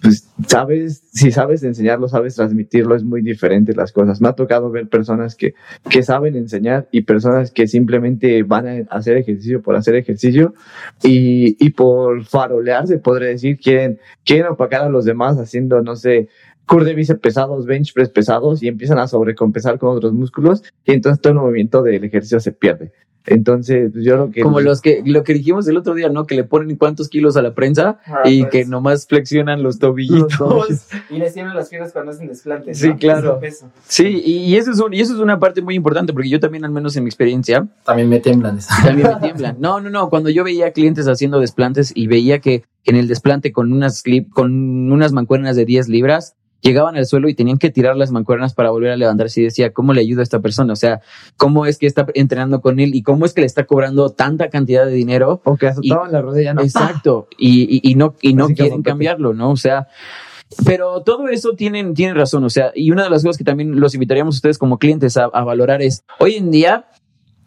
pues 0.04 0.30
sabes, 0.48 1.02
si 1.14 1.32
sabes 1.32 1.64
enseñarlo, 1.64 2.10
sabes 2.10 2.36
transmitirlo, 2.36 2.94
es 2.94 3.06
muy 3.06 3.22
diferente 3.22 3.74
las 3.74 3.94
cosas. 3.94 4.20
Me 4.20 4.28
ha 4.28 4.34
tocado 4.34 4.70
ver 4.70 4.90
personas 4.90 5.36
que, 5.36 5.54
que 5.90 6.04
saben 6.04 6.36
enseñar 6.36 6.90
y 6.92 7.04
personas 7.04 7.52
que 7.52 7.68
simplemente 7.68 8.44
van 8.44 8.68
a 8.68 8.96
hacer 8.96 9.16
ejercicio 9.16 9.62
por 9.62 9.78
hacer 9.78 9.96
ejercicio 9.96 10.54
y, 11.02 11.56
y 11.66 11.70
por 11.70 12.26
farolearse, 12.26 12.98
podré 12.98 13.28
decir, 13.28 13.58
quieren, 13.58 13.98
quieren 14.26 14.48
opacar 14.48 14.82
a 14.82 14.90
los 14.90 15.06
demás 15.06 15.38
haciendo, 15.38 15.82
no 15.82 15.96
sé, 15.96 16.28
curl 16.66 16.84
de 16.84 16.96
bíceps 16.96 17.22
pesados, 17.22 17.66
bench 17.66 17.94
press 17.94 18.10
pesados 18.10 18.62
y 18.62 18.68
empiezan 18.68 19.00
a 19.00 19.08
sobrecompensar 19.08 19.80
con 19.80 19.96
otros 19.96 20.12
músculos 20.12 20.64
y 20.86 20.92
entonces 20.92 21.22
todo 21.22 21.32
el 21.32 21.40
movimiento 21.40 21.82
del 21.82 22.04
ejercicio 22.04 22.42
se 22.42 22.52
pierde. 22.52 22.92
Entonces, 23.26 23.92
pues, 23.94 24.04
yo 24.06 24.18
lo 24.18 24.32
que... 24.32 24.42
Como 24.42 24.60
los 24.60 24.82
que, 24.82 25.02
lo 25.06 25.24
que 25.24 25.34
dijimos 25.34 25.68
el 25.68 25.78
otro 25.78 25.94
día, 25.94 26.10
¿no? 26.10 26.26
Que 26.26 26.36
le 26.36 26.44
ponen 26.44 26.76
cuántos 26.76 27.10
kilos 27.10 27.38
a 27.38 27.42
la 27.42 27.54
prensa 27.54 28.00
Ah, 28.06 28.22
y 28.26 28.42
pues. 28.42 28.52
que 28.52 28.66
nomás 28.66 29.08
flexionan 29.08 29.64
los 29.64 29.80
tobillitos. 29.80 30.40
Los. 30.40 30.88
Y 31.10 31.18
les 31.18 31.34
tienen 31.34 31.54
las 31.56 31.70
piernas 31.70 31.92
cuando 31.94 32.12
hacen 32.12 32.28
desplantes. 32.28 32.78
Sí, 32.80 32.90
¿no? 32.90 32.98
claro. 32.98 33.40
Peso. 33.40 33.70
Sí, 33.88 34.22
y, 34.26 34.38
y 34.46 34.56
eso 34.58 34.72
es 34.72 34.80
un, 34.80 34.94
y 34.94 35.00
eso 35.00 35.14
es 35.14 35.20
una 35.20 35.40
parte 35.40 35.62
muy 35.62 35.76
importante 35.76 36.12
porque 36.14 36.30
yo 36.30 36.40
también, 36.40 36.66
al 36.66 36.72
menos 36.72 36.96
en 36.96 37.04
mi 37.04 37.10
experiencia, 37.10 37.68
También 37.86 38.10
me 38.10 38.20
temblan. 38.20 38.60
también 38.84 39.08
me 39.08 39.16
tiemblan. 39.22 39.58
No, 39.60 39.80
no, 39.80 39.90
no. 39.90 40.10
Cuando 40.10 40.30
yo 40.30 40.44
veía 40.44 40.72
clientes 40.72 41.08
haciendo 41.08 41.40
desplantes 41.40 41.92
y 41.96 42.08
veía 42.08 42.40
que 42.40 42.64
en 42.86 42.96
el 42.96 43.08
desplante 43.08 43.52
con 43.52 43.72
unas 43.72 44.02
clip, 44.02 44.30
con 44.32 44.92
unas 44.92 45.14
mancuernas 45.14 45.56
de 45.56 45.66
10 45.66 45.88
libras, 45.88 46.36
llegaban 46.62 46.96
al 46.96 47.06
suelo 47.06 47.28
y 47.28 47.34
tenían 47.36 47.58
que 47.58 47.70
tirar 47.72 47.98
las 47.98 48.12
mancuernas 48.12 48.54
para 48.54 48.70
volver 48.70 48.92
a 48.92 48.96
levantarse 48.96 49.42
y 49.42 49.44
decía, 49.44 49.74
¿cómo 49.74 49.94
le 49.94 50.00
ayudo 50.00 50.22
a 50.22 50.24
esta 50.24 50.40
persona? 50.40 50.72
O 50.72 50.78
sea, 50.78 51.02
¿cómo 51.36 51.66
es 51.66 51.78
que 51.78 51.88
está 51.88 52.08
entrenando 52.14 52.62
con 52.62 52.80
él 52.80 52.96
y 52.96 53.04
cómo 53.04 53.13
es 53.26 53.34
que 53.34 53.42
le 53.42 53.48
está 53.48 53.66
cobrando 53.66 54.10
tanta 54.10 54.50
cantidad 54.50 54.86
de 54.86 54.92
dinero? 54.94 55.42
O 55.46 55.56
que 55.56 55.68
azotaban 55.68 56.12
la 56.12 56.22
rodilla, 56.22 56.54
¿no? 56.54 56.62
Exacto. 56.62 57.28
Y, 57.38 57.64
y, 57.64 57.92
y 57.92 57.96
no, 57.96 58.16
y 58.22 58.34
no 58.34 58.48
quieren 58.50 58.82
cambiarlo, 58.82 59.34
¿no? 59.34 59.52
O 59.52 59.58
sea, 59.58 59.88
pero 60.66 61.02
todo 61.04 61.28
eso 61.30 61.54
tienen, 61.54 61.94
tienen 61.94 62.16
razón. 62.16 62.44
O 62.44 62.50
sea, 62.50 62.72
y 62.76 62.92
una 62.92 63.04
de 63.04 63.10
las 63.10 63.24
cosas 63.24 63.38
que 63.38 63.44
también 63.44 63.80
los 63.80 63.94
invitaríamos 63.94 64.36
a 64.36 64.38
ustedes 64.38 64.58
como 64.58 64.78
clientes 64.78 65.18
a, 65.18 65.26
a 65.26 65.44
valorar 65.44 65.82
es, 65.82 66.04
hoy 66.20 66.36
en 66.36 66.52
día 66.52 66.88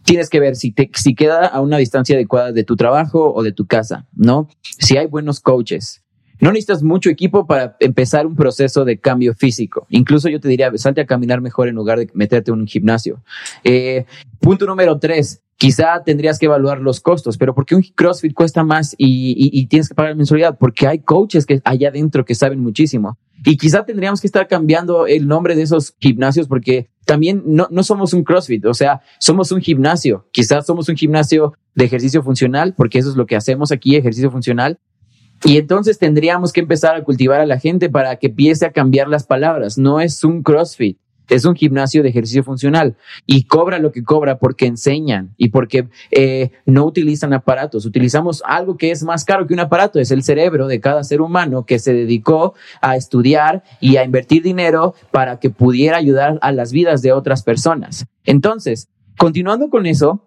tienes 0.05 0.31
que 0.31 0.41
ver 0.41 0.57
si 0.57 0.73
te, 0.73 0.91
si 0.95 1.15
queda 1.15 1.47
a 1.47 1.61
una 1.61 1.79
distancia 1.79 2.15
adecuada 2.15 2.53
de 2.53 2.65
tu 2.65 2.77
trabajo 2.77 3.33
o 3.35 3.43
de 3.43 3.53
tu 3.53 3.67
casa, 3.67 4.07
¿no? 4.15 4.49
Si 4.63 4.97
hay 4.97 5.07
buenos 5.07 5.41
coaches. 5.41 6.03
No 6.39 6.51
necesitas 6.51 6.83
mucho 6.83 7.09
equipo 7.09 7.47
para 7.47 7.77
empezar 7.81 8.27
un 8.27 8.37
proceso 8.37 8.85
de 8.85 8.99
cambio 8.99 9.35
físico. 9.35 9.87
Incluso 9.89 10.29
yo 10.29 10.39
te 10.39 10.49
diría, 10.49 10.71
salte 10.77 11.01
a 11.01 11.07
caminar 11.07 11.41
mejor 11.41 11.67
en 11.69 11.75
lugar 11.75 11.99
de 11.99 12.11
meterte 12.13 12.51
en 12.51 12.59
un 12.61 12.67
gimnasio. 12.67 13.23
Eh, 13.65 14.05
punto 14.39 14.67
número 14.67 14.99
tres, 14.99 15.43
quizá 15.57 16.03
tendrías 16.05 16.39
que 16.39 16.47
evaluar 16.47 16.81
los 16.81 17.01
costos, 17.01 17.39
pero 17.39 17.55
¿por 17.55 17.67
qué 17.67 17.75
un 17.75 17.83
CrossFit 17.83 18.35
cuesta 18.35 18.65
más 18.65 18.95
y, 18.99 19.67
tienes 19.67 19.89
que 19.89 19.95
pagar 19.95 20.15
mensualidad? 20.17 20.57
Porque 20.59 20.87
hay 20.87 21.01
coaches 21.01 21.47
que 21.47 21.61
allá 21.65 21.89
adentro 21.89 22.25
que 22.25 22.35
saben 22.35 22.61
muchísimo. 22.61 23.19
Y 23.45 23.57
quizá 23.57 23.85
tendríamos 23.85 24.21
que 24.21 24.27
estar 24.27 24.49
cambiando 24.49 25.07
el 25.07 25.29
nombre 25.29 25.55
de 25.55 25.63
esos 25.63 25.95
gimnasios 25.99 26.49
porque 26.49 26.89
también 27.05 27.43
no, 27.47 27.69
no 27.71 27.83
somos 27.83 28.13
un 28.13 28.25
CrossFit, 28.25 28.65
o 28.67 28.75
sea, 28.75 29.01
somos 29.21 29.53
un 29.53 29.61
gimnasio. 29.61 30.27
Quizás 30.33 30.67
somos 30.67 30.89
un 30.89 30.97
gimnasio 30.97 31.53
de 31.75 31.85
ejercicio 31.85 32.23
funcional, 32.23 32.75
porque 32.77 32.99
eso 32.99 33.11
es 33.11 33.17
lo 33.17 33.27
que 33.27 33.37
hacemos 33.37 33.73
aquí, 33.73 33.97
ejercicio 33.97 34.31
funcional. 34.31 34.79
Y 35.45 35.59
entonces 35.59 35.99
tendríamos 35.99 36.53
que 36.53 36.61
empezar 36.61 36.97
a 36.97 37.05
cultivar 37.05 37.41
a 37.41 37.47
la 37.47 37.61
gente 37.61 37.91
para 37.91 38.17
que 38.17 38.29
empiece 38.29 38.65
a 38.65 38.73
cambiar 38.73 39.09
las 39.09 39.27
palabras. 39.27 39.77
No 39.77 40.01
es 40.01 40.25
un 40.25 40.43
CrossFit, 40.43 40.99
es 41.29 41.45
un 41.45 41.55
gimnasio 41.55 42.03
de 42.03 42.11
ejercicio 42.11 42.45
funcional 42.45 42.97
y 43.27 43.45
cobra 43.45 43.79
lo 43.79 43.93
que 43.93 44.03
cobra 44.03 44.39
porque 44.39 44.67
enseñan 44.67 45.35
y 45.37 45.49
porque 45.49 45.89
eh, 46.11 46.51
no 46.65 46.85
utilizan 46.85 47.33
aparatos. 47.33 47.87
Utilizamos 47.87 48.43
algo 48.47 48.77
que 48.77 48.91
es 48.91 49.03
más 49.03 49.25
caro 49.25 49.47
que 49.47 49.55
un 49.55 49.61
aparato, 49.61 49.99
es 49.99 50.11
el 50.11 50.23
cerebro 50.23 50.67
de 50.67 50.81
cada 50.81 51.05
ser 51.05 51.21
humano 51.21 51.65
que 51.65 51.79
se 51.79 51.93
dedicó 51.93 52.55
a 52.81 52.97
estudiar 52.97 53.63
y 53.81 53.97
a 53.97 54.05
invertir 54.05 54.43
dinero 54.43 54.95
para 55.11 55.39
que 55.39 55.51
pudiera 55.51 55.97
ayudar 55.97 56.39
a 56.43 56.53
las 56.53 56.73
vidas 56.73 57.03
de 57.03 57.13
otras 57.13 57.43
personas. 57.43 58.07
Entonces, 58.25 58.89
continuando 59.17 59.71
con 59.71 59.87
eso, 59.87 60.23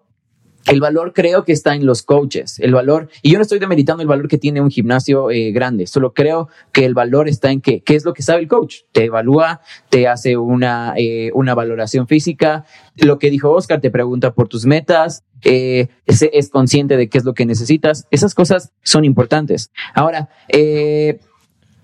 el 0.66 0.80
valor 0.80 1.12
creo 1.12 1.44
que 1.44 1.52
está 1.52 1.74
en 1.74 1.86
los 1.86 2.02
coaches, 2.02 2.58
el 2.60 2.74
valor, 2.74 3.08
y 3.22 3.30
yo 3.30 3.38
no 3.38 3.42
estoy 3.42 3.58
demeritando 3.58 4.02
el 4.02 4.08
valor 4.08 4.28
que 4.28 4.38
tiene 4.38 4.60
un 4.60 4.70
gimnasio 4.70 5.30
eh, 5.30 5.52
grande, 5.52 5.86
solo 5.86 6.12
creo 6.12 6.48
que 6.72 6.84
el 6.84 6.94
valor 6.94 7.28
está 7.28 7.50
en 7.50 7.60
que, 7.60 7.80
qué 7.80 7.94
es 7.94 8.04
lo 8.04 8.12
que 8.12 8.22
sabe 8.22 8.40
el 8.40 8.48
coach. 8.48 8.82
Te 8.92 9.04
evalúa, 9.04 9.60
te 9.88 10.06
hace 10.06 10.36
una, 10.36 10.94
eh, 10.96 11.30
una 11.34 11.54
valoración 11.54 12.06
física, 12.06 12.64
lo 12.96 13.18
que 13.18 13.30
dijo 13.30 13.50
Oscar, 13.50 13.80
te 13.80 13.90
pregunta 13.90 14.34
por 14.34 14.48
tus 14.48 14.66
metas, 14.66 15.24
eh, 15.44 15.88
es, 16.06 16.22
es 16.22 16.50
consciente 16.50 16.96
de 16.96 17.08
qué 17.08 17.18
es 17.18 17.24
lo 17.24 17.34
que 17.34 17.46
necesitas. 17.46 18.06
Esas 18.10 18.34
cosas 18.34 18.72
son 18.82 19.04
importantes. 19.04 19.70
Ahora, 19.94 20.28
eh, 20.48 21.20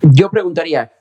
yo 0.02 0.30
preguntaría, 0.30 0.92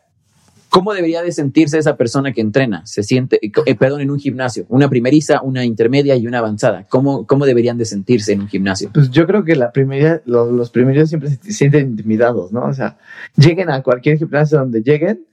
¿Cómo 0.69 0.93
debería 0.93 1.21
de 1.21 1.31
sentirse 1.31 1.77
esa 1.77 1.95
persona 1.95 2.33
que 2.33 2.41
entrena? 2.41 2.85
Se 2.85 3.01
siente, 3.03 3.39
eh, 3.41 3.75
perdón, 3.75 4.01
en 4.01 4.11
un 4.11 4.19
gimnasio, 4.19 4.65
una 4.67 4.89
primeriza, 4.89 5.41
una 5.41 5.63
intermedia 5.63 6.15
y 6.17 6.27
una 6.27 6.39
avanzada. 6.39 6.85
¿Cómo, 6.89 7.25
cómo 7.25 7.45
deberían 7.45 7.77
de 7.77 7.85
sentirse 7.85 8.33
en 8.33 8.41
un 8.41 8.47
gimnasio? 8.49 8.89
Pues 8.93 9.09
yo 9.09 9.25
creo 9.25 9.45
que 9.45 9.55
la 9.55 9.71
primera, 9.71 10.21
los, 10.25 10.51
los 10.51 10.69
primeros 10.71 11.07
siempre 11.09 11.29
se 11.29 11.51
sienten 11.53 11.87
intimidados, 11.91 12.51
¿no? 12.51 12.65
O 12.65 12.73
sea, 12.73 12.97
lleguen 13.37 13.69
a 13.69 13.81
cualquier 13.83 14.17
gimnasio 14.17 14.57
donde 14.59 14.81
lleguen, 14.81 15.25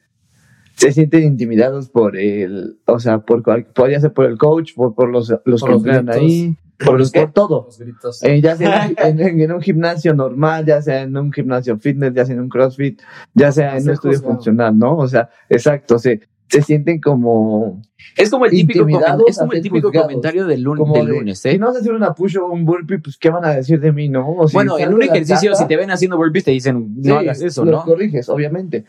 se 0.77 0.93
sienten 0.93 1.25
intimidados 1.25 1.89
por 1.89 2.17
el, 2.17 2.79
o 2.87 2.99
sea, 3.01 3.19
por 3.19 3.43
cual- 3.43 3.67
podría 3.75 4.01
ser 4.01 4.13
por 4.13 4.27
el 4.27 4.39
coach, 4.39 4.75
por, 4.75 4.95
por 4.95 5.09
los, 5.11 5.29
los 5.45 5.61
Por 5.61 5.69
que 5.69 5.73
los 5.75 5.81
entrenan 5.85 6.07
gritos. 6.07 6.21
ahí, 6.23 6.57
por, 6.79 6.99
los, 6.99 7.11
por 7.13 7.33
todo. 7.33 7.65
Los 7.67 7.79
gritos. 7.79 8.23
Eh, 8.23 8.41
ya 8.41 8.57
sea 8.57 8.87
en, 8.99 9.21
en- 9.21 9.41
en 9.41 9.53
un 9.53 9.61
gimnasio 9.61 10.15
normal, 10.15 10.65
ya 10.67 10.83
sea 10.83 11.03
en 11.03 11.17
un 11.17 11.33
gimnasio 11.33 11.79
fitness, 11.79 12.13
ya 12.15 12.25
sea 12.25 12.35
en 12.35 12.41
un 12.43 12.49
CrossFit, 12.49 13.01
ya 13.35 13.53
sea 13.53 13.77
en 13.77 13.85
un 13.85 13.91
estudio 13.91 14.17
juzgado. 14.19 14.35
funcional, 14.35 14.79
¿no? 14.79 14.97
O 14.97 15.07
sea, 15.09 15.29
exacto, 15.49 15.99
se, 15.99 16.21
se 16.49 16.61
sienten 16.63 17.01
como, 17.01 17.81
Es 18.17 18.29
como 18.31 18.45
el 18.47 18.51
típico, 18.51 18.87
es 19.27 19.39
como 19.39 19.53
el 19.53 19.63
típico 19.63 19.91
comentario 19.93 20.47
del, 20.47 20.63
lun- 20.63 20.77
como 20.77 20.95
del 20.95 21.07
de, 21.07 21.13
lunes, 21.13 21.39
si 21.39 21.51
¿eh? 21.51 21.59
no 21.59 21.67
vas 21.69 21.77
a 21.77 21.81
hacer 21.81 21.93
una 21.93 22.13
push 22.15 22.37
o 22.39 22.47
un 22.47 22.65
burpee, 22.65 22.99
pues 22.99 23.17
¿qué 23.17 23.31
van 23.31 23.45
a 23.45 23.55
decir 23.55 23.81
de 23.81 23.93
mí, 23.93 24.09
no? 24.09 24.29
O 24.33 24.49
si 24.49 24.55
Bueno, 24.55 24.79
en 24.79 24.93
un 24.93 25.03
ejercicio, 25.03 25.55
si 25.55 25.67
te 25.67 25.77
ven 25.77 25.91
haciendo 25.91 26.17
burpees, 26.17 26.45
te 26.45 26.51
dicen, 26.51 26.95
no 26.97 27.03
Sí, 27.03 27.11
hagas 27.11 27.41
eso, 27.43 27.65
los 27.65 27.73
¿no? 27.75 27.85
corriges, 27.85 28.29
obviamente. 28.29 28.85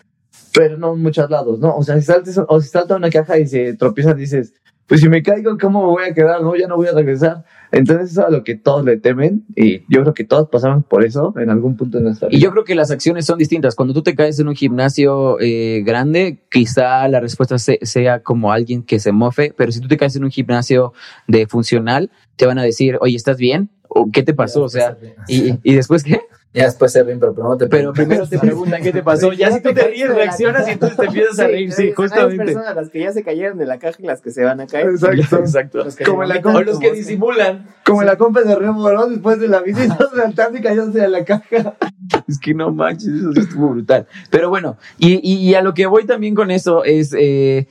Pero 0.53 0.77
no 0.77 0.93
en 0.93 1.01
muchos 1.01 1.29
lados, 1.29 1.59
¿no? 1.59 1.75
O 1.75 1.83
sea, 1.83 1.95
si 1.99 2.03
saltas, 2.05 2.39
o 2.47 2.59
si 2.61 2.67
salta 2.69 2.95
una 2.95 3.09
caja 3.09 3.37
y 3.39 3.47
se 3.47 3.73
tropiezan, 3.75 4.17
dices, 4.17 4.53
pues 4.87 5.01
si 5.01 5.09
me 5.09 5.23
caigo, 5.23 5.57
¿cómo 5.57 5.81
me 5.81 5.87
voy 5.87 6.03
a 6.03 6.13
quedar? 6.13 6.41
No, 6.41 6.55
ya 6.55 6.67
no 6.67 6.75
voy 6.75 6.87
a 6.87 6.91
regresar. 6.93 7.43
Entonces, 7.71 8.11
eso 8.11 8.21
es 8.21 8.27
a 8.27 8.29
lo 8.29 8.43
que 8.43 8.55
todos 8.55 8.85
le 8.85 8.97
temen. 8.97 9.45
Y 9.55 9.79
yo 9.91 10.01
creo 10.01 10.13
que 10.13 10.23
todos 10.23 10.49
pasamos 10.49 10.85
por 10.85 11.03
eso 11.03 11.33
en 11.37 11.49
algún 11.49 11.75
punto 11.75 11.97
de 11.97 12.03
nuestra 12.03 12.27
vida. 12.27 12.37
Y 12.37 12.41
yo 12.41 12.51
creo 12.51 12.63
que 12.63 12.75
las 12.75 12.91
acciones 12.91 13.25
son 13.25 13.39
distintas. 13.39 13.75
Cuando 13.75 13.93
tú 13.93 14.03
te 14.03 14.13
caes 14.13 14.39
en 14.39 14.47
un 14.47 14.55
gimnasio 14.55 15.39
eh, 15.39 15.81
grande, 15.85 16.43
quizá 16.51 17.07
la 17.07 17.19
respuesta 17.19 17.57
se- 17.57 17.79
sea 17.81 18.19
como 18.21 18.51
alguien 18.51 18.83
que 18.83 18.99
se 18.99 19.11
mofe, 19.11 19.53
pero 19.57 19.71
si 19.71 19.79
tú 19.79 19.87
te 19.87 19.97
caes 19.97 20.15
en 20.15 20.23
un 20.25 20.31
gimnasio 20.31 20.93
de 21.27 21.47
funcional, 21.47 22.11
te 22.35 22.45
van 22.45 22.59
a 22.59 22.63
decir, 22.63 22.97
oye, 23.01 23.15
¿estás 23.15 23.37
bien? 23.37 23.69
¿O 23.87 24.09
qué 24.11 24.21
te 24.21 24.33
pasó? 24.35 24.63
O 24.63 24.69
sea, 24.69 24.97
y, 25.27 25.53
y 25.63 25.73
después 25.75 26.03
qué? 26.03 26.19
Ya 26.53 26.65
después 26.65 26.91
se 26.91 27.01
ríen, 27.03 27.19
pero 27.19 27.33
primero 27.33 27.57
te 27.57 27.67
Pero 27.67 27.93
primero 27.93 28.27
te 28.27 28.37
preguntan 28.37 28.83
qué 28.83 28.91
te 28.91 29.01
pasó. 29.01 29.33
Ya 29.33 29.51
si 29.51 29.59
tú 29.61 29.73
te 29.73 29.87
ríes, 29.87 30.13
reaccionas 30.13 30.67
y 30.67 30.71
entonces 30.71 30.97
te 30.97 31.05
empiezas 31.07 31.39
a 31.39 31.47
reír. 31.47 31.71
Sí, 31.71 31.81
Hay 31.83 31.91
justamente. 31.93 32.45
personas 32.45 32.75
las 32.75 32.89
que 32.89 32.99
ya 32.99 33.11
se 33.11 33.23
cayeron 33.23 33.57
de 33.57 33.65
la 33.65 33.79
caja 33.79 33.97
y 33.99 34.03
las 34.05 34.21
que 34.21 34.29
se 34.29 34.43
van 34.43 34.61
a 34.61 34.67
caer. 34.67 34.89
Exacto. 34.89 35.37
Exacto. 35.39 35.85
Como 36.05 36.23
la 36.25 36.39
O 36.43 36.61
los 36.61 36.79
que 36.79 36.91
disimulan. 36.91 37.67
Como 37.83 38.03
la 38.03 38.17
compra 38.17 38.43
de 38.43 38.55
Remo, 38.55 38.87
¿no? 38.91 39.07
Después 39.07 39.39
de 39.39 39.47
la 39.47 39.61
visita 39.61 39.97
saltando 40.15 40.59
y 40.59 40.61
cayéndose 40.61 40.99
de 40.99 41.09
la 41.09 41.25
caja. 41.25 41.75
Es 42.27 42.37
que 42.37 42.53
no 42.53 42.71
manches, 42.71 43.07
eso 43.07 43.31
sí 43.33 43.39
estuvo 43.39 43.69
brutal. 43.69 44.05
Pero 44.29 44.49
bueno, 44.49 44.77
y, 44.99 45.13
y- 45.23 45.49
y 45.49 45.55
a 45.55 45.61
lo 45.61 45.73
que 45.73 45.85
voy 45.87 46.05
también 46.05 46.35
con 46.35 46.51
eso 46.51 46.83
es, 46.83 47.13
eh, 47.17 47.67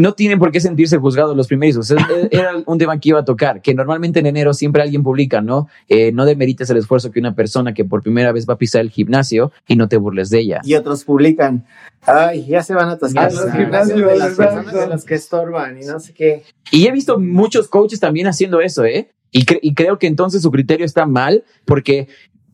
no 0.00 0.12
tienen 0.14 0.38
por 0.38 0.50
qué 0.52 0.60
sentirse 0.60 0.98
juzgados 0.98 1.36
los 1.36 1.46
es- 1.90 2.28
Era 2.30 2.52
un 2.66 2.78
tema 2.78 2.98
que 2.98 3.10
iba 3.10 3.20
a 3.20 3.24
tocar, 3.24 3.62
que 3.62 3.74
normalmente 3.74 4.18
en 4.20 4.26
enero 4.26 4.52
siempre 4.54 4.82
alguien 4.82 5.02
publica, 5.02 5.40
¿no? 5.40 5.68
Eh, 5.88 6.10
no 6.12 6.24
demerites 6.24 6.68
el 6.70 6.76
esfuerzo 6.78 7.10
que 7.10 7.20
una 7.20 7.34
persona 7.34 7.74
que 7.74 7.84
por 7.84 8.02
primera 8.02 8.32
vez 8.32 8.46
va 8.48 8.54
a 8.54 8.58
pisar 8.58 8.80
el 8.80 8.90
gimnasio 8.90 9.52
y 9.68 9.76
no 9.76 9.88
te 9.88 9.96
burles 9.96 10.30
de 10.30 10.40
ella. 10.40 10.60
Y 10.64 10.74
otros 10.74 11.04
publican, 11.04 11.64
ay, 12.02 12.44
ya 12.46 12.62
se 12.62 12.74
van 12.74 12.88
a 12.88 12.92
atascar 12.92 13.32
los 13.32 13.52
gimnasios 13.52 13.88
de 13.88 13.94
gimnasios, 13.94 14.18
las 14.18 14.30
exacto. 14.30 14.54
personas 14.64 14.88
de 14.88 14.94
los 14.94 15.04
que 15.04 15.14
estorban 15.14 15.82
y 15.82 15.86
no 15.86 16.00
sé 16.00 16.12
qué. 16.12 16.42
Y 16.70 16.86
he 16.86 16.92
visto 16.92 17.18
muchos 17.18 17.68
coaches 17.68 18.00
también 18.00 18.26
haciendo 18.26 18.60
eso, 18.60 18.84
¿eh? 18.84 19.10
Y, 19.30 19.44
cre- 19.46 19.58
y 19.62 19.74
creo 19.74 19.98
que 19.98 20.06
entonces 20.06 20.42
su 20.42 20.50
criterio 20.50 20.86
está 20.86 21.06
mal 21.06 21.42
porque 21.64 22.08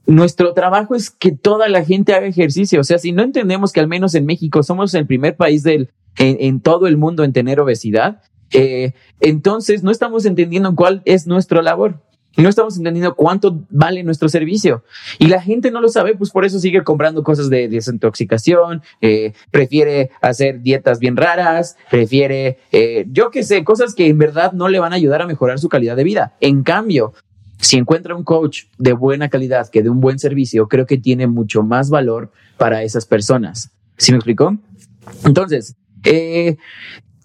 nuestro 0.06 0.54
trabajo 0.54 0.94
es 0.94 1.10
que 1.10 1.32
toda 1.32 1.68
la 1.68 1.84
gente 1.84 2.14
haga 2.14 2.26
ejercicio. 2.26 2.80
O 2.80 2.84
sea, 2.84 2.98
si 2.98 3.12
no 3.12 3.22
entendemos 3.22 3.72
que 3.72 3.80
al 3.80 3.88
menos 3.88 4.14
en 4.14 4.26
México 4.26 4.62
somos 4.62 4.94
el 4.94 5.06
primer 5.06 5.36
país 5.36 5.62
del, 5.62 5.90
en, 6.18 6.60
todo 6.60 6.86
el 6.86 6.96
mundo 6.96 7.24
en 7.24 7.32
tener 7.32 7.60
obesidad, 7.60 8.22
eh, 8.52 8.92
entonces 9.20 9.82
no 9.82 9.90
estamos 9.90 10.24
entendiendo 10.26 10.74
cuál 10.74 11.02
es 11.04 11.26
nuestra 11.26 11.62
labor. 11.62 12.00
No 12.36 12.48
estamos 12.48 12.76
entendiendo 12.76 13.16
cuánto 13.16 13.66
vale 13.70 14.04
nuestro 14.04 14.28
servicio. 14.28 14.84
Y 15.18 15.26
la 15.26 15.42
gente 15.42 15.70
no 15.70 15.80
lo 15.80 15.88
sabe, 15.88 16.14
pues 16.14 16.30
por 16.30 16.44
eso 16.44 16.60
sigue 16.60 16.84
comprando 16.84 17.24
cosas 17.24 17.50
de 17.50 17.68
desintoxicación, 17.68 18.82
eh, 19.00 19.32
prefiere 19.50 20.10
hacer 20.20 20.60
dietas 20.60 21.00
bien 21.00 21.16
raras, 21.16 21.76
prefiere, 21.90 22.58
eh, 22.70 23.06
yo 23.10 23.30
qué 23.30 23.42
sé, 23.42 23.64
cosas 23.64 23.94
que 23.94 24.06
en 24.06 24.18
verdad 24.18 24.52
no 24.52 24.68
le 24.68 24.78
van 24.78 24.92
a 24.92 24.96
ayudar 24.96 25.22
a 25.22 25.26
mejorar 25.26 25.58
su 25.58 25.68
calidad 25.68 25.96
de 25.96 26.04
vida. 26.04 26.36
En 26.40 26.62
cambio, 26.62 27.14
si 27.60 27.76
encuentra 27.76 28.14
un 28.14 28.24
coach 28.24 28.64
de 28.78 28.92
buena 28.92 29.28
calidad, 29.28 29.68
que 29.68 29.82
de 29.82 29.90
un 29.90 30.00
buen 30.00 30.18
servicio, 30.18 30.68
creo 30.68 30.86
que 30.86 30.98
tiene 30.98 31.26
mucho 31.26 31.62
más 31.62 31.90
valor 31.90 32.32
para 32.56 32.82
esas 32.82 33.06
personas. 33.06 33.70
¿Sí 33.96 34.12
me 34.12 34.18
explicó? 34.18 34.56
Entonces, 35.24 35.76
eh, 36.04 36.56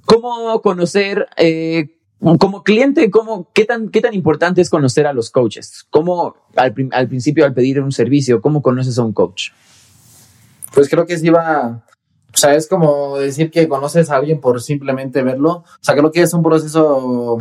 ¿cómo 0.06 0.62
conocer, 0.62 1.28
eh, 1.38 1.98
como 2.40 2.64
cliente, 2.64 3.10
cómo, 3.10 3.50
qué, 3.54 3.66
tan, 3.66 3.90
qué 3.90 4.02
tan 4.02 4.14
importante 4.14 4.62
es 4.62 4.70
conocer 4.70 5.08
a 5.08 5.14
los 5.14 5.30
coaches? 5.30 5.86
¿Cómo 5.90 6.36
al, 6.56 6.74
al 6.92 7.08
principio, 7.08 7.46
al 7.46 7.54
pedir 7.54 7.80
un 7.82 7.92
servicio, 7.92 8.42
cómo 8.42 8.62
conoces 8.62 8.98
a 9.00 9.04
un 9.04 9.14
coach? 9.14 9.52
Pues 10.74 10.90
creo 10.90 11.06
que 11.06 11.18
sí 11.18 11.30
va. 11.30 11.86
O 12.34 12.38
sea, 12.38 12.54
es 12.56 12.68
como 12.68 13.18
decir 13.18 13.50
que 13.50 13.70
conoces 13.70 14.10
a 14.10 14.18
alguien 14.18 14.42
por 14.42 14.62
simplemente 14.62 15.24
verlo. 15.24 15.50
O 15.52 15.66
sea, 15.80 15.96
creo 15.96 16.12
que 16.12 16.22
es 16.22 16.34
un 16.34 16.44
proceso 16.44 17.38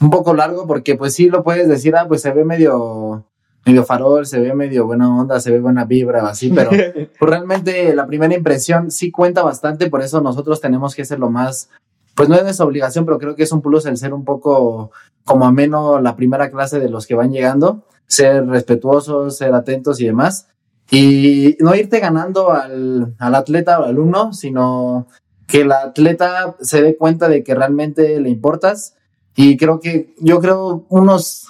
un 0.00 0.10
poco 0.10 0.34
largo 0.34 0.66
porque 0.66 0.96
pues 0.96 1.14
sí 1.14 1.28
lo 1.28 1.42
puedes 1.42 1.68
decir, 1.68 1.96
ah, 1.96 2.06
pues 2.06 2.22
se 2.22 2.32
ve 2.32 2.44
medio, 2.44 3.24
medio 3.64 3.84
farol, 3.84 4.26
se 4.26 4.40
ve 4.40 4.54
medio 4.54 4.86
buena 4.86 5.14
onda, 5.14 5.40
se 5.40 5.50
ve 5.50 5.60
buena 5.60 5.84
vibra 5.84 6.24
o 6.24 6.26
así, 6.26 6.50
pero 6.50 6.70
pues, 7.18 7.30
realmente 7.30 7.94
la 7.94 8.06
primera 8.06 8.34
impresión 8.34 8.90
sí 8.90 9.10
cuenta 9.10 9.42
bastante, 9.42 9.90
por 9.90 10.02
eso 10.02 10.20
nosotros 10.20 10.60
tenemos 10.60 10.94
que 10.94 11.04
ser 11.04 11.18
lo 11.18 11.30
más, 11.30 11.70
pues 12.14 12.28
no 12.28 12.36
es 12.36 12.42
nuestra 12.42 12.66
obligación, 12.66 13.04
pero 13.04 13.18
creo 13.18 13.34
que 13.34 13.42
es 13.42 13.52
un 13.52 13.62
plus 13.62 13.86
el 13.86 13.96
ser 13.96 14.14
un 14.14 14.24
poco 14.24 14.90
como 15.24 15.46
ameno 15.46 16.00
la 16.00 16.16
primera 16.16 16.50
clase 16.50 16.80
de 16.80 16.88
los 16.88 17.06
que 17.06 17.14
van 17.14 17.32
llegando, 17.32 17.84
ser 18.06 18.46
respetuosos, 18.46 19.36
ser 19.36 19.54
atentos 19.54 20.00
y 20.00 20.06
demás. 20.06 20.48
Y 20.90 21.56
no 21.60 21.74
irte 21.74 22.00
ganando 22.00 22.50
al, 22.50 23.14
al 23.18 23.34
atleta 23.34 23.78
o 23.78 23.82
al 23.82 23.90
alumno, 23.90 24.32
sino 24.32 25.06
que 25.46 25.62
el 25.62 25.72
atleta 25.72 26.56
se 26.60 26.82
dé 26.82 26.96
cuenta 26.96 27.28
de 27.28 27.44
que 27.44 27.54
realmente 27.54 28.20
le 28.20 28.30
importas. 28.30 28.94
Y 29.40 29.56
creo 29.56 29.78
que, 29.78 30.14
yo 30.18 30.40
creo 30.40 30.84
unos 30.88 31.46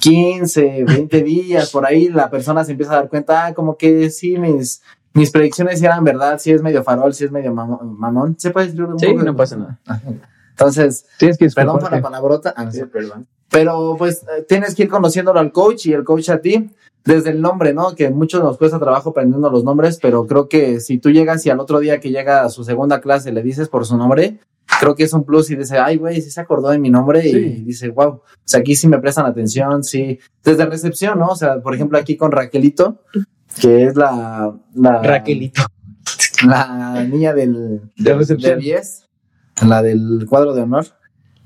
15, 0.00 0.84
20 0.84 1.22
días 1.24 1.70
por 1.70 1.84
ahí, 1.84 2.08
la 2.08 2.30
persona 2.30 2.64
se 2.64 2.70
empieza 2.72 2.92
a 2.92 2.96
dar 2.96 3.08
cuenta, 3.08 3.46
ah, 3.46 3.54
como 3.54 3.76
que 3.76 4.10
sí, 4.10 4.38
mis, 4.38 4.80
mis 5.12 5.30
predicciones 5.32 5.82
eran 5.82 6.04
verdad, 6.04 6.38
si 6.38 6.52
es 6.52 6.62
medio 6.62 6.84
farol, 6.84 7.12
si 7.12 7.24
es 7.24 7.32
medio 7.32 7.52
mamón. 7.52 7.98
mamón. 7.98 8.36
¿Se 8.38 8.50
puede 8.50 8.66
decir 8.66 8.84
un 8.84 8.96
Sí, 8.98 9.06
poco? 9.08 9.24
no 9.24 9.34
pasa 9.36 9.56
nada. 9.56 9.78
Entonces, 10.50 11.04
Tienes 11.18 11.36
que 11.36 11.48
perdón 11.48 11.80
por 11.80 11.90
la 11.90 12.00
palabrota. 12.00 12.54
Ah, 12.56 12.70
Sí, 12.70 12.82
perdón. 12.84 13.26
Pero 13.50 13.96
pues 13.98 14.22
eh, 14.22 14.44
tienes 14.48 14.76
que 14.76 14.84
ir 14.84 14.88
conociéndolo 14.88 15.40
al 15.40 15.50
coach 15.50 15.86
y 15.86 15.92
el 15.92 16.04
coach 16.04 16.28
a 16.28 16.40
ti 16.40 16.70
desde 17.04 17.30
el 17.30 17.40
nombre, 17.40 17.74
¿no? 17.74 17.96
Que 17.96 18.08
muchos 18.10 18.40
nos 18.44 18.56
cuesta 18.56 18.78
trabajo 18.78 19.10
aprendiendo 19.10 19.50
los 19.50 19.64
nombres, 19.64 19.98
pero 20.00 20.26
creo 20.28 20.48
que 20.48 20.78
si 20.78 20.98
tú 20.98 21.10
llegas 21.10 21.44
y 21.44 21.50
al 21.50 21.58
otro 21.58 21.80
día 21.80 21.98
que 21.98 22.10
llega 22.10 22.42
a 22.44 22.48
su 22.50 22.62
segunda 22.62 23.00
clase 23.00 23.32
le 23.32 23.42
dices 23.42 23.68
por 23.68 23.84
su 23.86 23.96
nombre, 23.96 24.38
creo 24.78 24.94
que 24.94 25.04
es 25.04 25.12
un 25.12 25.24
plus 25.24 25.50
y 25.50 25.56
dice, 25.56 25.78
ay, 25.78 25.96
güey, 25.96 26.20
sí 26.20 26.30
se 26.30 26.40
acordó 26.40 26.68
de 26.68 26.78
mi 26.78 26.90
nombre 26.90 27.26
y 27.26 27.62
dice, 27.62 27.88
wow, 27.88 28.08
o 28.08 28.22
sea, 28.44 28.60
aquí 28.60 28.76
sí 28.76 28.88
me 28.88 28.98
prestan 28.98 29.26
atención, 29.26 29.82
sí. 29.82 30.18
Desde 30.44 30.66
recepción, 30.66 31.18
¿no? 31.18 31.28
O 31.28 31.36
sea, 31.36 31.60
por 31.60 31.74
ejemplo, 31.74 31.98
aquí 31.98 32.16
con 32.16 32.32
Raquelito, 32.32 33.02
que 33.60 33.84
es 33.84 33.96
la, 33.96 34.54
la, 34.74 35.02
Raquelito. 35.02 35.62
la 36.46 37.04
niña 37.04 37.34
del, 37.34 37.80
De 37.96 38.14
recepción. 38.14 38.58
de 38.58 38.64
10, 38.64 39.08
la 39.66 39.82
del 39.82 40.26
cuadro 40.28 40.54
de 40.54 40.62
honor. 40.62 40.86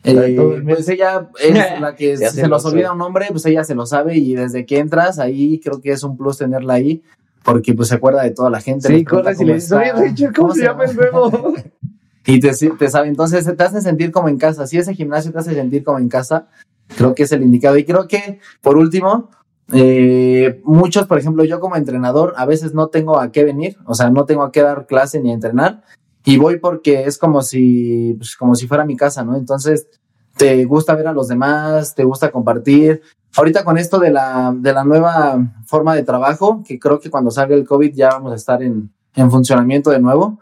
Eh, 0.07 0.63
pues 0.65 0.87
ella 0.91 1.31
es 1.41 1.55
la 1.81 1.97
que 1.97 2.19
se 2.19 2.29
se 2.29 2.43
lo 2.43 2.49
nos 2.49 2.65
olvida 2.67 2.93
un 2.93 2.99
nombre, 2.99 3.27
pues 3.31 3.47
ella 3.47 3.65
se 3.65 3.75
lo 3.75 3.87
sabe 3.87 4.19
y 4.19 4.35
desde 4.35 4.67
que 4.67 4.79
entras 4.79 5.19
ahí 5.19 5.59
creo 5.61 5.81
que 5.81 5.93
es 5.93 6.03
un 6.03 6.19
plus 6.19 6.37
tenerla 6.37 6.75
ahí 6.75 7.03
porque 7.43 7.75
pues 7.75 7.89
se 7.89 7.95
acuerda 7.95 8.23
de 8.23 8.31
toda 8.31 8.51
la 8.51 8.61
gente. 8.61 8.89
Sí, 8.89 9.05
corres 9.05 9.41
y 9.41 9.45
le 9.45 9.55
dices, 9.55 9.73
oye, 9.73 9.93
Richard, 9.93 10.35
¿cómo 10.35 10.55
se 10.55 10.65
llama 10.65 10.85
el 10.85 10.97
nuevo? 10.97 11.55
Y 12.27 12.41
te, 12.41 12.53
te 12.53 12.89
sabe, 12.89 13.09
entonces 13.09 13.45
te 13.45 13.63
hace 13.63 13.81
sentir 13.81 14.11
como 14.11 14.29
en 14.29 14.39
casa. 14.39 14.67
Si 14.67 14.79
ese 14.79 14.95
gimnasio 14.95 15.33
te 15.33 15.39
hace 15.39 15.55
sentir 15.55 15.85
como 15.85 15.99
en 15.99 16.09
casa, 16.09 16.49
creo 16.97 17.15
que 17.15 17.25
es 17.25 17.33
el 17.33 17.43
indicado. 17.43 17.77
Y 17.77 17.85
creo 17.85 18.09
que, 18.09 18.41
por 18.63 18.77
último, 18.77 19.31
eh, 19.73 20.61
muchos, 20.65 21.07
por 21.07 21.19
ejemplo, 21.19 21.45
yo 21.45 21.61
como 21.61 21.77
entrenador, 21.77 22.35
a 22.37 22.47
veces 22.47 22.75
no 22.75 22.89
tengo 22.89 23.19
a 23.19 23.33
qué 23.33 23.45
venir, 23.45 23.77
o 23.87 23.95
sea, 23.95 24.11
no 24.11 24.25
tengo 24.25 24.43
a 24.43 24.53
qué 24.53 24.63
dar 24.63 24.87
clase 24.87 25.21
ni 25.21 25.33
entrenar, 25.33 25.83
y 26.25 26.39
voy 26.39 26.59
porque 26.59 27.05
es 27.05 27.19
como 27.19 27.43
si, 27.43 28.15
pues, 28.19 28.37
como 28.37 28.55
si 28.55 28.67
fuera 28.67 28.85
mi 28.85 28.97
casa, 28.97 29.25
¿no? 29.25 29.37
Entonces, 29.37 29.89
te 30.37 30.65
gusta 30.65 30.95
ver 30.95 31.07
a 31.07 31.13
los 31.13 31.29
demás, 31.29 31.95
te 31.95 32.05
gusta 32.05 32.31
compartir. 32.31 33.03
Ahorita 33.37 33.65
con 33.65 33.79
esto 33.79 33.99
de 33.99 34.11
la, 34.11 34.55
de 34.57 34.73
la 34.73 34.85
nueva 34.85 35.39
forma 35.67 35.95
de 35.95 36.03
trabajo, 36.03 36.63
que 36.67 36.79
creo 36.79 37.01
que 37.01 37.11
cuando 37.11 37.31
salga 37.31 37.55
el 37.55 37.67
COVID 37.67 37.95
ya 37.95 38.11
vamos 38.11 38.33
a 38.33 38.37
estar 38.37 38.63
en, 38.63 38.91
en 39.15 39.31
funcionamiento 39.31 39.91
de 39.91 40.01
nuevo, 40.01 40.41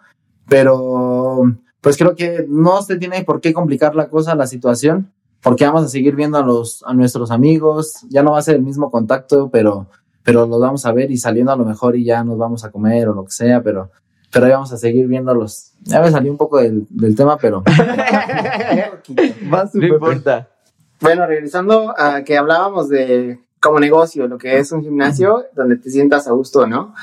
pero 0.48 1.42
pues 1.82 1.98
creo 1.98 2.14
que 2.14 2.46
no 2.48 2.80
se 2.80 2.96
tiene 2.96 3.24
por 3.24 3.42
qué 3.42 3.52
complicar 3.52 3.94
la 3.94 4.08
cosa, 4.08 4.34
la 4.34 4.46
situación, 4.46 5.12
porque 5.42 5.66
vamos 5.66 5.84
a 5.84 5.88
seguir 5.88 6.16
viendo 6.16 6.38
a 6.38 6.42
los 6.42 6.82
a 6.86 6.94
nuestros 6.94 7.30
amigos, 7.30 8.06
ya 8.08 8.22
no 8.22 8.32
va 8.32 8.38
a 8.38 8.42
ser 8.42 8.54
el 8.54 8.62
mismo 8.62 8.90
contacto, 8.90 9.50
pero 9.50 9.88
pero 10.22 10.46
los 10.46 10.60
vamos 10.60 10.86
a 10.86 10.92
ver 10.92 11.10
y 11.10 11.18
saliendo 11.18 11.52
a 11.52 11.56
lo 11.56 11.64
mejor 11.64 11.96
y 11.96 12.04
ya 12.04 12.22
nos 12.22 12.38
vamos 12.38 12.64
a 12.64 12.70
comer 12.70 13.08
o 13.08 13.14
lo 13.14 13.24
que 13.24 13.32
sea, 13.32 13.60
pero 13.62 13.90
pero 14.32 14.46
ahí 14.46 14.52
vamos 14.52 14.72
a 14.72 14.78
seguir 14.78 15.08
viéndolos. 15.08 15.72
Ya 15.82 16.00
me 16.00 16.10
salí 16.10 16.30
un 16.30 16.38
poco 16.38 16.58
del, 16.58 16.86
del 16.88 17.14
tema, 17.14 17.36
pero 17.36 17.62
Va 19.52 19.68
No 19.74 19.86
importa. 19.86 20.48
Bueno, 21.00 21.26
regresando 21.26 21.92
a 21.98 22.22
que 22.22 22.38
hablábamos 22.38 22.88
de 22.88 23.40
como 23.60 23.80
negocio, 23.80 24.28
lo 24.28 24.38
que 24.38 24.58
es 24.58 24.70
un 24.72 24.82
gimnasio 24.82 25.44
donde 25.54 25.76
te 25.76 25.90
sientas 25.90 26.28
a 26.28 26.32
gusto, 26.32 26.66
¿no? 26.66 26.94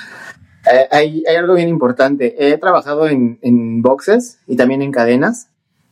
Eh, 0.71 0.87
hay, 0.91 1.23
hay 1.27 1.35
algo 1.35 1.55
bien 1.55 1.69
importante. 1.69 2.35
He 2.51 2.57
trabajado 2.57 3.07
en, 3.07 3.39
en 3.41 3.81
boxes 3.81 4.39
y 4.47 4.55
también 4.55 4.81
en 4.81 4.91
cadenas 4.91 5.47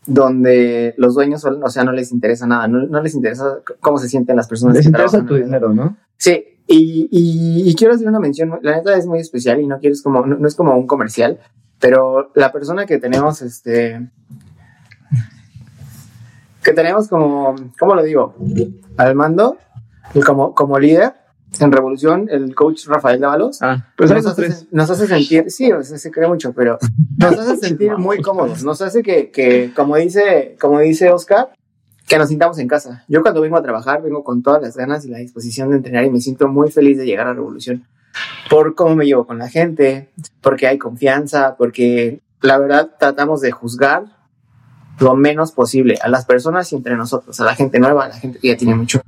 donde 0.05 0.93
los 0.97 1.15
dueños, 1.15 1.43
o 1.45 1.69
sea, 1.69 1.83
no 1.83 1.91
les 1.91 2.11
interesa 2.11 2.47
nada, 2.47 2.67
no, 2.67 2.85
no 2.85 3.01
les 3.01 3.13
interesa 3.13 3.57
cómo 3.81 3.97
se 3.97 4.07
sienten 4.07 4.35
las 4.37 4.47
personas 4.47 4.75
Les 4.75 4.83
que 4.85 4.89
interesa 4.89 5.25
tu 5.25 5.35
dinero, 5.35 5.73
¿no? 5.73 5.97
Sí, 6.17 6.43
y, 6.67 7.09
y- 7.11 7.69
y 7.69 7.75
quiero 7.75 7.93
hacer 7.93 8.07
una 8.07 8.19
mención, 8.19 8.57
la 8.61 8.77
neta 8.77 8.95
es 8.97 9.05
muy 9.05 9.19
especial 9.19 9.59
y 9.59 9.67
no 9.67 9.79
quiero, 9.79 9.93
es 9.93 10.01
como, 10.01 10.25
no, 10.25 10.37
no 10.37 10.47
es 10.47 10.55
como 10.55 10.77
un 10.77 10.87
comercial, 10.87 11.39
pero 11.79 12.31
la 12.35 12.51
persona 12.53 12.85
que 12.85 12.99
tenemos, 12.99 13.41
este, 13.41 14.07
que 16.63 16.73
tenemos 16.73 17.07
como, 17.07 17.55
¿cómo 17.79 17.95
lo 17.95 18.03
digo? 18.03 18.35
Al 18.97 19.15
mando, 19.15 19.57
como, 20.25 20.53
como 20.53 20.79
líder 20.79 21.13
en 21.59 21.71
Revolución, 21.71 22.27
el 22.29 22.53
coach 22.53 22.85
Rafael 22.87 23.19
Dávalos, 23.19 23.61
Ah, 23.61 23.87
nos, 23.97 24.11
hace, 24.11 24.67
nos 24.71 24.89
hace 24.89 25.07
sentir, 25.07 25.49
sí, 25.49 25.71
o 25.71 25.83
sea, 25.83 25.97
se 25.97 26.11
cree 26.11 26.27
mucho, 26.27 26.53
pero 26.53 26.77
nos 27.17 27.37
hace 27.37 27.57
sentir 27.67 27.97
muy 27.97 28.21
cómodos. 28.21 28.63
Nos 28.63 28.81
hace 28.81 29.01
que, 29.01 29.31
que, 29.31 29.71
como 29.75 29.95
dice, 29.95 30.55
como 30.59 30.79
dice 30.79 31.09
Oscar, 31.09 31.49
que 32.07 32.17
nos 32.17 32.29
sintamos 32.29 32.57
en 32.59 32.67
casa. 32.67 33.03
Yo 33.07 33.21
cuando 33.21 33.41
vengo 33.41 33.57
a 33.57 33.61
trabajar, 33.61 34.01
vengo 34.01 34.23
con 34.23 34.41
todas 34.43 34.61
las 34.61 34.77
ganas 34.77 35.05
y 35.05 35.09
la 35.09 35.17
disposición 35.17 35.69
de 35.69 35.77
entrenar 35.77 36.05
y 36.05 36.09
me 36.09 36.21
siento 36.21 36.47
muy 36.47 36.71
feliz 36.71 36.97
de 36.97 37.05
llegar 37.05 37.27
a 37.27 37.33
Revolución 37.33 37.85
por 38.49 38.75
cómo 38.75 38.95
me 38.95 39.05
llevo 39.05 39.25
con 39.25 39.37
la 39.37 39.49
gente, 39.49 40.09
porque 40.41 40.67
hay 40.67 40.77
confianza, 40.77 41.55
porque 41.57 42.21
la 42.41 42.57
verdad 42.57 42.91
tratamos 42.99 43.41
de 43.41 43.51
juzgar 43.51 44.05
lo 44.99 45.15
menos 45.15 45.51
posible 45.51 45.99
a 46.01 46.07
las 46.07 46.25
personas 46.25 46.71
y 46.71 46.75
entre 46.75 46.95
nosotros, 46.95 47.39
a 47.39 47.43
la 47.43 47.55
gente 47.55 47.79
nueva, 47.79 48.05
a 48.05 48.09
la 48.09 48.15
gente 48.15 48.39
que 48.39 48.47
ya 48.47 48.57
tiene 48.57 48.75
mucho. 48.75 49.01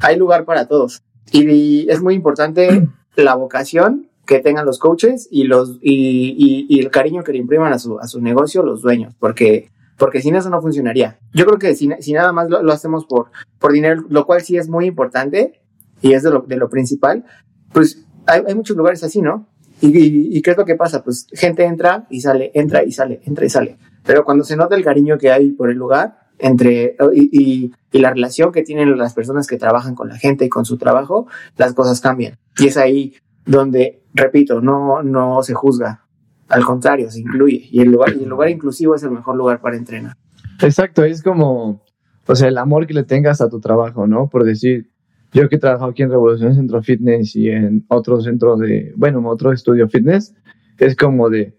Hay 0.00 0.16
lugar 0.16 0.44
para 0.44 0.66
todos. 0.66 1.02
Y 1.32 1.88
es 1.90 2.00
muy 2.02 2.14
importante 2.14 2.88
la 3.16 3.34
vocación 3.34 4.08
que 4.26 4.38
tengan 4.40 4.64
los 4.66 4.78
coaches 4.78 5.28
y, 5.30 5.44
los, 5.44 5.78
y, 5.82 6.34
y- 6.38 6.66
y 6.68 6.80
el 6.80 6.90
cariño 6.90 7.22
que 7.24 7.32
le 7.32 7.38
impriman 7.38 7.72
a 7.72 7.78
su, 7.78 7.98
a 7.98 8.06
su 8.06 8.20
negocio 8.20 8.62
los 8.62 8.80
dueños, 8.82 9.14
porque, 9.18 9.70
porque 9.98 10.22
sin 10.22 10.36
eso 10.36 10.50
no 10.50 10.60
funcionaría. 10.62 11.18
Yo 11.34 11.46
creo 11.46 11.58
que 11.58 11.74
si, 11.74 11.88
si 12.00 12.12
nada 12.12 12.32
más 12.32 12.48
lo, 12.48 12.62
lo 12.62 12.72
hacemos 12.72 13.06
por, 13.06 13.30
por 13.58 13.72
dinero, 13.72 14.04
lo 14.08 14.26
cual 14.26 14.40
sí 14.42 14.56
es 14.56 14.68
muy 14.68 14.86
importante 14.86 15.60
y 16.00 16.12
es 16.12 16.22
de 16.22 16.30
lo, 16.30 16.40
de 16.42 16.56
lo 16.56 16.68
principal, 16.68 17.24
pues 17.72 18.04
hay, 18.26 18.42
hay 18.46 18.54
muchos 18.54 18.76
lugares 18.76 19.02
así, 19.02 19.20
¿no? 19.20 19.48
Y, 19.80 19.88
y, 19.98 20.36
y 20.36 20.42
qué 20.42 20.52
es 20.52 20.56
lo 20.56 20.64
que 20.64 20.76
pasa? 20.76 21.02
Pues 21.02 21.26
gente 21.32 21.64
entra 21.64 22.06
y 22.10 22.20
sale, 22.20 22.50
entra 22.54 22.84
y 22.84 22.92
sale, 22.92 23.20
entra 23.24 23.46
y 23.46 23.50
sale. 23.50 23.78
Pero 24.04 24.24
cuando 24.24 24.44
se 24.44 24.56
nota 24.56 24.76
el 24.76 24.84
cariño 24.84 25.18
que 25.18 25.30
hay 25.32 25.50
por 25.50 25.70
el 25.70 25.76
lugar, 25.76 26.19
entre 26.40 26.96
y, 27.12 27.72
y, 27.92 27.98
la 27.98 28.10
relación 28.10 28.52
que 28.52 28.62
tienen 28.62 28.96
las 28.96 29.14
personas 29.14 29.46
que 29.46 29.56
trabajan 29.56 29.94
con 29.94 30.08
la 30.08 30.16
gente 30.16 30.44
y 30.44 30.48
con 30.48 30.64
su 30.64 30.78
trabajo, 30.78 31.26
las 31.56 31.74
cosas 31.74 32.00
cambian. 32.00 32.38
Y 32.58 32.68
es 32.68 32.76
ahí 32.76 33.14
donde, 33.44 34.02
repito, 34.14 34.60
no, 34.60 35.02
no 35.02 35.42
se 35.42 35.54
juzga. 35.54 36.04
Al 36.48 36.64
contrario, 36.64 37.10
se 37.10 37.20
incluye. 37.20 37.68
Y 37.70 37.80
el 37.80 37.90
lugar, 37.90 38.14
y 38.16 38.22
el 38.22 38.28
lugar 38.28 38.50
inclusivo 38.50 38.94
es 38.94 39.02
el 39.02 39.10
mejor 39.10 39.36
lugar 39.36 39.60
para 39.60 39.76
entrenar. 39.76 40.16
Exacto, 40.60 41.04
es 41.04 41.22
como, 41.22 41.82
o 42.26 42.34
sea, 42.34 42.48
el 42.48 42.58
amor 42.58 42.86
que 42.86 42.94
le 42.94 43.04
tengas 43.04 43.40
a 43.40 43.48
tu 43.48 43.60
trabajo, 43.60 44.06
¿no? 44.06 44.28
Por 44.28 44.44
decir, 44.44 44.90
yo 45.32 45.48
que 45.48 45.56
he 45.56 45.58
trabajado 45.58 45.90
aquí 45.90 46.02
en 46.02 46.10
Revolución 46.10 46.54
Centro 46.54 46.82
Fitness 46.82 47.36
y 47.36 47.48
en 47.48 47.84
otro 47.88 48.20
centro 48.20 48.56
de, 48.56 48.92
bueno, 48.96 49.26
otro 49.28 49.52
estudio 49.52 49.88
fitness, 49.88 50.34
es 50.80 50.96
como 50.96 51.30
de, 51.30 51.54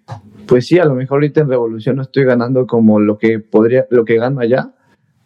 pues 0.48 0.68
sí, 0.68 0.80
a 0.80 0.86
lo 0.86 0.96
mejor 0.96 1.18
ahorita 1.18 1.42
en 1.42 1.50
Revolución 1.50 1.96
no 1.96 2.02
estoy 2.02 2.26
ganando 2.26 2.68
como 2.68 3.00
lo 3.00 3.18
que 3.18 3.40
podría, 3.40 3.86
lo 3.90 4.04
que 4.04 4.18
gano 4.18 4.42
allá, 4.42 4.74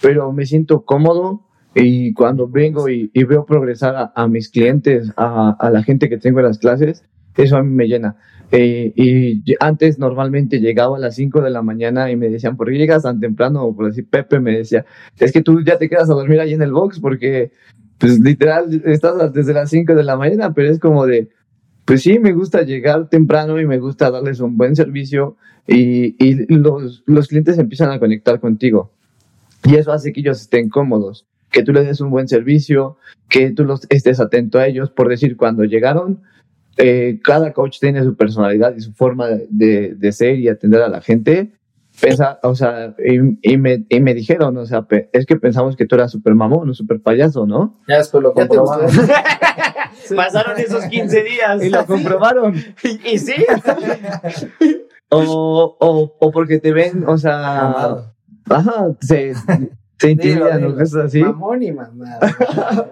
pero 0.02 0.32
me 0.32 0.46
siento 0.46 0.86
cómodo 0.86 1.48
y 1.74 2.14
cuando 2.14 2.48
vengo 2.48 2.90
y, 2.90 3.10
y 3.14 3.24
veo 3.24 3.46
progresar 3.46 3.96
a, 3.96 4.12
a 4.16 4.28
mis 4.28 4.50
clientes, 4.50 5.12
a, 5.18 5.56
a 5.60 5.70
la 5.72 5.82
gente 5.82 6.10
que 6.10 6.18
tengo 6.18 6.40
en 6.40 6.46
las 6.46 6.60
clases, 6.60 7.04
eso 7.36 7.58
a 7.58 7.64
mí 7.64 7.72
me 7.72 7.88
llena. 7.88 8.18
Eh, 8.52 8.94
y 8.96 9.44
antes 9.60 9.98
normalmente 9.98 10.60
llegaba 10.60 10.98
a 10.98 11.00
las 11.00 11.16
5 11.16 11.42
de 11.42 11.50
la 11.50 11.62
mañana 11.62 12.12
y 12.12 12.16
me 12.16 12.30
decían, 12.30 12.58
¿por 12.58 12.70
qué 12.70 12.78
llegas 12.78 13.04
tan 13.04 13.20
temprano? 13.20 13.64
O 13.64 13.76
por 13.76 13.88
decir, 13.88 14.08
Pepe 14.10 14.40
me 14.40 14.56
decía, 14.56 14.86
es 15.18 15.32
que 15.32 15.42
tú 15.42 15.64
ya 15.64 15.78
te 15.78 15.90
quedas 15.90 16.10
a 16.10 16.14
dormir 16.14 16.40
ahí 16.40 16.54
en 16.54 16.62
el 16.62 16.72
box 16.72 17.00
porque, 17.00 17.52
pues 17.98 18.20
literal, 18.20 18.82
estás 18.86 19.34
desde 19.34 19.54
las 19.54 19.70
5 19.70 19.96
de 19.96 20.04
la 20.04 20.16
mañana, 20.16 20.54
pero 20.54 20.70
es 20.70 20.80
como 20.80 21.06
de, 21.06 21.30
pues 21.86 22.02
sí, 22.04 22.20
me 22.20 22.34
gusta 22.34 22.64
llegar 22.64 23.10
temprano 23.10 23.60
y 23.62 23.66
me 23.66 23.80
gusta 23.80 24.10
darles 24.12 24.40
un 24.40 24.58
buen 24.58 24.76
servicio 24.76 25.38
y, 25.68 26.16
y 26.24 26.46
los, 26.56 27.04
los 27.06 27.28
clientes 27.28 27.58
empiezan 27.58 27.92
a 27.92 28.00
conectar 28.00 28.40
contigo. 28.40 28.92
Y 29.64 29.76
eso 29.76 29.92
hace 29.92 30.12
que 30.14 30.20
ellos 30.20 30.42
estén 30.42 30.70
cómodos, 30.70 31.26
que 31.52 31.64
tú 31.64 31.74
les 31.74 31.86
des 31.86 32.02
un 32.02 32.10
buen 32.12 32.28
servicio, 32.28 32.98
que 33.30 33.52
tú 33.52 33.64
los 33.66 33.86
estés 33.90 34.20
atento 34.20 34.60
a 34.60 34.68
ellos. 34.68 34.90
Por 34.92 35.10
decir, 35.10 35.38
cuando 35.38 35.64
llegaron, 35.64 36.22
eh, 36.78 37.20
cada 37.24 37.54
coach 37.54 37.80
tiene 37.80 38.04
su 38.04 38.16
personalidad 38.16 38.76
y 38.76 38.82
su 38.82 38.92
forma 38.94 39.28
de, 39.28 39.48
de- 39.50 39.96
de 39.96 40.12
ser 40.12 40.38
y 40.40 40.50
atender 40.50 40.82
a 40.82 40.90
la 40.90 41.02
gente. 41.02 41.52
Pensa, 42.02 42.40
o 42.44 42.56
sea, 42.56 42.94
y, 43.04 43.54
y 43.54 43.58
me, 43.58 43.86
y 43.90 44.00
me 44.02 44.14
dijeron, 44.14 44.58
o 44.58 44.66
sea, 44.66 44.82
pe- 44.84 45.10
es 45.14 45.26
que 45.26 45.38
pensamos 45.38 45.76
que 45.76 45.86
tú 45.86 45.96
eras 45.96 46.12
súper 46.12 46.36
mamón 46.36 46.70
o 46.70 46.74
súper 46.74 47.02
payaso, 47.02 47.46
¿no? 47.46 47.80
ya 47.88 47.98
después 47.98 48.22
lo 48.24 48.34
¿Ya 48.36 48.42
te 48.44 48.48
comprobamos. 48.50 48.92
Pasaron 50.16 50.60
esos 50.60 50.86
15 50.86 51.24
días. 51.24 51.64
Y 51.64 51.70
lo 51.70 51.86
comprobaron. 51.86 52.54
y 53.06 53.18
sí. 53.18 53.34
O, 55.10 55.78
o, 55.80 56.16
o 56.20 56.32
porque 56.32 56.60
te 56.60 56.74
ven, 56.74 57.04
o 57.08 57.18
sea, 57.18 57.60
Amado. 57.68 58.16
ajá, 58.50 58.88
se, 59.02 59.34
se 60.00 60.12
intimidan 60.12 60.64
o 60.66 60.76
cosas 60.76 61.06
así. 61.06 61.22
Mamón 61.22 61.64
y 61.64 61.72
mamada. 61.72 62.20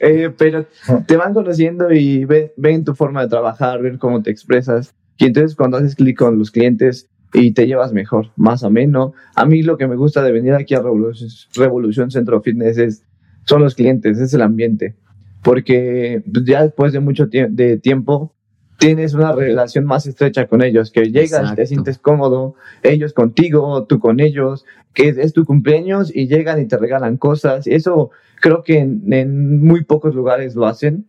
Eh, 0.00 0.34
pero 0.36 0.66
te 1.06 1.16
van 1.16 1.32
conociendo 1.34 1.92
y 1.92 2.24
ven, 2.24 2.50
ven 2.56 2.84
tu 2.84 2.94
forma 2.96 3.22
de 3.22 3.28
trabajar, 3.28 3.80
ven 3.80 3.96
cómo 3.96 4.22
te 4.22 4.30
expresas. 4.30 4.92
Y 5.18 5.26
entonces 5.26 5.54
cuando 5.54 5.76
haces 5.76 5.94
clic 5.94 6.18
con 6.18 6.36
los 6.38 6.50
clientes, 6.50 7.08
y 7.32 7.52
te 7.52 7.66
llevas 7.66 7.92
mejor, 7.92 8.30
más 8.36 8.64
ameno. 8.64 9.12
A 9.36 9.44
mí 9.46 9.62
lo 9.62 9.76
que 9.76 9.86
me 9.86 9.96
gusta 9.96 10.22
de 10.22 10.32
venir 10.32 10.54
aquí 10.54 10.74
a 10.74 10.82
Revolución, 10.82 11.28
Revolución 11.54 12.10
Centro 12.10 12.40
Fitness 12.42 12.78
es, 12.78 13.04
son 13.44 13.62
los 13.62 13.74
clientes, 13.74 14.18
es 14.18 14.34
el 14.34 14.42
ambiente, 14.42 14.94
porque 15.42 16.22
pues, 16.32 16.44
ya 16.44 16.62
después 16.62 16.92
de 16.92 17.00
mucho 17.00 17.28
tie- 17.28 17.48
de 17.50 17.78
tiempo 17.78 18.34
tienes 18.78 19.12
una 19.14 19.32
relación 19.32 19.84
más 19.84 20.06
estrecha 20.06 20.46
con 20.46 20.62
ellos, 20.62 20.90
que 20.90 21.04
llegas, 21.10 21.32
Exacto. 21.32 21.54
te 21.56 21.66
sientes 21.66 21.98
cómodo, 21.98 22.54
ellos 22.82 23.12
contigo, 23.12 23.84
tú 23.84 23.98
con 24.00 24.20
ellos, 24.20 24.64
que 24.94 25.08
es, 25.10 25.18
es 25.18 25.32
tu 25.34 25.44
cumpleaños 25.44 26.10
y 26.14 26.28
llegan 26.28 26.60
y 26.60 26.66
te 26.66 26.78
regalan 26.78 27.18
cosas. 27.18 27.66
Eso 27.66 28.10
creo 28.40 28.62
que 28.62 28.78
en, 28.78 29.02
en 29.12 29.62
muy 29.62 29.84
pocos 29.84 30.14
lugares 30.14 30.54
lo 30.54 30.66
hacen. 30.66 31.06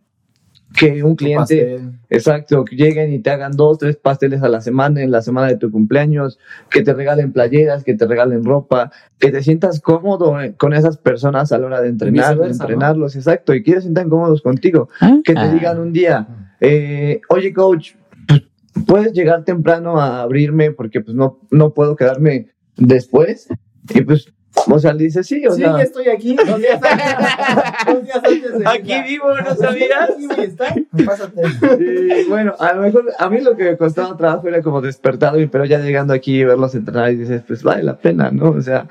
Que 0.76 1.02
un 1.02 1.16
cliente, 1.16 1.80
exacto, 2.08 2.64
que 2.64 2.76
lleguen 2.76 3.12
y 3.12 3.18
te 3.18 3.30
hagan 3.30 3.52
dos, 3.56 3.78
tres 3.78 3.96
pasteles 3.96 4.42
a 4.42 4.48
la 4.48 4.60
semana, 4.60 5.02
en 5.02 5.10
la 5.10 5.20
semana 5.22 5.48
de 5.48 5.56
tu 5.56 5.70
cumpleaños, 5.70 6.38
que 6.70 6.82
te 6.82 6.94
regalen 6.94 7.32
playeras, 7.32 7.84
que 7.84 7.94
te 7.94 8.06
regalen 8.06 8.44
ropa, 8.44 8.90
que 9.18 9.30
te 9.30 9.42
sientas 9.42 9.80
cómodo 9.80 10.40
eh, 10.40 10.54
con 10.56 10.72
esas 10.72 10.96
personas 10.96 11.52
a 11.52 11.58
la 11.58 11.66
hora 11.66 11.80
de 11.82 11.88
entrenar, 11.90 12.30
de 12.30 12.34
viceversa, 12.34 12.64
¿no? 12.64 12.70
entrenarlos, 12.70 13.16
exacto, 13.16 13.54
y 13.54 13.62
que 13.62 13.72
ellos 13.72 13.82
se 13.82 13.88
sientan 13.88 14.08
cómodos 14.08 14.40
contigo. 14.42 14.88
Que 15.24 15.34
te 15.34 15.40
Ah. 15.40 15.52
digan 15.52 15.78
un 15.78 15.92
día, 15.92 16.26
eh, 16.60 17.20
oye 17.28 17.52
coach, 17.52 17.92
pues, 18.26 18.42
puedes 18.86 19.12
llegar 19.12 19.44
temprano 19.44 20.00
a 20.00 20.22
abrirme 20.22 20.70
porque 20.70 21.00
pues 21.00 21.14
no, 21.14 21.38
no 21.50 21.74
puedo 21.74 21.96
quedarme 21.96 22.48
después. 22.76 23.48
Y 23.94 24.00
pues, 24.02 24.32
o 24.68 24.78
sea, 24.78 24.92
le 24.92 25.04
dices 25.04 25.26
sí, 25.26 25.46
o 25.46 25.52
sí, 25.52 25.62
sea, 25.62 25.76
ya 25.76 25.82
estoy 25.82 26.08
aquí. 26.08 26.36
Dos 26.36 26.58
días 26.58 26.80
antes, 26.82 27.84
dos 27.86 28.02
días 28.04 28.16
antes 28.16 28.58
de 28.58 28.64
Aquí 28.68 28.88
la- 28.88 29.02
vivo, 29.02 29.34
¿no 29.34 29.54
sabías? 29.56 30.10
Aquí 30.10 30.26
voy 30.26 30.36
a 30.40 30.42
estar. 30.42 30.74
Pásate. 31.06 31.42
Sí, 31.78 32.26
bueno, 32.28 32.54
a 32.58 32.72
lo 32.74 32.82
mejor 32.82 33.12
a 33.18 33.28
mí 33.30 33.40
lo 33.40 33.56
que 33.56 33.64
me 33.64 33.76
costaba 33.76 34.16
trabajo 34.16 34.48
era 34.48 34.62
como 34.62 34.80
despertarme, 34.80 35.48
pero 35.48 35.64
ya 35.64 35.78
llegando 35.78 36.12
aquí 36.14 36.40
y 36.40 36.44
verlos 36.44 36.74
entrenar 36.74 37.12
y 37.12 37.16
dices, 37.16 37.42
pues 37.46 37.62
vale 37.62 37.82
la 37.82 37.96
pena, 37.98 38.30
¿no? 38.30 38.50
O 38.50 38.60
sea, 38.60 38.86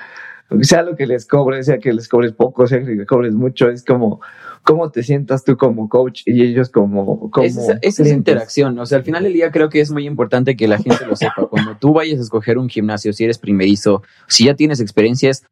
sea 0.62 0.84
lo 0.84 0.96
que 0.96 1.06
les 1.08 1.26
cobres, 1.26 1.66
sea 1.68 1.78
que 1.80 1.94
les 1.94 2.10
cobres 2.10 2.34
poco, 2.34 2.68
sea 2.68 2.80
que 2.84 2.92
les 2.96 3.08
cobres 3.08 3.34
mucho, 3.34 3.70
es 3.70 3.86
como 3.86 4.20
cómo 4.64 4.90
te 4.92 5.04
sientas 5.04 5.44
tú 5.44 5.58
como 5.58 5.90
coach 5.90 6.22
y 6.26 6.44
ellos 6.44 6.70
como, 6.70 7.30
como 7.32 7.46
Es 7.46 7.58
esa, 7.58 7.74
es 7.82 8.00
esa 8.00 8.10
interacción. 8.14 8.78
O 8.80 8.86
sea, 8.86 9.00
al 9.00 9.04
final 9.04 9.24
del 9.24 9.34
día 9.34 9.52
creo 9.52 9.70
que 9.70 9.82
es 9.82 9.92
muy 9.92 10.06
importante 10.06 10.56
que 10.56 10.68
la 10.68 10.78
gente 10.78 11.06
lo 11.06 11.16
sepa. 11.16 11.48
Cuando 11.50 11.78
tú 11.78 11.94
vayas 11.94 12.20
a 12.20 12.24
escoger 12.24 12.58
un 12.58 12.70
gimnasio, 12.70 13.12
si 13.14 13.24
eres 13.24 13.38
primerizo, 13.38 14.04
si 14.28 14.46
ya 14.46 14.56
tienes 14.56 14.80
experiencias, 14.80 15.44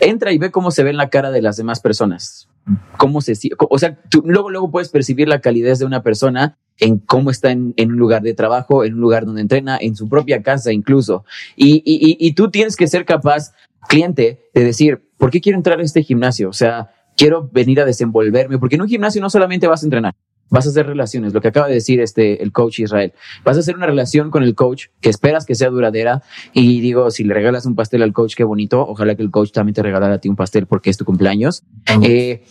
entra 0.00 0.32
y 0.32 0.38
ve 0.38 0.50
cómo 0.50 0.70
se 0.70 0.82
ve 0.84 0.90
en 0.90 0.96
la 0.96 1.10
cara 1.10 1.30
de 1.30 1.42
las 1.42 1.56
demás 1.56 1.80
personas. 1.80 2.48
Cómo 2.96 3.20
se, 3.20 3.34
si- 3.34 3.50
o 3.58 3.78
sea, 3.78 4.00
tú 4.08 4.22
luego, 4.24 4.48
luego 4.48 4.70
puedes 4.70 4.88
percibir 4.88 5.28
la 5.28 5.40
calidez 5.40 5.80
de 5.80 5.84
una 5.84 6.02
persona 6.02 6.56
en 6.78 6.98
cómo 6.98 7.30
está 7.30 7.50
en, 7.50 7.74
en 7.76 7.90
un 7.92 7.98
lugar 7.98 8.22
de 8.22 8.32
trabajo, 8.34 8.84
en 8.84 8.94
un 8.94 9.00
lugar 9.00 9.26
donde 9.26 9.40
entrena, 9.42 9.76
en 9.80 9.96
su 9.96 10.08
propia 10.08 10.42
casa 10.42 10.72
incluso. 10.72 11.24
Y, 11.56 11.82
y, 11.84 11.96
y, 11.96 12.16
y 12.26 12.32
tú 12.34 12.50
tienes 12.50 12.76
que 12.76 12.86
ser 12.86 13.04
capaz, 13.04 13.52
cliente, 13.88 14.48
de 14.54 14.64
decir, 14.64 15.02
¿por 15.18 15.30
qué 15.30 15.40
quiero 15.40 15.58
entrar 15.58 15.80
a 15.80 15.82
este 15.82 16.02
gimnasio? 16.04 16.48
O 16.48 16.52
sea, 16.52 16.92
quiero 17.16 17.48
venir 17.52 17.80
a 17.80 17.84
desenvolverme, 17.84 18.58
porque 18.58 18.76
en 18.76 18.82
un 18.82 18.88
gimnasio 18.88 19.20
no 19.20 19.30
solamente 19.30 19.66
vas 19.66 19.82
a 19.82 19.86
entrenar, 19.86 20.14
vas 20.50 20.66
a 20.66 20.70
hacer 20.70 20.86
relaciones, 20.86 21.32
lo 21.32 21.40
que 21.40 21.48
acaba 21.48 21.68
de 21.68 21.74
decir 21.74 22.00
este 22.00 22.42
el 22.42 22.52
coach 22.52 22.80
Israel. 22.80 23.12
Vas 23.44 23.56
a 23.56 23.60
hacer 23.60 23.74
una 23.74 23.86
relación 23.86 24.30
con 24.30 24.42
el 24.42 24.54
coach 24.54 24.86
que 25.00 25.08
esperas 25.08 25.46
que 25.46 25.54
sea 25.54 25.70
duradera 25.70 26.22
y 26.52 26.80
digo, 26.80 27.10
si 27.10 27.24
le 27.24 27.34
regalas 27.34 27.66
un 27.66 27.74
pastel 27.74 28.02
al 28.02 28.12
coach, 28.12 28.34
qué 28.34 28.44
bonito, 28.44 28.86
ojalá 28.86 29.14
que 29.14 29.22
el 29.22 29.30
coach 29.30 29.50
también 29.52 29.74
te 29.74 29.82
regalara 29.82 30.14
a 30.14 30.18
ti 30.18 30.28
un 30.28 30.36
pastel 30.36 30.66
porque 30.66 30.90
es 30.90 30.96
tu 30.96 31.04
cumpleaños. 31.04 31.64
Eh, 32.02 32.44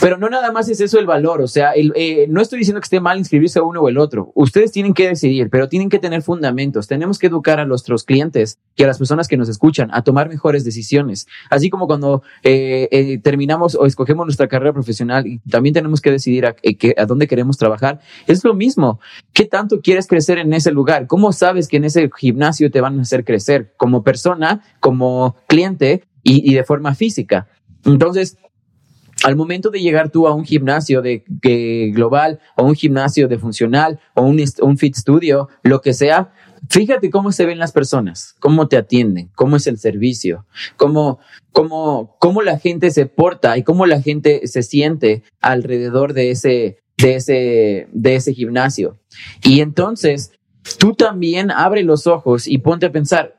pero 0.00 0.18
no 0.18 0.28
nada 0.28 0.52
más 0.52 0.68
es 0.68 0.80
eso 0.80 0.98
el 0.98 1.06
valor, 1.06 1.40
o 1.40 1.48
sea, 1.48 1.72
el, 1.72 1.92
eh, 1.96 2.26
no 2.28 2.42
estoy 2.42 2.58
diciendo 2.58 2.80
que 2.80 2.84
esté 2.84 3.00
mal 3.00 3.18
inscribirse 3.18 3.58
a 3.58 3.62
uno 3.62 3.80
o 3.80 3.88
el 3.88 3.96
otro. 3.98 4.32
Ustedes 4.34 4.70
tienen 4.70 4.92
que 4.92 5.08
decidir, 5.08 5.48
pero 5.50 5.68
tienen 5.68 5.88
que 5.88 5.98
tener 5.98 6.22
fundamentos. 6.22 6.86
Tenemos 6.86 7.18
que 7.18 7.28
educar 7.28 7.58
a 7.58 7.64
nuestros 7.64 8.04
clientes 8.04 8.58
y 8.76 8.82
a 8.82 8.86
las 8.86 8.98
personas 8.98 9.28
que 9.28 9.36
nos 9.36 9.48
escuchan 9.48 9.90
a 9.92 10.02
tomar 10.02 10.28
mejores 10.28 10.64
decisiones. 10.64 11.26
Así 11.50 11.70
como 11.70 11.86
cuando 11.86 12.22
eh, 12.42 12.88
eh, 12.90 13.18
terminamos 13.18 13.74
o 13.74 13.86
escogemos 13.86 14.26
nuestra 14.26 14.46
carrera 14.46 14.72
profesional 14.72 15.26
y 15.26 15.38
también 15.40 15.72
tenemos 15.72 16.00
que 16.00 16.10
decidir 16.10 16.46
a, 16.46 16.56
eh, 16.62 16.94
a 16.96 17.06
dónde 17.06 17.26
queremos 17.26 17.56
trabajar, 17.56 18.00
es 18.26 18.44
lo 18.44 18.54
mismo. 18.54 19.00
¿Qué 19.32 19.46
tanto 19.46 19.80
quieres 19.80 20.06
crecer 20.06 20.38
en 20.38 20.52
ese 20.52 20.70
lugar? 20.70 21.06
¿Cómo 21.06 21.32
sabes 21.32 21.66
que 21.66 21.78
en 21.78 21.84
ese 21.84 22.10
gimnasio 22.16 22.70
te 22.70 22.80
van 22.80 22.98
a 22.98 23.02
hacer 23.02 23.24
crecer 23.24 23.72
como 23.76 24.04
persona, 24.04 24.62
como 24.80 25.36
cliente 25.46 26.04
y 26.22 26.52
de 26.52 26.62
forma 26.62 26.94
física? 26.94 27.48
Entonces, 27.84 28.36
al 29.24 29.36
momento 29.36 29.70
de 29.70 29.80
llegar 29.80 30.10
tú 30.10 30.26
a 30.26 30.34
un 30.34 30.44
gimnasio 30.44 31.02
de, 31.02 31.24
global 31.92 32.40
o 32.56 32.64
un 32.64 32.74
gimnasio 32.74 33.28
de 33.28 33.38
funcional 33.38 33.98
o 34.14 34.22
un, 34.22 34.42
un 34.60 34.78
fit 34.78 34.94
studio, 34.94 35.48
lo 35.62 35.80
que 35.80 35.92
sea, 35.92 36.32
fíjate 36.68 37.10
cómo 37.10 37.32
se 37.32 37.46
ven 37.46 37.58
las 37.58 37.72
personas, 37.72 38.34
cómo 38.38 38.68
te 38.68 38.76
atienden, 38.76 39.30
cómo 39.34 39.56
es 39.56 39.66
el 39.66 39.78
servicio, 39.78 40.46
cómo, 40.76 41.18
cómo, 41.52 42.16
cómo 42.18 42.42
la 42.42 42.58
gente 42.58 42.90
se 42.90 43.06
porta 43.06 43.56
y 43.58 43.62
cómo 43.62 43.86
la 43.86 44.00
gente 44.00 44.46
se 44.46 44.62
siente 44.62 45.22
alrededor 45.40 46.12
de 46.12 46.30
ese, 46.30 46.78
de 46.96 47.16
ese, 47.16 47.88
de 47.92 48.14
ese 48.14 48.34
gimnasio. 48.34 48.98
Y 49.42 49.60
entonces, 49.60 50.32
tú 50.78 50.94
también 50.94 51.50
abre 51.50 51.82
los 51.82 52.06
ojos 52.06 52.46
y 52.46 52.58
ponte 52.58 52.86
a 52.86 52.92
pensar, 52.92 53.34
en 53.34 53.37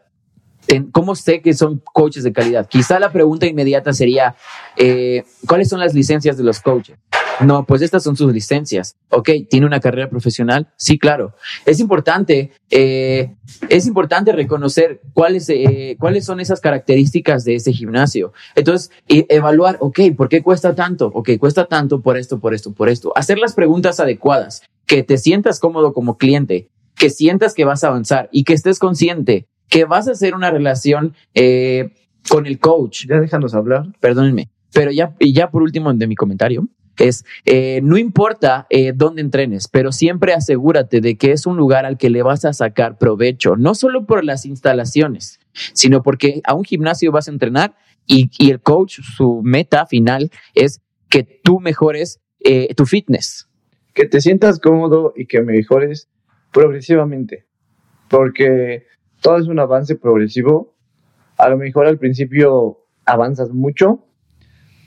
cómo 0.91 1.15
sé 1.15 1.41
que 1.41 1.53
son 1.53 1.82
coaches 1.93 2.23
de 2.23 2.34
calidad. 2.34 2.67
Quizá 2.67 2.99
la 2.99 3.12
pregunta 3.12 3.45
inmediata 3.45 3.93
sería, 3.93 4.36
eh, 4.77 5.23
¿cuáles 5.47 5.69
son 5.69 5.79
las 5.79 5.93
licencias 5.93 6.38
de 6.38 6.43
los 6.43 6.60
coaches? 6.60 6.97
No, 7.41 7.65
pues 7.65 7.82
estas 7.82 8.03
son 8.03 8.17
sus 8.17 8.34
licencias. 8.34 8.97
Ok, 9.10 9.29
¿tiene 9.49 9.65
una 9.65 9.79
carrera 9.79 10.10
profesional? 10.10 10.67
Sí, 10.75 10.99
claro. 10.99 11.36
Es 11.65 11.79
importante, 11.79 12.51
eh, 12.69 13.34
es 13.69 13.88
importante 13.88 14.34
reconocer 14.34 14.99
cuáles, 15.13 15.49
eh, 15.49 15.95
cuáles 15.99 16.25
son 16.25 16.41
esas 16.41 16.60
características 16.60 17.45
de 17.45 17.55
ese 17.55 17.71
gimnasio. 17.71 18.34
Entonces, 18.55 18.91
evaluar, 19.08 19.77
ok, 19.79 19.99
¿por 20.17 20.27
qué 20.27 20.43
cuesta 20.43 20.75
tanto? 20.75 21.12
Ok, 21.13 21.32
cuesta 21.39 21.65
tanto 21.65 22.01
por 22.01 22.17
esto, 22.17 22.39
por 22.39 22.53
esto, 22.53 22.73
por 22.73 22.89
esto. 22.89 23.13
Hacer 23.15 23.39
las 23.39 23.53
preguntas 23.53 24.01
adecuadas, 24.01 24.63
que 24.86 25.03
te 25.03 25.17
sientas 25.17 25.62
cómodo 25.62 25.93
como 25.93 26.17
cliente, 26.17 26.69
que 26.95 27.10
sientas 27.10 27.53
que 27.53 27.63
vas 27.63 27.86
a 27.86 27.88
avanzar 27.88 28.27
y 28.34 28.43
que 28.43 28.53
estés 28.53 28.79
consciente 28.79 29.47
que 29.69 29.86
vas 29.86 30.08
a 30.08 30.12
hacer 30.12 30.36
una 30.36 30.51
relación 30.51 31.15
eh, 31.34 31.93
con 32.29 32.45
el 32.45 32.60
coach. 32.60 33.05
Ya 33.08 33.19
déjanos 33.19 33.53
hablar. 33.53 33.88
Perdónenme. 33.99 34.49
Pero 34.73 34.91
ya, 34.91 35.15
y 35.19 35.34
ya 35.34 35.49
por 35.49 35.63
último 35.63 35.93
de 35.93 36.08
mi 36.08 36.15
comentario 36.15 36.67
es, 36.97 37.23
eh, 37.45 37.79
no 37.82 37.97
importa 37.97 38.67
eh, 38.69 38.91
dónde 38.93 39.21
entrenes, 39.21 39.67
pero 39.67 39.91
siempre 39.91 40.34
asegúrate 40.34 40.99
de 41.01 41.17
que 41.17 41.32
es 41.32 41.45
un 41.45 41.55
lugar 41.55 41.86
al 41.86 41.97
que 41.97 42.10
le 42.10 42.23
vas 42.23 42.43
a 42.45 42.53
sacar 42.53 42.97
provecho, 42.97 43.55
no 43.55 43.73
solo 43.73 44.05
por 44.05 44.25
las 44.25 44.45
instalaciones, 44.45 45.39
sino 45.73 46.03
porque 46.03 46.41
a 46.43 46.53
un 46.53 46.65
gimnasio 46.65 47.12
vas 47.12 47.29
a 47.29 47.32
entrenar 47.32 47.75
y, 48.05 48.29
y 48.38 48.51
el 48.51 48.60
coach, 48.60 48.99
su 49.01 49.41
meta 49.43 49.86
final 49.86 50.29
es 50.53 50.82
que 51.10 51.23
tú 51.23 51.60
mejores 51.60 52.19
eh, 52.41 52.73
tu 52.75 52.86
fitness. 52.86 53.47
que 53.93 54.05
te 54.05 54.21
sientas 54.21 54.60
cómodo 54.60 55.13
y 55.15 55.25
que 55.25 55.41
mejores 55.41 56.10
progresivamente. 56.51 57.45
Porque 58.10 58.86
todo 59.21 59.38
es 59.38 59.47
un 59.47 59.60
avance 59.60 59.95
progresivo. 59.95 60.75
A 61.38 61.49
lo 61.49 61.58
mejor 61.58 61.88
al 61.88 61.97
principio 61.97 62.79
avanzas 63.05 63.49
mucho 63.49 64.05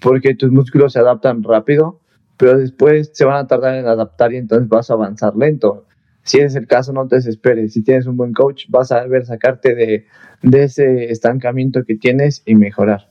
porque 0.01 0.35
tus 0.35 0.51
músculos 0.51 0.93
se 0.93 0.99
adaptan 0.99 1.43
rápido, 1.43 2.01
pero 2.37 2.59
después 2.59 3.11
se 3.15 3.25
van 3.25 3.37
a 3.37 3.47
tardar 3.47 3.77
en 3.77 3.87
adaptar 3.87 4.33
y 4.33 4.37
entonces 4.37 4.69
vas 4.69 4.91
a 4.91 4.95
avanzar 4.95 5.37
lento. 5.37 5.87
Si 6.25 6.39
es 6.39 6.55
el 6.55 6.67
caso, 6.67 6.93
no 6.93 7.07
te 7.09 7.17
desesperes. 7.17 7.73
Si 7.73 7.83
tienes 7.83 8.07
un 8.07 8.17
buen 8.17 8.33
coach, 8.33 8.67
vas 8.69 8.93
a 8.93 9.05
ver 9.07 9.27
sacarte 9.27 9.75
de, 9.75 10.07
ese 10.43 11.11
estancamiento 11.11 11.85
que 11.85 11.97
tienes 11.97 12.43
y 12.47 12.55
mejorar. 12.55 13.11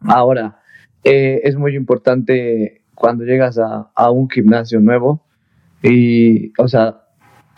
Ahora, 0.00 0.60
eh, 1.04 1.40
es 1.44 1.56
muy 1.56 1.76
importante 1.76 2.82
cuando 2.94 3.24
llegas 3.24 3.58
a, 3.58 3.90
a 3.94 4.10
un 4.10 4.28
gimnasio 4.28 4.80
nuevo 4.80 5.26
y, 5.82 6.52
o 6.58 6.68
sea, 6.68 7.02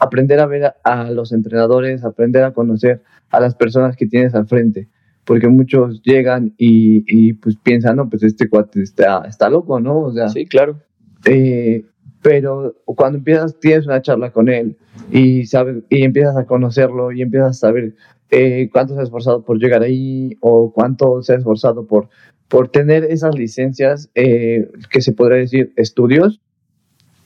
aprender 0.03 0.41
a 0.41 0.47
ver 0.47 0.65
a, 0.65 0.75
a 0.85 1.11
los 1.11 1.33
entrenadores, 1.33 2.05
aprender 2.05 2.43
a 2.45 2.53
conocer 2.53 3.03
a 3.31 3.39
las 3.41 3.55
personas 3.55 3.97
que 3.97 4.07
tienes 4.07 4.35
al 4.35 4.47
frente, 4.47 4.89
porque 5.25 5.49
muchos 5.49 6.03
llegan 6.03 6.55
y, 6.59 7.05
y 7.07 7.35
pues 7.35 7.57
piensan, 7.63 7.97
no, 7.97 8.09
pues 8.11 8.23
este 8.25 8.49
cuate 8.49 8.83
está, 8.83 9.23
está 9.29 9.49
loco, 9.49 9.79
¿no? 9.79 10.01
O 10.01 10.13
sea, 10.13 10.27
claro. 10.51 10.81
eh, 11.25 11.85
pero 12.21 12.75
cuando 12.85 13.19
empiezas, 13.19 13.59
tienes 13.61 13.87
una 13.87 14.03
charla 14.03 14.31
con 14.33 14.49
él 14.49 14.77
y 15.11 15.47
sabes, 15.47 15.85
y 15.89 16.03
empiezas 16.03 16.37
a 16.37 16.47
conocerlo 16.47 17.13
y 17.13 17.23
empiezas 17.23 17.51
a 17.51 17.61
saber 17.69 17.95
eh, 18.31 18.69
cuánto 18.73 18.95
se 18.95 19.01
ha 19.01 19.05
esforzado 19.05 19.45
por 19.45 19.59
llegar 19.59 19.83
ahí 19.83 20.37
o 20.41 20.73
cuánto 20.73 21.23
se 21.23 21.33
ha 21.33 21.37
esforzado 21.37 21.87
por, 21.87 22.09
por 22.49 22.69
tener 22.69 23.05
esas 23.05 23.35
licencias 23.37 24.11
eh, 24.15 24.69
que 24.91 25.01
se 25.01 25.13
podría 25.13 25.39
decir 25.39 25.73
estudios. 25.77 26.41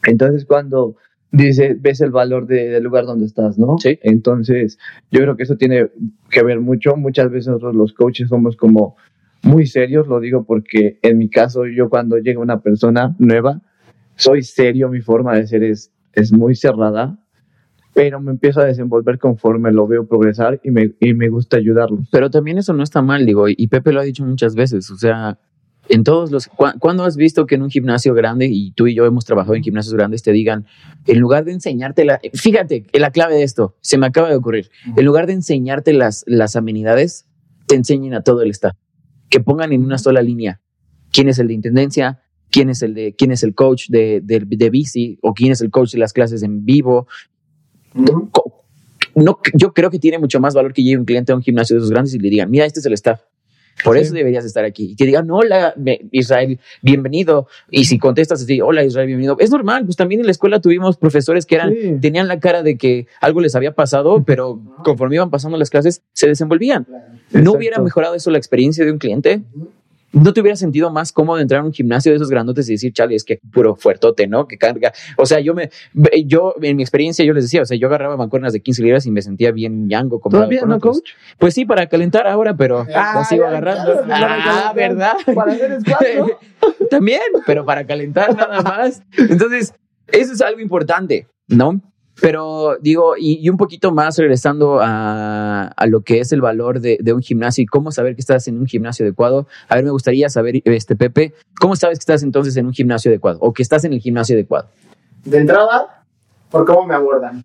Entonces 0.05 0.45
cuando 0.45 0.97
dice, 1.33 1.77
ves 1.79 2.01
el 2.01 2.11
valor 2.11 2.47
de- 2.47 2.69
del 2.69 2.83
lugar 2.85 3.05
donde 3.07 3.27
estás, 3.27 3.59
¿no? 3.59 3.77
Sí. 3.79 3.99
Entonces 4.03 4.79
yo 5.11 5.21
creo 5.21 5.37
que 5.37 5.43
eso 5.45 5.57
tiene 5.57 5.91
que 6.31 6.43
ver 6.43 6.61
mucho. 6.61 6.97
Muchas 6.97 7.31
veces 7.31 7.49
nosotros 7.49 7.75
los 7.75 7.93
coaches 7.93 8.29
somos 8.29 8.57
como 8.57 8.97
muy 9.43 9.67
serios, 9.67 10.09
lo 10.09 10.19
digo 10.21 10.45
porque 10.45 10.99
en 11.03 11.19
mi 11.19 11.29
caso 11.29 11.67
yo 11.67 11.89
cuando 11.89 12.17
llega 12.19 12.41
una 12.41 12.61
persona 12.61 13.15
nueva, 13.19 13.61
soy 14.17 14.43
serio, 14.43 14.89
mi 14.89 15.01
forma 15.03 15.37
de 15.37 15.47
ser 15.47 15.63
es, 15.63 15.93
es 16.15 16.33
muy 16.33 16.55
cerrada, 16.55 17.19
pero 17.95 18.21
me 18.21 18.31
empiezo 18.33 18.61
a 18.61 18.65
desenvolver 18.65 19.19
conforme 19.19 19.73
lo 19.73 19.87
veo 19.87 20.07
progresar 20.07 20.61
y 20.65 20.71
me, 20.71 20.93
y 21.01 21.15
me 21.15 21.29
gusta 21.29 21.59
ayudarlos. 21.59 22.09
Pero 22.11 22.31
también 22.31 22.59
eso 22.59 22.73
no 22.73 22.83
está 22.83 23.03
mal, 23.03 23.25
digo, 23.27 23.47
y 23.49 23.67
Pepe 23.69 23.93
lo 23.93 24.01
ha 24.01 24.05
dicho 24.05 24.25
muchas 24.25 24.55
veces, 24.55 24.91
o 24.91 24.97
sea, 24.97 25.39
en 25.89 26.05
todos 26.05 26.31
los... 26.31 26.47
¿cu- 26.49 26.79
¿Cuándo 26.79 27.05
has 27.05 27.17
visto 27.17 27.47
que 27.47 27.55
en 27.55 27.63
un 27.63 27.71
gimnasio 27.71 28.15
grande, 28.15 28.49
y 28.51 28.73
tú 28.73 28.87
y 28.87 28.95
yo 28.95 29.05
hemos 29.07 29.25
trabajado 29.25 29.55
en 29.55 29.63
gimnasios 29.63 29.95
grandes, 29.95 30.23
te 30.23 30.33
digan, 30.33 30.67
en 31.07 31.19
lugar 31.19 31.45
de 31.45 31.53
enseñarte 31.53 32.05
la... 32.05 32.21
Fíjate, 32.35 32.83
que 32.83 32.99
la 33.01 33.11
clave 33.11 33.35
de 33.37 33.43
esto, 33.43 33.77
se 33.81 33.99
me 33.99 34.07
acaba 34.07 34.29
de 34.29 34.37
ocurrir, 34.37 34.71
en 34.97 35.05
lugar 35.05 35.27
de 35.27 35.35
enseñarte 35.35 35.93
las, 35.93 36.25
las 36.27 36.57
amenidades, 36.57 37.27
te 37.67 37.75
enseñen 37.75 38.15
a 38.15 38.23
todo 38.23 38.43
el 38.43 38.51
staff, 38.51 38.77
que 39.29 39.41
pongan 39.41 39.73
en 39.73 39.85
una 39.85 39.99
sola 39.99 40.23
línea 40.23 40.61
quién 41.13 41.29
es 41.29 41.39
el 41.39 41.49
de 41.49 41.55
intendencia, 41.55 42.23
quién 42.51 42.71
es 42.71 42.83
el 42.83 42.95
de 42.95 43.15
quién 43.17 43.33
es 43.33 43.43
el 43.43 43.55
coach 43.55 43.89
de, 43.89 44.21
de, 44.23 44.41
de 44.47 44.71
bici 44.71 45.19
o 45.23 45.35
quién 45.35 45.51
es 45.51 45.61
el 45.61 45.71
coach 45.71 45.93
de 45.93 45.99
las 45.99 46.13
clases 46.13 46.43
en 46.43 46.65
vivo. 46.65 47.09
No, 49.15 49.39
yo 49.55 49.73
creo 49.73 49.91
que 49.91 49.99
tiene 49.99 50.19
mucho 50.19 50.41
más 50.41 50.55
valor 50.55 50.73
que 50.75 50.83
llegue 50.83 50.99
un 50.99 51.07
cliente 51.07 51.33
a 51.33 51.37
un 51.37 51.43
gimnasio 51.43 51.75
de 51.75 51.79
esos 51.81 51.91
grandes 51.91 52.15
y 52.15 52.19
le 52.19 52.29
digan, 52.29 52.51
mira, 52.51 52.67
este 52.67 52.81
es 52.81 52.87
el 52.87 52.93
staff. 52.93 53.21
Por 53.85 53.97
Sí. 53.97 54.03
eso 54.05 54.15
deberías 54.15 54.45
estar 54.45 54.65
aquí. 54.65 54.93
Y 54.93 54.97
que 54.97 55.05
digan, 55.07 55.31
hola, 55.31 55.75
Israel, 56.11 56.59
bienvenido. 56.83 57.47
Y 57.71 57.85
si 57.85 57.99
contestas 57.99 58.43
así, 58.43 58.61
hola, 58.61 58.85
Israel, 58.85 59.07
bienvenido. 59.07 59.37
Es 59.39 59.51
normal, 59.51 59.85
pues 59.85 59.97
también 59.97 60.21
en 60.21 60.27
la 60.27 60.33
escuela 60.33 60.61
tuvimos 60.61 60.97
profesores 60.97 61.45
que 61.47 61.57
eran, 61.57 61.75
Sí. 61.75 61.97
tenían 62.01 62.27
la 62.29 62.41
cara 62.41 62.63
de 62.63 62.77
que 62.79 63.07
algo 63.21 63.41
les 63.41 63.55
había 63.55 63.73
pasado, 63.73 64.25
pero 64.25 64.61
conforme 64.83 65.17
iban 65.17 65.31
pasando 65.31 65.59
las 65.59 65.71
clases, 65.71 66.03
se 66.13 66.27
desenvolvían. 66.27 66.87
¿No 66.89 66.97
Exacto. 67.41 67.53
hubiera 67.53 67.81
mejorado 67.83 68.15
eso 68.15 68.31
la 68.31 68.39
experiencia 68.39 68.85
de 68.85 68.93
un 68.93 68.99
cliente? 68.99 69.43
¿No 70.13 70.33
te 70.33 70.41
hubiera 70.41 70.57
sentido 70.57 70.91
más 70.91 71.13
cómodo 71.13 71.41
entrar 71.41 71.61
a 71.61 71.65
un 71.65 71.73
gimnasio 71.73 72.11
de 72.13 72.17
esos 72.17 72.31
grandotes 72.31 72.69
y 72.69 72.73
decir, 72.73 72.93
chale, 72.93 73.15
es 73.17 73.25
que 73.25 73.39
puro 73.53 73.77
fuertote, 73.77 74.27
¿no? 74.27 74.47
Que 74.47 74.57
carga. 74.57 74.93
O 75.19 75.27
sea, 75.27 75.41
yo 75.41 75.53
me, 75.55 75.71
yo, 76.25 76.55
en 76.63 76.77
mi 76.77 76.83
experiencia, 76.83 77.25
yo 77.25 77.35
les 77.35 77.45
decía, 77.45 77.63
o 77.63 77.67
sea, 77.67 77.77
yo 77.77 77.89
agarraba 77.89 78.17
mancuernas 78.17 78.53
de 78.53 78.61
15 78.61 78.83
libras 78.83 79.05
y 79.07 79.11
me 79.11 79.21
sentía 79.21 79.51
bien 79.53 79.89
yango. 79.89 80.21
comparado 80.21 80.45
¿Todavía 80.47 80.61
con 80.61 80.69
no, 80.71 80.77
otros. 80.77 80.99
coach? 80.99 81.11
Pues 81.39 81.55
sí, 81.55 81.65
para 81.65 81.87
calentar 81.89 82.27
ahora, 82.27 82.57
pero 82.57 82.87
Ah, 82.95 83.13
la 83.17 83.25
sigo 83.25 83.43
ya, 83.45 83.49
agarrando. 83.51 84.03
claro, 84.05 84.43
ah. 84.47 84.73
¿verdad? 84.75 85.13
Para 85.35 85.53
hacer. 85.53 85.79
También, 86.91 87.21
pero 87.47 87.65
para 87.65 87.85
calentar 87.87 88.35
nada 88.35 88.63
más. 88.63 89.03
Entonces, 89.19 89.75
eso 90.09 90.33
es 90.33 90.41
algo 90.41 90.61
importante, 90.61 91.27
¿no? 91.49 91.81
Pero 92.21 92.77
digo, 92.81 93.15
y, 93.19 93.39
y 93.45 93.49
un 93.51 93.57
poquito 93.59 93.93
más 93.93 94.17
regresando 94.19 94.79
a, 94.81 95.67
a 95.69 95.87
lo 95.87 96.01
que 96.01 96.21
es 96.21 96.33
el 96.33 96.41
valor 96.41 96.81
de, 96.81 96.99
de 97.01 97.13
un 97.13 97.21
gimnasio 97.21 97.63
y 97.63 97.67
cómo 97.67 97.93
saber 97.93 98.15
que 98.15 98.21
estás 98.21 98.49
en 98.49 98.59
un 98.59 98.67
gimnasio 98.67 99.05
adecuado. 99.05 99.47
A 99.69 99.75
ver, 99.75 99.85
me 99.85 99.91
gustaría 99.91 100.29
saber, 100.31 100.63
este 100.65 100.97
Pepe, 100.97 101.35
¿cómo 101.61 101.77
sabes 101.77 101.99
que 101.99 102.03
estás 102.03 102.23
entonces 102.23 102.57
en 102.57 102.67
un 102.67 102.73
gimnasio 102.73 103.11
adecuado 103.11 103.39
o 103.43 103.53
que 103.53 103.63
estás 103.63 103.85
en 103.85 103.93
el 103.93 104.01
gimnasio 104.01 104.35
adecuado? 104.35 104.69
De 105.25 105.39
entrada, 105.39 106.05
por 106.51 106.65
cómo 106.65 106.87
me 106.87 106.95
abordan, 106.95 107.45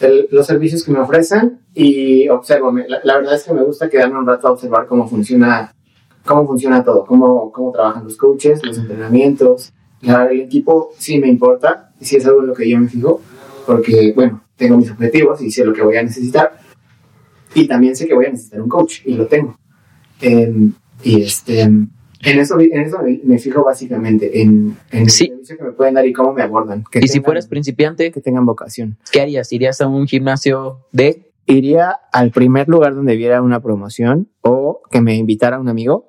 el- 0.00 0.26
los 0.30 0.46
servicios 0.46 0.84
que 0.84 0.90
me 0.92 0.98
ofrecen 0.98 1.60
y 1.74 2.28
observo. 2.30 2.72
La, 2.88 3.00
la 3.04 3.16
verdad 3.16 3.34
es 3.34 3.44
que 3.44 3.52
me 3.52 3.62
gusta 3.62 3.90
quedarme 3.90 4.18
un 4.18 4.26
rato 4.26 4.48
a 4.48 4.52
observar 4.52 4.86
cómo 4.86 5.06
funciona, 5.06 5.74
cómo 6.24 6.46
funciona 6.46 6.82
todo, 6.82 7.04
cómo, 7.04 7.52
cómo 7.52 7.72
trabajan 7.72 8.04
los 8.04 8.16
coaches, 8.16 8.64
los 8.64 8.78
entrenamientos. 8.78 9.72
La- 10.00 10.26
el 10.26 10.40
equipo 10.40 10.92
sí 10.98 11.18
me 11.18 11.28
importa 11.28 11.90
sí 12.00 12.16
es 12.16 12.26
algo 12.26 12.40
en 12.40 12.46
lo 12.48 12.54
que 12.54 12.68
yo 12.68 12.78
me 12.80 12.88
fijo, 12.88 13.20
porque, 13.66 14.12
bueno, 14.14 14.42
tengo 14.56 14.76
mis 14.76 14.90
objetivos 14.90 15.40
y 15.42 15.50
sé 15.50 15.64
lo 15.64 15.72
que 15.72 15.82
voy 15.82 15.96
a 15.96 16.02
necesitar. 16.02 16.58
Y 17.54 17.66
también 17.68 17.94
sé 17.96 18.06
que 18.06 18.14
voy 18.14 18.26
a 18.26 18.30
necesitar 18.30 18.60
un 18.62 18.68
coach 18.68 19.00
y 19.04 19.14
lo 19.14 19.26
tengo. 19.26 19.56
Em, 20.20 20.72
y 21.02 21.22
este, 21.22 21.60
en 21.60 21.90
eso, 22.22 22.58
en 22.60 22.80
eso 22.80 22.98
me, 23.02 23.20
me 23.24 23.38
fijo 23.38 23.64
básicamente, 23.64 24.40
en, 24.40 24.76
en 24.90 25.10
Sí. 25.10 25.24
el 25.24 25.30
servicio 25.30 25.58
que 25.58 25.64
me 25.64 25.72
pueden 25.72 25.94
dar 25.94 26.06
y 26.06 26.12
cómo 26.12 26.32
me 26.32 26.42
abordan. 26.42 26.84
Que 26.90 27.00
Y 27.00 27.08
si 27.08 27.14
tengan- 27.18 27.24
fueras 27.24 27.46
principiante, 27.48 28.10
que 28.12 28.20
tengan 28.20 28.46
vocación. 28.46 28.96
¿qué 29.10 29.20
harías? 29.20 29.52
¿Irías 29.52 29.80
a 29.80 29.88
un 29.88 30.06
gimnasio 30.06 30.86
de 30.92 31.28
Iría 31.44 31.96
al 32.12 32.30
primer 32.30 32.68
lugar 32.68 32.94
donde 32.94 33.16
viera 33.16 33.42
una 33.42 33.60
promoción 33.60 34.28
o 34.42 34.80
que 34.92 35.00
me 35.00 35.16
invitara 35.16 35.58
un 35.58 35.68
amigo. 35.68 36.06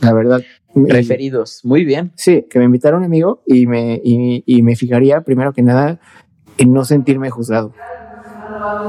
La 0.00 0.14
verdad. 0.14 0.40
referidos? 0.76 1.60
Muy 1.64 1.84
bien. 1.84 2.12
Sí, 2.14 2.46
que 2.48 2.60
me 2.60 2.64
invitara 2.66 2.96
un 2.96 3.02
amigo 3.02 3.42
y 3.46 3.66
me, 3.66 4.00
y, 4.02 4.44
y 4.46 4.62
me 4.62 4.76
fijaría 4.76 5.22
primero 5.22 5.52
que 5.52 5.62
nada 5.62 5.98
en 6.60 6.72
no 6.72 6.84
sentirme 6.84 7.30
juzgado. 7.30 7.72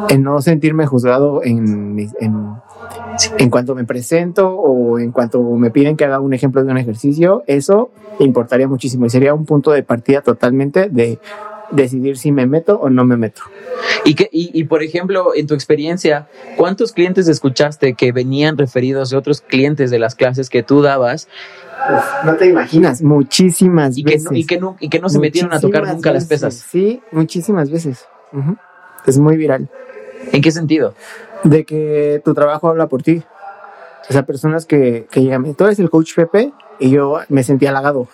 En 0.09 0.24
no 0.24 0.41
sentirme 0.41 0.86
juzgado 0.86 1.41
en, 1.43 2.11
en, 2.19 2.55
en 3.38 3.49
cuanto 3.49 3.76
me 3.76 3.86
presento 3.86 4.49
o 4.49 4.99
en 4.99 5.11
cuanto 5.11 5.41
me 5.41 5.72
piden 5.72 5.95
que 5.95 6.03
haga 6.03 6.19
un 6.19 6.34
ejemplo 6.34 6.63
de 6.63 6.72
un 6.72 6.78
ejercicio. 6.78 7.43
Eso 7.47 7.89
importaría 8.19 8.67
muchísimo 8.67 9.05
y 9.05 9.09
sería 9.09 9.34
un 9.34 9.45
punto 9.45 9.72
de 9.72 9.84
partida 9.84 10.22
totalmente 10.22 10.89
de 10.89 11.17
decidir 11.72 12.17
si 12.17 12.32
me 12.32 12.45
meto 12.45 12.80
o 12.80 12.89
no 12.89 13.05
me 13.05 13.17
meto. 13.17 13.41
Y, 14.05 14.15
que, 14.15 14.30
y, 14.32 14.51
y, 14.53 14.65
por 14.65 14.84
ejemplo, 14.84 15.32
en 15.36 15.47
tu 15.47 15.53
experiencia, 15.53 16.28
¿cuántos 16.57 16.91
clientes 16.91 17.28
escuchaste 17.28 17.93
que 17.93 18.11
venían 18.11 18.57
referidos 18.57 19.09
de 19.09 19.17
otros 19.17 19.41
clientes 19.41 19.91
de 19.91 19.99
las 19.99 20.15
clases 20.15 20.49
que 20.49 20.63
tú 20.63 20.82
dabas 20.82 21.28
Uf, 21.89 22.26
no 22.26 22.36
te 22.36 22.45
imaginas, 22.47 23.01
muchísimas 23.01 23.97
y 23.97 24.03
que, 24.03 24.13
veces. 24.13 24.32
no, 24.32 24.38
y 24.38 24.45
que, 24.45 24.59
no, 24.59 24.78
y 24.80 24.89
que 24.89 24.99
no 24.99 25.09
se 25.09 25.19
metieron 25.19 25.51
a 25.53 25.59
tocar 25.59 25.88
nunca 25.88 26.11
las 26.11 26.28
veces. 26.28 26.53
pesas? 26.53 26.67
Sí, 26.69 27.01
muchísimas 27.11 27.72
veces. 27.72 28.05
Es 29.07 29.17
muy 29.17 29.36
viral. 29.36 29.67
¿En 30.32 30.41
qué 30.41 30.51
sentido? 30.51 30.93
De 31.43 31.65
que 31.65 32.22
tu 32.24 32.36
trabajo 32.36 32.69
habla 32.69 32.88
por 32.88 33.01
ti. 33.01 33.24
O 34.09 34.13
sea, 34.13 34.24
personas 34.26 34.65
que, 34.65 35.07
que 35.09 35.22
llegan, 35.22 35.55
tú 35.55 35.63
eres 35.65 35.80
el 35.80 35.89
coach 35.89 36.13
Pepe 36.15 36.53
y 36.82 36.89
yo 36.89 37.19
me 37.29 37.43
sentí 37.43 37.67
halagado. 37.67 38.07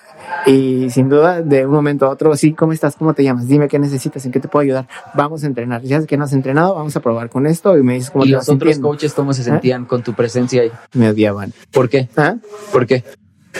Y 0.45 0.89
sin 0.89 1.07
duda, 1.09 1.41
de 1.41 1.65
un 1.65 1.72
momento 1.72 2.05
a 2.05 2.09
otro, 2.09 2.36
sí, 2.36 2.53
¿cómo 2.53 2.74
estás? 2.74 2.97
¿Cómo 2.97 3.13
te 3.13 3.24
llamas? 3.24 3.47
Dime 3.47 3.68
qué 3.70 3.80
necesitas, 3.80 4.26
en 4.26 4.32
qué 4.34 4.39
te 4.41 4.47
puedo 4.49 4.63
ayudar. 4.63 4.88
Vamos 5.15 5.43
a 5.43 5.47
entrenar. 5.47 5.82
Ya 5.84 6.01
sé 6.01 6.05
que 6.05 6.18
no 6.18 6.26
has 6.26 6.34
entrenado, 6.34 6.76
vamos 6.76 6.95
a 6.95 6.99
probar 6.99 7.30
con 7.30 7.47
esto 7.47 7.78
y 7.78 7.82
me 7.84 7.93
dices 7.95 8.11
cómo 8.11 8.26
¿Y 8.26 8.28
te 8.28 8.34
los 8.34 8.39
vas 8.41 8.49
otros 8.49 8.59
sintiendo. 8.70 8.88
coaches 8.89 9.13
cómo 9.13 9.34
se 9.34 9.41
¿Eh? 9.41 9.45
sentían 9.45 9.86
con 9.86 10.03
tu 10.03 10.13
presencia 10.13 10.61
ahí? 10.63 10.72
Me 10.93 11.09
odiaban. 11.09 11.53
¿Por 11.72 11.88
qué? 11.89 12.09
¿Ah? 12.18 12.36
¿Por 12.72 12.86
qué? 12.86 13.03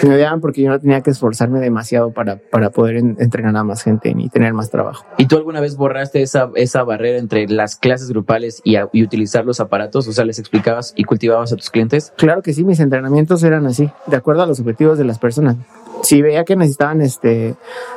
Me 0.03 0.15
odiaban 0.15 0.41
porque 0.41 0.61
yo 0.61 0.69
no 0.69 0.79
tenía 0.79 1.01
que 1.01 1.09
esforzarme 1.11 1.59
demasiado 1.59 2.11
para, 2.11 2.37
para 2.37 2.69
poder 2.69 2.97
en- 2.97 3.15
entrenar 3.19 3.55
a 3.55 3.63
más 3.63 3.83
gente 3.83 4.13
ni 4.13 4.29
tener 4.29 4.53
más 4.53 4.69
trabajo. 4.69 5.05
¿Y 5.17 5.25
tú 5.27 5.37
alguna 5.37 5.59
vez 5.61 5.75
borraste 5.77 6.21
esa, 6.21 6.49
esa 6.55 6.83
barrera 6.83 7.17
entre 7.17 7.47
las 7.47 7.75
clases 7.75 8.09
grupales 8.09 8.61
y, 8.63 8.75
a- 8.75 8.89
y 8.93 9.03
utilizar 9.03 9.45
los 9.45 9.59
aparatos? 9.59 10.07
O 10.07 10.11
sea, 10.13 10.25
les 10.25 10.39
explicabas 10.39 10.93
y 10.95 11.03
cultivabas 11.03 11.51
a 11.53 11.55
tus 11.55 11.69
clientes. 11.69 12.13
Claro 12.17 12.41
que 12.41 12.53
sí, 12.53 12.63
mis 12.63 12.79
entrenamientos 12.79 13.43
eran 13.43 13.65
así, 13.65 13.89
de 14.07 14.15
acuerdo 14.17 14.43
a 14.43 14.45
los 14.47 14.59
objetivos 14.59 14.97
de 14.97 15.05
las 15.05 15.19
personas. 15.19 15.55
Si 16.03 16.21
veía 16.21 16.45
que 16.45 16.55
necesitaban 16.55 17.01
este 17.01 17.55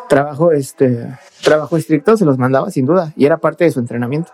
trabajo, 0.08 0.52
este 0.52 1.06
trabajo 1.42 1.76
estricto, 1.76 2.16
se 2.16 2.24
los 2.24 2.38
mandaba 2.38 2.70
sin 2.70 2.86
duda 2.86 3.12
y 3.16 3.24
era 3.26 3.38
parte 3.38 3.64
de 3.64 3.70
su 3.70 3.80
entrenamiento. 3.80 4.30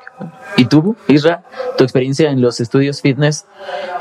¿Y 0.56 0.66
tú, 0.66 0.96
Isra, 1.08 1.42
tu 1.76 1.84
experiencia 1.84 2.30
en 2.30 2.40
los 2.40 2.60
estudios 2.60 3.00
fitness 3.02 3.44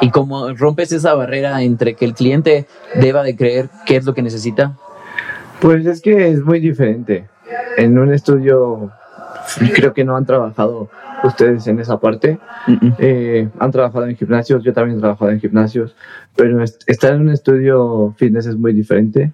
y 0.01 0.09
cómo 0.11 0.53
rompes 0.53 0.91
esa 0.91 1.13
barrera 1.13 1.61
entre 1.61 1.95
que 1.95 2.05
el 2.05 2.13
cliente 2.13 2.68
deba 2.95 3.24
de 3.24 3.36
creer 3.36 3.70
qué 3.86 3.97
es 3.97 4.05
lo 4.05 4.13
que 4.13 4.22
necesita? 4.22 4.78
Pues 5.59 5.86
es 5.86 6.01
que 6.01 6.30
es 6.30 6.41
muy 6.41 6.59
diferente. 6.59 7.28
En 7.78 7.97
un 7.99 8.13
estudio 8.13 8.91
creo 9.74 9.93
que 9.93 10.03
no 10.05 10.16
han 10.16 10.26
trabajado 10.26 10.89
ustedes 11.24 11.68
en 11.68 11.80
esa 11.80 11.99
parte. 11.99 12.39
Eh, 12.99 13.49
han 13.59 13.72
trabajado 13.72 14.07
en 14.07 14.16
gimnasios, 14.16 14.63
yo 14.63 14.74
también 14.74 14.97
he 14.97 15.01
trabajado 15.01 15.32
en 15.32 15.39
gimnasios, 15.39 15.95
pero 16.36 16.63
est- 16.63 16.84
estar 16.88 17.13
en 17.13 17.22
un 17.22 17.30
estudio 17.30 18.13
fitness 18.18 18.47
es 18.47 18.57
muy 18.57 18.74
diferente 18.74 19.32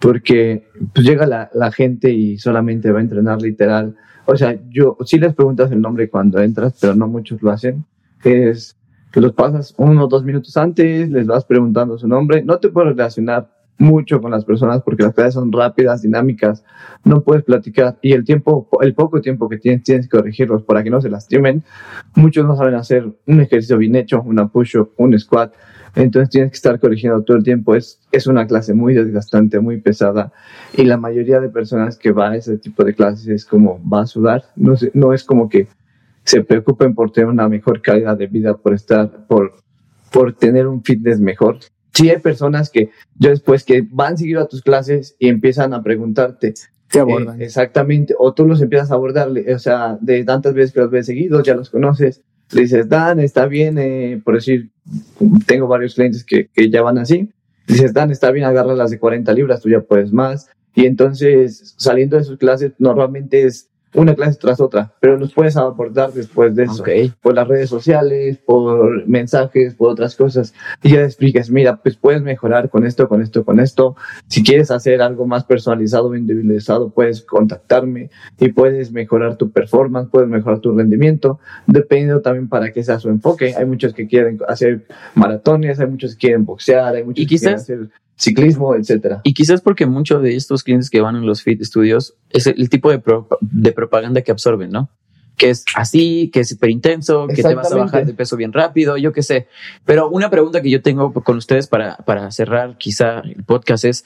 porque 0.00 0.66
pues 0.94 1.06
llega 1.06 1.26
la, 1.26 1.50
la 1.54 1.70
gente 1.70 2.10
y 2.10 2.38
solamente 2.38 2.90
va 2.90 2.98
a 2.98 3.02
entrenar 3.02 3.40
literal. 3.40 3.96
O 4.26 4.36
sea, 4.36 4.58
yo 4.70 4.96
sí 5.04 5.18
les 5.18 5.34
preguntas 5.34 5.70
el 5.70 5.80
nombre 5.80 6.08
cuando 6.08 6.40
entras, 6.40 6.76
pero 6.80 6.94
no 6.94 7.06
muchos 7.06 7.42
lo 7.42 7.50
hacen. 7.50 7.84
Es 8.24 8.76
que 9.12 9.20
los 9.20 9.32
pasas 9.32 9.74
uno 9.76 10.04
o 10.04 10.08
dos 10.08 10.24
minutos 10.24 10.56
antes, 10.56 11.10
les 11.10 11.26
vas 11.26 11.44
preguntando 11.44 11.98
su 11.98 12.08
nombre. 12.08 12.42
No 12.42 12.58
te 12.58 12.68
puedes 12.68 12.90
relacionar 12.90 13.50
mucho 13.80 14.20
con 14.20 14.30
las 14.30 14.44
personas 14.44 14.82
porque 14.82 15.02
las 15.02 15.14
clases 15.14 15.34
son 15.34 15.50
rápidas, 15.50 16.02
dinámicas, 16.02 16.62
no 17.02 17.22
puedes 17.22 17.42
platicar 17.42 17.98
y 18.02 18.12
el 18.12 18.24
tiempo, 18.24 18.68
el 18.82 18.94
poco 18.94 19.22
tiempo 19.22 19.48
que 19.48 19.56
tienes, 19.56 19.82
tienes 19.84 20.06
que 20.06 20.18
corregirlos 20.18 20.62
para 20.62 20.84
que 20.84 20.90
no 20.90 21.00
se 21.00 21.08
lastimen. 21.08 21.64
Muchos 22.14 22.46
no 22.46 22.56
saben 22.56 22.74
hacer 22.74 23.10
un 23.26 23.40
ejercicio 23.40 23.78
bien 23.78 23.96
hecho, 23.96 24.22
una 24.22 24.48
push-up, 24.48 24.92
un 24.98 25.18
squat, 25.18 25.54
entonces 25.94 26.30
tienes 26.30 26.50
que 26.50 26.56
estar 26.56 26.78
corrigiendo 26.78 27.22
todo 27.22 27.36
el 27.36 27.44
tiempo. 27.44 27.74
Es, 27.74 28.00
es 28.12 28.26
una 28.26 28.46
clase 28.46 28.74
muy 28.74 28.94
desgastante, 28.94 29.60
muy 29.60 29.80
pesada 29.80 30.32
y 30.76 30.84
la 30.84 30.96
mayoría 30.96 31.40
de 31.40 31.48
personas 31.48 31.96
que 31.96 32.12
va 32.12 32.30
a 32.30 32.36
ese 32.36 32.58
tipo 32.58 32.84
de 32.84 32.94
clases 32.94 33.28
es 33.28 33.44
como 33.44 33.80
va 33.88 34.02
a 34.02 34.06
sudar, 34.06 34.44
no, 34.56 34.74
no 34.94 35.12
es 35.12 35.24
como 35.24 35.48
que 35.48 35.68
se 36.24 36.44
preocupen 36.44 36.94
por 36.94 37.12
tener 37.12 37.28
una 37.28 37.48
mejor 37.48 37.82
calidad 37.82 38.16
de 38.16 38.26
vida, 38.26 38.56
por 38.56 38.74
estar, 38.74 39.26
por, 39.26 39.54
por 40.12 40.34
tener 40.34 40.66
un 40.66 40.82
fitness 40.82 41.18
mejor. 41.18 41.58
Sí 41.92 42.08
hay 42.08 42.18
personas 42.18 42.70
que 42.70 42.90
yo 43.18 43.30
después 43.30 43.64
que 43.64 43.86
van 43.90 44.16
seguido 44.16 44.40
a 44.40 44.48
tus 44.48 44.62
clases 44.62 45.16
y 45.18 45.28
empiezan 45.28 45.74
a 45.74 45.82
preguntarte 45.82 46.54
Te 46.90 47.00
abordan. 47.00 47.40
eh, 47.40 47.44
exactamente, 47.44 48.14
o 48.18 48.32
tú 48.32 48.46
los 48.46 48.62
empiezas 48.62 48.92
a 48.92 48.94
abordarle, 48.94 49.52
o 49.52 49.58
sea, 49.58 49.98
de 50.00 50.24
tantas 50.24 50.54
veces 50.54 50.72
que 50.72 50.80
los 50.80 50.90
ves 50.90 51.06
seguidos, 51.06 51.42
ya 51.42 51.54
los 51.54 51.70
conoces, 51.70 52.22
le 52.52 52.62
dices, 52.62 52.88
Dan, 52.88 53.20
está 53.20 53.46
bien, 53.46 53.78
eh, 53.78 54.20
por 54.24 54.34
decir, 54.34 54.70
tengo 55.46 55.66
varios 55.68 55.94
clientes 55.94 56.24
que, 56.24 56.48
que 56.52 56.70
ya 56.70 56.82
van 56.82 56.98
así, 56.98 57.30
dices, 57.66 57.92
Dan, 57.92 58.10
está 58.10 58.30
bien, 58.30 58.46
agarra 58.46 58.74
las 58.74 58.90
de 58.90 58.98
40 58.98 59.32
libras, 59.32 59.60
tú 59.60 59.68
ya 59.68 59.80
puedes 59.80 60.12
más, 60.12 60.48
y 60.74 60.86
entonces 60.86 61.74
saliendo 61.76 62.16
de 62.16 62.24
sus 62.24 62.38
clases 62.38 62.72
normalmente 62.78 63.44
es 63.44 63.69
una 63.94 64.14
clase 64.14 64.38
tras 64.40 64.60
otra, 64.60 64.92
pero 65.00 65.18
los 65.18 65.32
puedes 65.32 65.56
aportar 65.56 66.12
después 66.12 66.54
de 66.54 66.64
eso. 66.64 66.82
Ok. 66.82 66.88
Por 67.20 67.34
las 67.34 67.48
redes 67.48 67.68
sociales, 67.68 68.38
por 68.38 69.06
mensajes, 69.06 69.74
por 69.74 69.90
otras 69.90 70.14
cosas. 70.14 70.54
Y 70.82 70.90
ya 70.90 70.98
le 70.98 71.04
explicas, 71.06 71.50
mira, 71.50 71.76
pues 71.76 71.96
puedes 71.96 72.22
mejorar 72.22 72.70
con 72.70 72.86
esto, 72.86 73.08
con 73.08 73.20
esto, 73.20 73.44
con 73.44 73.58
esto. 73.58 73.96
Si 74.28 74.42
quieres 74.42 74.70
hacer 74.70 75.02
algo 75.02 75.26
más 75.26 75.44
personalizado 75.44 76.14
individualizado, 76.14 76.90
puedes 76.90 77.22
contactarme 77.22 78.10
y 78.38 78.48
puedes 78.52 78.92
mejorar 78.92 79.36
tu 79.36 79.50
performance, 79.50 80.08
puedes 80.10 80.28
mejorar 80.28 80.60
tu 80.60 80.76
rendimiento, 80.76 81.40
dependiendo 81.66 82.20
también 82.20 82.48
para 82.48 82.72
qué 82.72 82.82
sea 82.82 82.98
su 82.98 83.08
enfoque. 83.08 83.54
Hay 83.56 83.66
muchos 83.66 83.92
que 83.92 84.06
quieren 84.06 84.38
hacer 84.46 84.86
maratones, 85.14 85.80
hay 85.80 85.86
muchos 85.86 86.14
que 86.14 86.26
quieren 86.26 86.44
boxear, 86.44 86.94
hay 86.94 87.04
muchos 87.04 87.22
Y 87.22 87.26
que 87.26 87.38
quieren 87.38 87.56
hacer 87.56 87.90
ciclismo, 88.20 88.74
etcétera. 88.74 89.22
Y 89.24 89.32
quizás 89.32 89.62
porque 89.62 89.86
muchos 89.86 90.22
de 90.22 90.36
estos 90.36 90.62
clientes 90.62 90.90
que 90.90 91.00
van 91.00 91.16
en 91.16 91.24
los 91.24 91.42
Fit 91.42 91.62
Studios 91.62 92.14
es 92.28 92.46
el, 92.46 92.68
tipo 92.68 92.90
de, 92.90 92.98
pro- 92.98 93.26
de 93.40 93.72
propaganda 93.72 94.20
que 94.20 94.30
absorben, 94.30 94.70
¿no? 94.70 94.90
Que 95.38 95.48
es 95.48 95.64
así, 95.74 96.30
que 96.30 96.40
es 96.40 96.50
súper 96.50 96.68
intenso, 96.68 97.26
que 97.26 97.42
te 97.42 97.54
vas 97.54 97.72
a 97.72 97.76
bajar 97.76 98.04
de 98.04 98.12
peso 98.12 98.36
bien 98.36 98.52
rápido, 98.52 98.98
yo 98.98 99.14
qué 99.14 99.22
sé. 99.22 99.48
Pero 99.86 100.10
una 100.10 100.28
pregunta 100.28 100.60
que 100.60 100.68
yo 100.68 100.82
tengo 100.82 101.14
con 101.14 101.38
ustedes 101.38 101.66
para, 101.66 101.96
para 101.96 102.30
cerrar 102.30 102.76
quizá 102.76 103.20
el 103.20 103.42
podcast 103.44 103.86
es, 103.86 104.04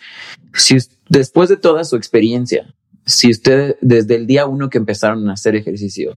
si 0.53 0.77
después 1.09 1.49
de 1.49 1.57
toda 1.57 1.83
su 1.83 1.97
experiencia, 1.97 2.73
si 3.05 3.31
ustedes 3.31 3.75
desde 3.81 4.15
el 4.15 4.29
día 4.29 4.47
uno 4.47 4.71
que 4.71 4.79
empezaron 4.79 5.29
a 5.29 5.33
hacer 5.33 5.57
ejercicio, 5.57 6.17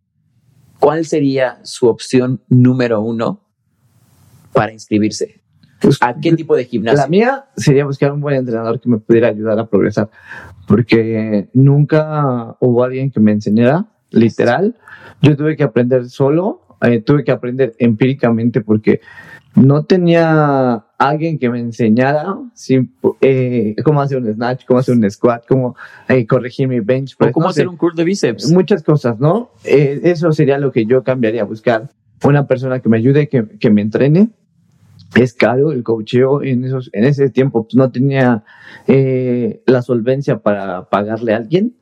¿cuál 0.80 1.04
sería 1.06 1.60
su 1.64 1.88
opción 1.88 2.44
número 2.48 3.02
uno 3.02 3.42
para 4.54 4.72
inscribirse? 4.72 5.42
Pues, 5.82 5.98
¿A 6.02 6.16
qué 6.20 6.34
tipo 6.34 6.56
de 6.56 6.66
gimnasio? 6.66 7.00
La 7.00 7.08
mía 7.08 7.46
sería 7.56 7.86
buscar 7.86 8.12
un 8.12 8.22
buen 8.22 8.36
entrenador 8.36 8.80
que 8.80 8.90
me 8.90 8.98
pudiera 8.98 9.28
ayudar 9.30 9.60
a 9.60 9.68
progresar, 9.68 10.10
porque 10.68 11.50
nunca 11.54 12.56
hubo 12.60 12.84
alguien 12.84 13.12
que 13.12 13.20
me 13.20 13.32
enseñara, 13.32 13.86
literal. 14.10 14.76
Yo 15.22 15.36
tuve 15.36 15.56
que 15.56 15.64
aprender 15.64 16.10
solo, 16.10 16.62
eh, 16.82 17.02
tuve 17.02 17.24
que 17.24 17.32
aprender 17.32 17.76
empíricamente 17.80 18.62
porque 18.62 19.02
no 19.56 19.84
tenía 19.84 20.86
alguien 21.00 21.40
que 21.40 21.50
me 21.50 21.60
enseñara 21.60 22.38
sin, 22.54 22.94
eh, 23.22 23.76
cómo 23.84 24.02
hacer 24.02 24.20
un 24.20 24.32
snatch, 24.32 24.66
cómo 24.66 24.80
hacer 24.80 24.96
un 24.96 25.10
squat, 25.10 25.46
cómo 25.48 25.76
eh, 26.08 26.26
corregir 26.28 26.68
mi 26.68 26.80
bench 26.80 27.14
¿O 27.16 27.18
press. 27.18 27.34
cómo 27.34 27.46
no 27.46 27.50
hacer 27.50 27.64
sé, 27.64 27.68
un 27.68 27.78
curl 27.78 27.96
de 27.96 28.04
bíceps? 28.04 28.52
muchas 28.52 28.84
cosas, 28.84 29.20
¿no? 29.20 29.52
Eh, 29.64 30.02
eso 30.04 30.32
sería 30.32 30.60
lo 30.60 30.72
que 30.72 30.86
yo 30.86 31.04
cambiaría, 31.04 31.44
buscar 31.44 31.90
una 32.24 32.48
persona 32.48 32.80
que 32.80 32.90
me 32.90 32.98
ayude, 32.98 33.30
que, 33.30 33.46
que 33.60 33.70
me 33.70 33.82
entrene. 33.82 34.30
Es 35.16 35.34
caro 35.34 35.72
el 35.72 35.84
coacheo 35.84 36.44
en 36.44 36.64
esos, 36.66 36.90
en 36.94 37.04
ese 37.06 37.30
tiempo 37.30 37.64
pues, 37.64 37.76
no 37.76 37.92
tenía 37.92 38.44
eh, 38.88 39.64
la 39.66 39.82
solvencia 39.82 40.40
para 40.40 40.90
pagarle 40.90 41.34
a 41.34 41.38
alguien, 41.38 41.76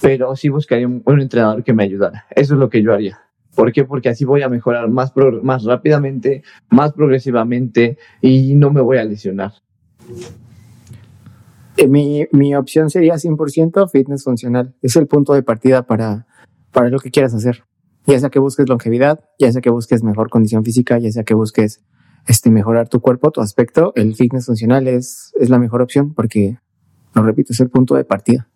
pero 0.00 0.34
sí 0.36 0.48
buscaría 0.48 0.86
un, 0.86 1.02
un 1.04 1.20
entrenador 1.20 1.62
que 1.64 1.72
me 1.74 1.82
ayudara. 1.84 2.24
Eso 2.34 2.54
es 2.54 2.60
lo 2.60 2.68
que 2.70 2.82
yo 2.82 2.94
haría. 2.94 3.18
¿Por 3.54 3.72
qué? 3.72 3.84
Porque 3.84 4.08
así 4.10 4.24
voy 4.24 4.42
a 4.42 4.48
mejorar 4.48 4.88
más, 4.88 5.12
pro- 5.12 5.42
más 5.42 5.64
rápidamente, 5.64 6.42
más 6.70 6.92
progresivamente 6.92 7.98
y 8.20 8.54
no 8.54 8.70
me 8.70 8.80
voy 8.80 8.98
a 8.98 9.04
lesionar. 9.04 9.52
Eh, 11.76 11.88
Mi, 11.88 12.26
mi 12.32 12.54
opción 12.54 12.90
sería 12.90 13.14
100% 13.14 13.88
fitness 13.90 14.24
funcional. 14.24 14.74
Es 14.82 14.96
el 14.96 15.06
punto 15.06 15.34
de 15.34 15.42
partida 15.42 15.82
para, 15.86 16.26
para 16.72 16.88
lo 16.88 16.98
que 16.98 17.10
quieras 17.10 17.34
hacer. 17.34 17.64
Ya 18.06 18.18
sea 18.20 18.30
que 18.30 18.38
busques 18.38 18.68
longevidad, 18.68 19.20
ya 19.38 19.50
sea 19.52 19.60
que 19.60 19.70
busques 19.70 20.02
mejor 20.02 20.30
condición 20.30 20.64
física, 20.64 20.98
ya 20.98 21.10
sea 21.10 21.24
que 21.24 21.34
busques 21.34 21.82
este, 22.26 22.50
mejorar 22.50 22.88
tu 22.88 23.00
cuerpo, 23.00 23.30
tu 23.30 23.40
aspecto, 23.40 23.92
el 23.96 24.14
fitness 24.14 24.46
funcional 24.46 24.88
es, 24.88 25.32
es 25.38 25.48
la 25.50 25.58
mejor 25.58 25.82
opción 25.82 26.14
porque, 26.14 26.58
lo 27.14 27.22
repito, 27.22 27.52
es 27.52 27.60
el 27.60 27.70
punto 27.70 27.94
de 27.94 28.04
partida. 28.04 28.48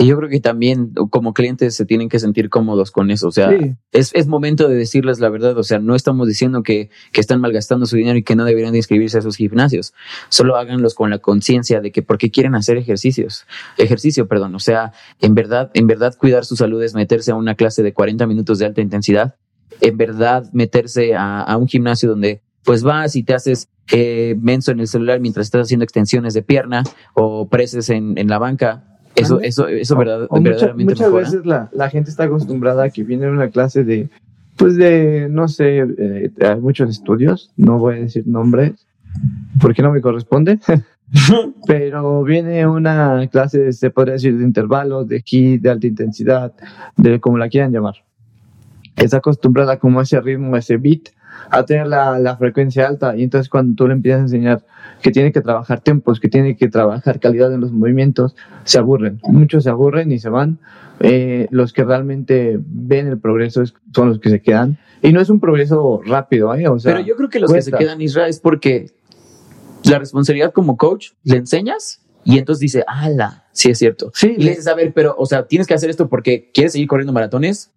Y 0.00 0.06
yo 0.06 0.16
creo 0.16 0.28
que 0.28 0.38
también 0.38 0.92
como 1.10 1.34
clientes 1.34 1.74
se 1.74 1.84
tienen 1.84 2.08
que 2.08 2.20
sentir 2.20 2.50
cómodos 2.50 2.92
con 2.92 3.10
eso. 3.10 3.26
O 3.26 3.32
sea, 3.32 3.50
Sí. 3.50 3.74
es, 3.90 4.12
es 4.14 4.28
momento 4.28 4.68
de 4.68 4.76
decirles 4.76 5.18
la 5.18 5.28
verdad. 5.28 5.58
O 5.58 5.64
sea, 5.64 5.80
no 5.80 5.96
estamos 5.96 6.28
diciendo 6.28 6.62
que, 6.62 6.88
que 7.12 7.20
están 7.20 7.40
malgastando 7.40 7.84
su 7.84 7.96
dinero 7.96 8.16
y 8.16 8.22
que 8.22 8.36
no 8.36 8.44
deberían 8.44 8.70
de 8.70 8.78
inscribirse 8.78 9.16
a 9.16 9.20
esos 9.20 9.34
gimnasios. 9.34 9.94
Solo 10.28 10.54
háganlos 10.56 10.94
con 10.94 11.10
la 11.10 11.18
conciencia 11.18 11.80
de 11.80 11.90
que 11.90 12.02
porque 12.02 12.30
quieren 12.30 12.54
hacer 12.54 12.76
ejercicios, 12.76 13.44
ejercicio, 13.76 14.28
perdón. 14.28 14.54
O 14.54 14.60
sea, 14.60 14.92
en 15.20 15.34
verdad, 15.34 15.72
en 15.74 15.88
verdad 15.88 16.14
cuidar 16.16 16.44
su 16.44 16.54
salud 16.54 16.80
es 16.80 16.94
meterse 16.94 17.32
a 17.32 17.34
una 17.34 17.56
clase 17.56 17.82
de 17.82 17.92
40 17.92 18.24
minutos 18.28 18.60
de 18.60 18.66
alta 18.66 18.80
intensidad. 18.80 19.34
En 19.80 19.96
verdad 19.96 20.48
meterse 20.52 21.16
a, 21.16 21.40
a 21.42 21.56
un 21.56 21.66
gimnasio 21.66 22.08
donde 22.08 22.40
pues 22.68 22.82
vas 22.82 23.16
y 23.16 23.22
te 23.22 23.32
haces 23.32 23.70
eh, 23.92 24.36
menso 24.42 24.72
en 24.72 24.80
el 24.80 24.86
celular 24.88 25.20
mientras 25.20 25.46
estás 25.46 25.62
haciendo 25.62 25.84
extensiones 25.84 26.34
de 26.34 26.42
pierna 26.42 26.82
o 27.14 27.48
preses 27.48 27.88
en, 27.88 28.18
en 28.18 28.28
la 28.28 28.36
banca. 28.38 28.84
Eso, 29.16 29.40
eso, 29.40 29.68
eso 29.68 29.96
verdad, 29.96 30.26
O 30.28 30.36
mucha- 30.36 30.50
verdaderamente 30.50 30.92
muchas 30.92 31.06
mejora. 31.06 31.24
veces 31.24 31.46
la, 31.46 31.70
la 31.72 31.88
gente 31.88 32.10
está 32.10 32.24
acostumbrada 32.24 32.84
a 32.84 32.90
que 32.90 33.04
viene 33.04 33.26
una 33.30 33.48
clase 33.48 33.84
de, 33.84 34.10
pues 34.58 34.76
de, 34.76 35.28
no 35.30 35.48
sé, 35.48 35.78
eh, 35.78 36.30
hay 36.42 36.60
muchos 36.60 36.90
estudios, 36.90 37.50
no 37.56 37.78
voy 37.78 37.94
a 37.96 38.00
decir 38.00 38.24
nombres, 38.26 38.86
porque 39.62 39.80
no 39.80 39.90
me 39.90 40.02
corresponde, 40.02 40.58
pero 41.66 42.22
viene 42.22 42.66
una 42.66 43.26
clase, 43.28 43.72
se 43.72 43.88
podría 43.90 44.12
decir, 44.14 44.36
de 44.36 44.44
intervalos, 44.44 45.08
de 45.08 45.22
HIIT, 45.24 45.62
de 45.62 45.70
alta 45.70 45.86
intensidad, 45.86 46.52
de 46.98 47.18
como 47.18 47.38
la 47.38 47.48
quieran 47.48 47.72
llamar. 47.72 47.94
Está 48.94 49.16
acostumbrada 49.18 49.78
como 49.78 50.00
a 50.00 50.02
ese 50.02 50.20
ritmo, 50.20 50.54
a 50.54 50.58
ese 50.58 50.76
beat, 50.76 51.08
a 51.50 51.64
tener 51.64 51.86
la, 51.86 52.18
la 52.18 52.36
frecuencia 52.36 52.86
alta, 52.86 53.16
y 53.16 53.22
entonces 53.22 53.48
cuando 53.48 53.74
tú 53.76 53.86
le 53.88 53.94
empiezas 53.94 54.20
a 54.20 54.22
enseñar 54.24 54.64
que 55.02 55.10
tiene 55.10 55.32
que 55.32 55.40
trabajar 55.40 55.80
tempos, 55.80 56.18
que 56.20 56.28
tiene 56.28 56.56
que 56.56 56.68
trabajar 56.68 57.20
calidad 57.20 57.52
en 57.52 57.60
los 57.60 57.72
movimientos, 57.72 58.34
se 58.64 58.78
aburren. 58.78 59.20
Muchos 59.24 59.64
se 59.64 59.70
aburren 59.70 60.10
y 60.12 60.18
se 60.18 60.28
van. 60.28 60.58
Eh, 61.00 61.46
los 61.52 61.72
que 61.72 61.84
realmente 61.84 62.58
ven 62.60 63.06
el 63.06 63.18
progreso 63.18 63.62
es- 63.62 63.74
son 63.94 64.08
los 64.08 64.18
que 64.18 64.30
se 64.30 64.40
quedan. 64.42 64.78
Y 65.00 65.12
no 65.12 65.20
es 65.20 65.30
un 65.30 65.38
progreso 65.38 66.00
rápido, 66.04 66.52
¿eh? 66.54 66.66
O 66.66 66.78
sea, 66.80 66.92
Pero 66.94 67.06
yo 67.06 67.14
creo 67.14 67.28
que 67.28 67.38
los 67.38 67.52
que 67.52 67.62
se 67.62 67.70
quedan 67.70 68.00
Israel 68.00 68.28
es 68.30 68.40
porque 68.40 68.90
la 69.84 69.98
responsabilidad 70.00 70.52
como 70.52 70.76
coach 70.76 71.10
le 71.22 71.36
enseñas 71.36 72.02
y 72.24 72.38
entonces 72.38 72.60
dice, 72.60 72.84
ala, 72.88 73.44
sí 73.52 73.70
es 73.70 73.78
cierto. 73.78 74.10
Sí, 74.12 74.34
Y 74.36 74.42
le 74.42 74.50
dices, 74.50 74.66
a 74.66 74.74
ver, 74.74 74.92
pero, 74.92 75.14
o 75.16 75.24
sea, 75.24 75.46
tienes 75.46 75.66
que 75.68 75.74
hacer 75.74 75.88
esto 75.88 76.08
porque 76.08 76.50
quieres 76.52 76.72
seguir 76.72 76.88
corriendo 76.88 77.12
maratones, 77.12 77.70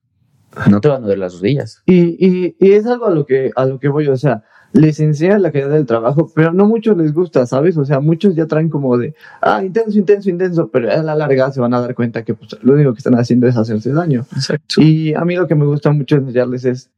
no 0.69 0.81
te 0.81 0.87
van 0.87 0.97
a 0.97 1.01
doler 1.01 1.19
las 1.19 1.35
rodillas. 1.35 1.81
Y, 1.85 2.17
y, 2.19 2.55
y 2.59 2.71
es 2.73 2.85
algo 2.85 3.05
a 3.07 3.11
lo 3.11 3.25
que 3.25 3.51
a 3.55 3.65
lo 3.65 3.79
que 3.79 3.87
voy, 3.87 4.07
o 4.07 4.17
sea, 4.17 4.43
les 4.73 4.99
enseña 4.99 5.37
la 5.37 5.51
calidad 5.51 5.71
del 5.71 5.85
trabajo, 5.85 6.31
pero 6.33 6.53
no 6.53 6.65
muchos 6.65 6.95
les 6.97 7.13
gusta, 7.13 7.45
¿sabes? 7.45 7.75
O 7.77 7.83
sea, 7.85 7.99
muchos 7.99 8.35
ya 8.35 8.45
traen 8.47 8.69
como 8.69 8.97
de, 8.97 9.13
ah, 9.41 9.63
intenso, 9.63 9.97
intenso, 9.99 10.29
intenso, 10.29 10.69
pero 10.71 10.91
a 10.91 11.03
la 11.03 11.13
larga 11.15 11.51
se 11.51 11.59
van 11.59 11.73
a 11.73 11.81
dar 11.81 11.93
cuenta 11.93 12.23
que 12.23 12.33
pues, 12.35 12.55
lo 12.63 12.73
único 12.73 12.93
que 12.93 12.99
están 12.99 13.15
haciendo 13.15 13.47
es 13.47 13.57
hacerse 13.57 13.91
daño. 13.91 14.25
Exacto. 14.33 14.81
Y 14.81 15.13
a 15.13 15.25
mí 15.25 15.35
lo 15.35 15.47
que 15.47 15.55
me 15.55 15.65
gusta 15.65 15.91
mucho 15.91 16.15
enseñarles 16.15 16.63
es, 16.65 16.89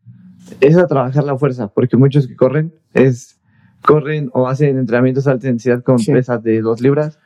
es 0.61 0.77
a 0.77 0.85
trabajar 0.87 1.23
la 1.23 1.35
fuerza, 1.37 1.67
porque 1.67 1.97
muchos 1.97 2.27
que 2.27 2.35
corren 2.35 2.73
es 2.93 3.39
corren 3.81 4.29
o 4.33 4.47
hacen 4.47 4.77
entrenamientos 4.77 5.25
de 5.25 5.31
alta 5.31 5.47
intensidad 5.47 5.83
con 5.83 5.99
Sí. 5.99 6.11
pesas 6.11 6.41
de 6.43 6.61
dos 6.61 6.79
libras 6.79 7.19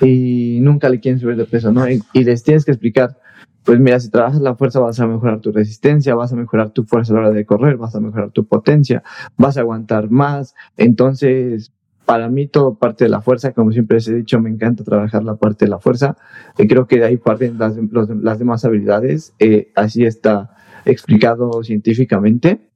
y 0.00 0.58
nunca 0.60 0.88
le 0.88 1.00
quieren 1.00 1.20
subir 1.20 1.36
de 1.36 1.44
peso, 1.44 1.72
¿no? 1.72 1.88
Y, 1.88 2.02
y 2.12 2.24
les 2.24 2.42
tienes 2.42 2.64
que 2.64 2.72
explicar, 2.72 3.16
pues 3.64 3.78
mira, 3.78 4.00
si 4.00 4.10
trabajas 4.10 4.40
la 4.40 4.56
fuerza 4.56 4.80
vas 4.80 4.98
a 5.00 5.06
mejorar 5.06 5.40
tu 5.40 5.52
resistencia, 5.52 6.14
vas 6.14 6.32
a 6.32 6.36
mejorar 6.36 6.70
tu 6.70 6.84
fuerza 6.84 7.12
a 7.12 7.16
la 7.16 7.20
hora 7.20 7.30
de 7.30 7.46
correr, 7.46 7.76
vas 7.76 7.94
a 7.94 8.00
mejorar 8.00 8.30
tu 8.30 8.46
potencia, 8.46 9.02
vas 9.36 9.56
a 9.56 9.60
aguantar 9.60 10.10
más. 10.10 10.54
Entonces, 10.76 11.72
para 12.04 12.28
mí 12.28 12.48
todo 12.48 12.74
parte 12.74 13.04
de 13.04 13.10
la 13.10 13.20
fuerza, 13.20 13.52
como 13.52 13.72
siempre 13.72 13.96
les 13.96 14.08
he 14.08 14.14
dicho, 14.14 14.40
me 14.40 14.50
encanta 14.50 14.82
trabajar 14.84 15.22
la 15.22 15.36
parte 15.36 15.66
de 15.66 15.70
la 15.70 15.78
fuerza. 15.78 16.16
Y 16.58 16.66
creo 16.66 16.86
que 16.86 16.98
de 16.98 17.04
ahí 17.06 17.16
parten 17.16 17.58
las, 17.58 17.76
las 17.76 18.38
demás 18.38 18.64
habilidades. 18.64 19.32
Eh, 19.38 19.70
así 19.76 20.04
está 20.04 20.56
explicado 20.84 21.62
científicamente. 21.62 22.68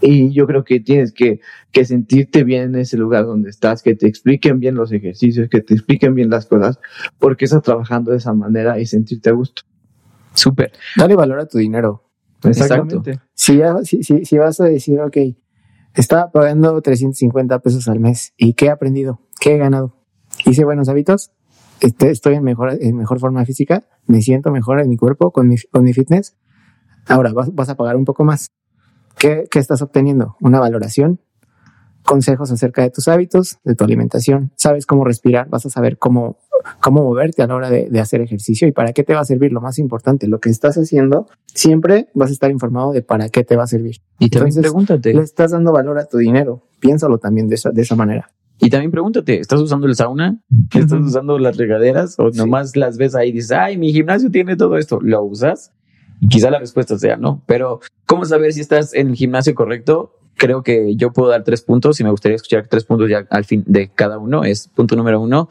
Y 0.00 0.32
yo 0.32 0.46
creo 0.48 0.64
que 0.64 0.80
tienes 0.80 1.12
que, 1.12 1.40
que 1.70 1.84
sentirte 1.84 2.42
bien 2.42 2.62
en 2.62 2.76
ese 2.76 2.96
lugar 2.96 3.24
donde 3.24 3.50
estás, 3.50 3.82
que 3.82 3.94
te 3.94 4.08
expliquen 4.08 4.58
bien 4.58 4.74
los 4.74 4.90
ejercicios, 4.90 5.48
que 5.48 5.60
te 5.60 5.74
expliquen 5.74 6.14
bien 6.16 6.28
las 6.28 6.46
cosas, 6.46 6.80
porque 7.18 7.44
estás 7.44 7.62
trabajando 7.62 8.10
de 8.10 8.16
esa 8.16 8.32
manera 8.32 8.80
y 8.80 8.86
sentirte 8.86 9.30
a 9.30 9.34
gusto. 9.34 9.62
Súper. 10.34 10.72
Dale 10.96 11.14
valor 11.14 11.40
a 11.40 11.46
tu 11.46 11.58
dinero. 11.58 12.08
Exactamente. 12.44 13.20
Si, 13.34 13.56
ya, 13.58 13.76
si, 13.84 14.02
si, 14.02 14.24
si 14.24 14.38
vas 14.38 14.60
a 14.60 14.64
decir, 14.64 15.00
ok, 15.00 15.16
estaba 15.94 16.30
pagando 16.30 16.80
350 16.80 17.58
pesos 17.60 17.88
al 17.88 18.00
mes 18.00 18.32
y 18.36 18.54
¿qué 18.54 18.66
he 18.66 18.70
aprendido? 18.70 19.20
¿Qué 19.40 19.54
he 19.54 19.58
ganado? 19.58 19.96
Hice 20.44 20.64
buenos 20.64 20.88
hábitos, 20.88 21.32
este, 21.80 22.10
estoy 22.10 22.34
en 22.34 22.44
mejor, 22.44 22.78
en 22.80 22.96
mejor 22.96 23.20
forma 23.20 23.44
física, 23.44 23.84
me 24.06 24.22
siento 24.22 24.50
mejor 24.50 24.80
en 24.80 24.88
mi 24.88 24.96
cuerpo, 24.96 25.30
con 25.32 25.48
mi, 25.48 25.56
con 25.70 25.84
mi 25.84 25.92
fitness. 25.92 26.36
Ahora 27.06 27.32
vas, 27.32 27.54
vas 27.54 27.68
a 27.68 27.76
pagar 27.76 27.96
un 27.96 28.04
poco 28.04 28.24
más. 28.24 28.50
¿Qué, 29.18 29.46
¿Qué 29.50 29.58
estás 29.58 29.82
obteniendo? 29.82 30.36
Una 30.40 30.58
valoración, 30.60 31.20
consejos 32.04 32.50
acerca 32.50 32.82
de 32.82 32.90
tus 32.90 33.08
hábitos, 33.08 33.58
de 33.64 33.74
tu 33.74 33.84
alimentación, 33.84 34.52
sabes 34.56 34.86
cómo 34.86 35.04
respirar, 35.04 35.48
vas 35.48 35.66
a 35.66 35.70
saber 35.70 35.98
cómo, 35.98 36.38
cómo 36.80 37.02
moverte 37.02 37.42
a 37.42 37.46
la 37.46 37.54
hora 37.54 37.70
de, 37.70 37.88
de 37.90 38.00
hacer 38.00 38.20
ejercicio 38.20 38.68
y 38.68 38.72
para 38.72 38.92
qué 38.92 39.04
te 39.04 39.14
va 39.14 39.20
a 39.20 39.24
servir. 39.24 39.52
Lo 39.52 39.60
más 39.60 39.78
importante, 39.78 40.28
lo 40.28 40.40
que 40.40 40.50
estás 40.50 40.76
haciendo, 40.76 41.28
siempre 41.46 42.08
vas 42.14 42.30
a 42.30 42.32
estar 42.32 42.50
informado 42.50 42.92
de 42.92 43.02
para 43.02 43.28
qué 43.28 43.44
te 43.44 43.56
va 43.56 43.64
a 43.64 43.66
servir. 43.66 43.96
Y 44.18 44.30
también 44.30 44.48
Entonces, 44.48 44.62
pregúntate, 44.62 45.14
Le 45.14 45.22
estás 45.22 45.52
dando 45.52 45.72
valor 45.72 45.98
a 45.98 46.06
tu 46.06 46.18
dinero. 46.18 46.62
Piénsalo 46.80 47.18
también 47.18 47.48
de 47.48 47.56
esa, 47.56 47.70
de 47.70 47.82
esa 47.82 47.96
manera. 47.96 48.30
Y 48.58 48.70
también 48.70 48.92
pregúntate, 48.92 49.40
¿estás 49.40 49.60
usando 49.60 49.88
el 49.88 49.96
sauna? 49.96 50.40
¿Estás 50.72 51.00
usando 51.00 51.36
las 51.38 51.56
regaderas? 51.56 52.16
¿O 52.18 52.30
nomás 52.30 52.76
las 52.76 52.96
ves 52.96 53.16
ahí 53.16 53.30
y 53.30 53.32
dices, 53.32 53.50
ay, 53.50 53.76
mi 53.76 53.92
gimnasio 53.92 54.30
tiene 54.30 54.54
todo 54.54 54.76
esto? 54.76 55.00
¿Lo 55.02 55.22
usas? 55.24 55.72
Y 56.20 56.28
quizá 56.28 56.48
la 56.48 56.60
respuesta 56.60 56.96
sea 56.96 57.16
no. 57.16 57.42
Pero, 57.46 57.80
¿cómo 58.06 58.24
saber 58.24 58.52
si 58.52 58.60
estás 58.60 58.94
en 58.94 59.08
el 59.08 59.16
gimnasio 59.16 59.56
correcto? 59.56 60.12
Creo 60.36 60.62
que 60.62 60.94
yo 60.94 61.12
puedo 61.12 61.30
dar 61.30 61.42
tres 61.42 61.62
puntos 61.62 61.98
y 61.98 62.04
me 62.04 62.10
gustaría 62.10 62.36
escuchar 62.36 62.68
tres 62.68 62.84
puntos 62.84 63.10
ya 63.10 63.26
al 63.30 63.44
fin 63.44 63.64
de 63.66 63.90
cada 63.92 64.18
uno. 64.18 64.44
Es 64.44 64.68
punto 64.68 64.94
número 64.94 65.20
uno, 65.20 65.48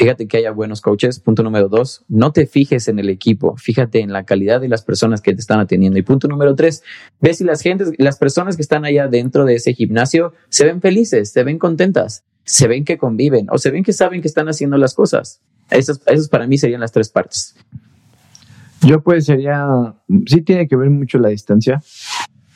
Fíjate 0.00 0.26
que 0.26 0.38
haya 0.38 0.50
buenos 0.50 0.80
coaches. 0.80 1.20
Punto 1.20 1.42
número 1.42 1.68
dos, 1.68 2.06
no 2.08 2.32
te 2.32 2.46
fijes 2.46 2.88
en 2.88 2.98
el 2.98 3.10
equipo, 3.10 3.54
fíjate 3.58 4.00
en 4.00 4.14
la 4.14 4.24
calidad 4.24 4.58
de 4.58 4.66
las 4.66 4.82
personas 4.82 5.20
que 5.20 5.34
te 5.34 5.42
están 5.42 5.60
atendiendo. 5.60 5.98
Y 5.98 6.02
punto 6.02 6.26
número 6.26 6.54
tres, 6.54 6.82
ve 7.20 7.34
si 7.34 7.44
las 7.44 7.60
gentes, 7.60 7.92
las 7.98 8.16
personas 8.16 8.56
que 8.56 8.62
están 8.62 8.86
allá 8.86 9.08
dentro 9.08 9.44
de 9.44 9.56
ese 9.56 9.74
gimnasio 9.74 10.32
se 10.48 10.64
ven 10.64 10.80
felices, 10.80 11.30
se 11.32 11.44
ven 11.44 11.58
contentas, 11.58 12.24
se 12.44 12.66
ven 12.66 12.86
que 12.86 12.96
conviven 12.96 13.48
o 13.50 13.58
se 13.58 13.70
ven 13.70 13.84
que 13.84 13.92
saben 13.92 14.22
que 14.22 14.28
están 14.28 14.48
haciendo 14.48 14.78
las 14.78 14.94
cosas. 14.94 15.42
Esas, 15.68 16.00
esas 16.06 16.30
para 16.30 16.46
mí 16.46 16.56
serían 16.56 16.80
las 16.80 16.92
tres 16.92 17.10
partes. 17.10 17.54
Yo 18.80 19.02
pues 19.02 19.26
sería, 19.26 19.66
sí 20.24 20.40
tiene 20.40 20.66
que 20.66 20.76
ver 20.76 20.88
mucho 20.88 21.18
la 21.18 21.28
distancia, 21.28 21.82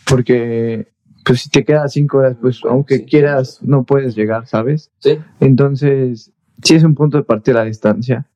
porque 0.06 0.94
pues 1.26 1.42
si 1.42 1.50
te 1.50 1.62
quedas 1.62 1.92
cinco 1.92 2.18
horas, 2.18 2.38
pues 2.40 2.60
aunque 2.66 3.04
quieras, 3.04 3.58
no 3.60 3.84
puedes 3.84 4.16
llegar, 4.16 4.46
¿sabes? 4.46 4.90
Sí. 5.00 5.18
Entonces, 5.40 6.32
sí 6.62 6.74
es 6.74 6.84
un 6.84 6.94
punto 6.94 7.16
de 7.18 7.24
partida 7.24 7.56
la 7.60 7.64
distancia. 7.64 8.26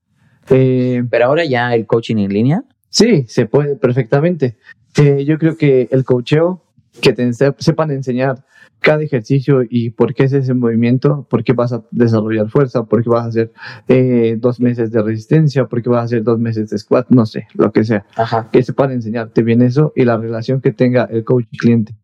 Eh, 0.51 1.05
Pero 1.11 1.27
ahora 1.27 1.45
ya 1.45 1.75
el 1.75 1.87
coaching 1.87 2.17
en 2.17 2.33
línea. 2.33 2.65
sí, 2.89 3.25
se 3.29 3.47
puede 3.47 3.77
perfectamente. 3.77 4.57
Eh, 4.97 5.25
yo 5.25 5.39
creo 5.39 5.57
que 5.57 5.89
el 5.91 6.05
coacheo, 6.05 6.65
que 7.01 7.13
te 7.13 7.31
sepan 7.33 7.91
enseñar 7.91 8.45
cada 8.81 9.03
ejercicio 9.03 9.63
y 9.69 9.91
por 9.91 10.15
qué 10.15 10.25
es 10.25 10.33
ese 10.33 10.55
movimiento, 10.55 11.27
por 11.29 11.45
qué 11.45 11.53
vas 11.53 11.73
a 11.73 11.85
desarrollar 11.91 12.49
fuerza, 12.49 12.85
por 12.85 13.03
qué 13.03 13.11
vas 13.11 13.25
a 13.25 13.29
hacer 13.29 13.53
eh, 13.89 14.37
dos 14.39 14.61
meses 14.61 14.91
de 14.91 15.03
resistencia, 15.03 15.67
por 15.67 15.83
qué 15.83 15.91
vas 15.91 16.01
a 16.01 16.05
hacer 16.05 16.23
dos 16.23 16.39
meses 16.39 16.71
de 16.71 16.79
squat, 16.79 17.07
no 17.11 17.27
sé, 17.27 17.47
lo 17.55 17.73
que 17.73 17.85
sea. 17.85 18.07
Ajá. 18.17 18.49
Que 18.51 18.63
sepan 18.63 18.93
enseñarte 18.93 19.43
bien 19.43 19.63
eso 19.63 19.93
y 19.97 20.05
la 20.05 20.17
relación 20.17 20.61
que 20.61 20.73
tenga 20.73 21.05
el 21.05 21.25
coach 21.25 21.47
y 21.51 21.59
cliente, 21.59 21.95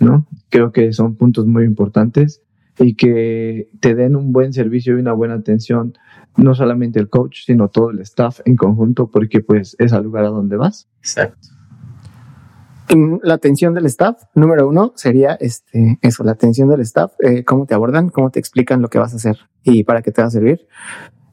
¿no? 0.00 0.26
Creo 0.48 0.72
que 0.72 0.92
son 0.92 1.14
puntos 1.16 1.46
muy 1.46 1.64
importantes 1.64 2.42
y 2.78 2.94
que 2.94 3.68
te 3.80 3.94
den 3.94 4.16
un 4.16 4.32
buen 4.32 4.52
servicio 4.52 4.96
y 4.96 5.00
una 5.00 5.12
buena 5.12 5.34
atención, 5.34 5.94
no 6.36 6.54
solamente 6.54 6.98
el 7.00 7.08
coach, 7.08 7.44
sino 7.44 7.68
todo 7.68 7.90
el 7.90 8.00
staff 8.00 8.40
en 8.44 8.56
conjunto, 8.56 9.10
porque 9.10 9.40
pues 9.40 9.76
es 9.78 9.92
al 9.92 10.04
lugar 10.04 10.24
a 10.24 10.28
donde 10.28 10.56
vas. 10.56 10.88
Exacto. 10.98 11.48
Mm, 12.94 13.16
La 13.22 13.34
atención 13.34 13.74
del 13.74 13.86
staff, 13.86 14.22
número 14.34 14.68
uno, 14.68 14.92
sería 14.96 15.34
este, 15.40 15.98
eso, 16.02 16.22
la 16.24 16.32
atención 16.32 16.68
del 16.68 16.80
staff, 16.82 17.12
eh, 17.20 17.44
cómo 17.44 17.66
te 17.66 17.74
abordan, 17.74 18.10
cómo 18.10 18.30
te 18.30 18.38
explican 18.38 18.82
lo 18.82 18.88
que 18.88 18.98
vas 18.98 19.12
a 19.12 19.16
hacer 19.16 19.38
y 19.62 19.84
para 19.84 20.02
qué 20.02 20.12
te 20.12 20.22
va 20.22 20.28
a 20.28 20.30
servir. 20.30 20.66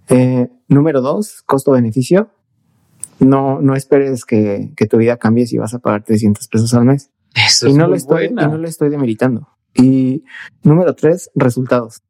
Eh, 0.10 0.50
número 0.68 1.02
dos, 1.02 1.44
costo-beneficio. 1.46 2.30
No, 3.20 3.62
no 3.62 3.76
esperes 3.76 4.26
que, 4.26 4.74
que 4.76 4.88
tu 4.88 4.98
vida 4.98 5.18
cambie 5.18 5.46
si 5.46 5.58
vas 5.58 5.74
a 5.74 5.80
pagar 5.80 6.04
300 6.04 6.48
pesos 6.48 6.74
al 6.74 6.86
mes. 6.86 7.12
Eso 7.36 7.68
y 7.68 7.72
es 7.72 7.78
no, 7.78 7.84
muy 7.84 7.92
lo 7.92 7.96
estoy, 7.98 8.26
y 8.26 8.34
no 8.34 8.58
lo 8.58 8.68
estoy 8.68 8.90
demeritando. 8.90 9.48
Y 9.76 10.24
número 10.64 10.94
tres, 10.96 11.32
resultados. 11.36 12.02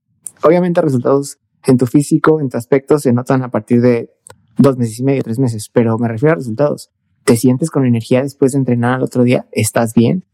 Obviamente 0.43 0.81
resultados 0.81 1.37
en 1.65 1.77
tu 1.77 1.85
físico, 1.85 2.41
en 2.41 2.49
tu 2.49 2.57
aspecto, 2.57 2.99
se 2.99 3.13
notan 3.13 3.43
a 3.43 3.49
partir 3.49 3.81
de 3.81 4.09
dos 4.57 4.77
meses 4.77 4.99
y 4.99 5.03
medio, 5.03 5.23
tres 5.23 5.39
meses, 5.39 5.69
pero 5.71 5.97
me 5.97 6.07
refiero 6.07 6.33
a 6.33 6.35
resultados. 6.35 6.89
¿Te 7.23 7.37
sientes 7.37 7.69
con 7.69 7.85
energía 7.85 8.21
después 8.21 8.51
de 8.51 8.59
entrenar 8.59 8.95
al 8.95 9.03
otro 9.03 9.23
día? 9.23 9.47
¿Estás 9.51 9.93
bien? 9.93 10.25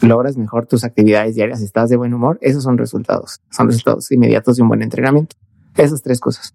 ¿Logras 0.00 0.36
mejor 0.36 0.66
tus 0.66 0.84
actividades 0.84 1.34
diarias? 1.34 1.60
¿Estás 1.60 1.90
de 1.90 1.96
buen 1.96 2.14
humor? 2.14 2.38
Esos 2.40 2.62
son 2.62 2.78
resultados. 2.78 3.40
Son 3.50 3.66
resultados 3.66 4.10
inmediatos 4.12 4.56
de 4.56 4.62
un 4.62 4.68
buen 4.68 4.82
entrenamiento. 4.82 5.36
Esas 5.76 6.02
tres 6.02 6.20
cosas. 6.20 6.54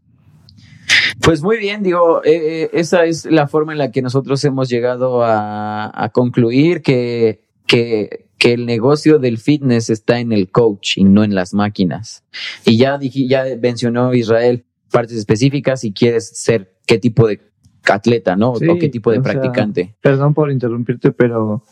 Pues 1.22 1.42
muy 1.42 1.58
bien, 1.58 1.84
digo, 1.84 2.24
eh, 2.24 2.64
eh, 2.64 2.70
esa 2.74 3.06
es 3.06 3.26
la 3.26 3.48
forma 3.48 3.72
en 3.72 3.80
la 3.80 3.92
que 3.92 4.02
nosotros 4.02 4.44
hemos 4.46 4.70
llegado 4.70 5.24
a, 5.24 5.92
a 5.94 6.10
concluir 6.10 6.82
que, 6.82 7.42
que, 7.66 8.25
que 8.38 8.54
el 8.54 8.66
negocio 8.66 9.20
del 9.20 9.38
fitness 9.38 9.90
está 9.90 10.20
en 10.20 10.32
el 10.32 10.52
coach 10.52 10.98
y 10.98 11.04
no 11.04 11.24
en 11.24 11.36
las 11.36 11.54
máquinas. 11.54 12.24
Y 12.66 12.78
ya 12.78 12.98
dije, 12.98 13.28
ya 13.28 13.46
mencionó 13.62 14.14
Israel 14.14 14.66
partes 14.92 15.18
específicas 15.18 15.82
si 15.82 15.94
quieres 15.94 16.30
ser 16.42 16.76
qué 16.86 16.98
tipo 16.98 17.28
de 17.28 17.42
atleta, 17.84 18.36
¿no? 18.36 18.56
Sí, 18.56 18.68
o 18.68 18.78
qué 18.78 18.90
tipo 18.90 19.12
de 19.12 19.18
sea, 19.18 19.24
practicante. 19.24 19.96
Perdón 20.02 20.34
por 20.34 20.52
interrumpirte, 20.52 21.12
pero 21.12 21.64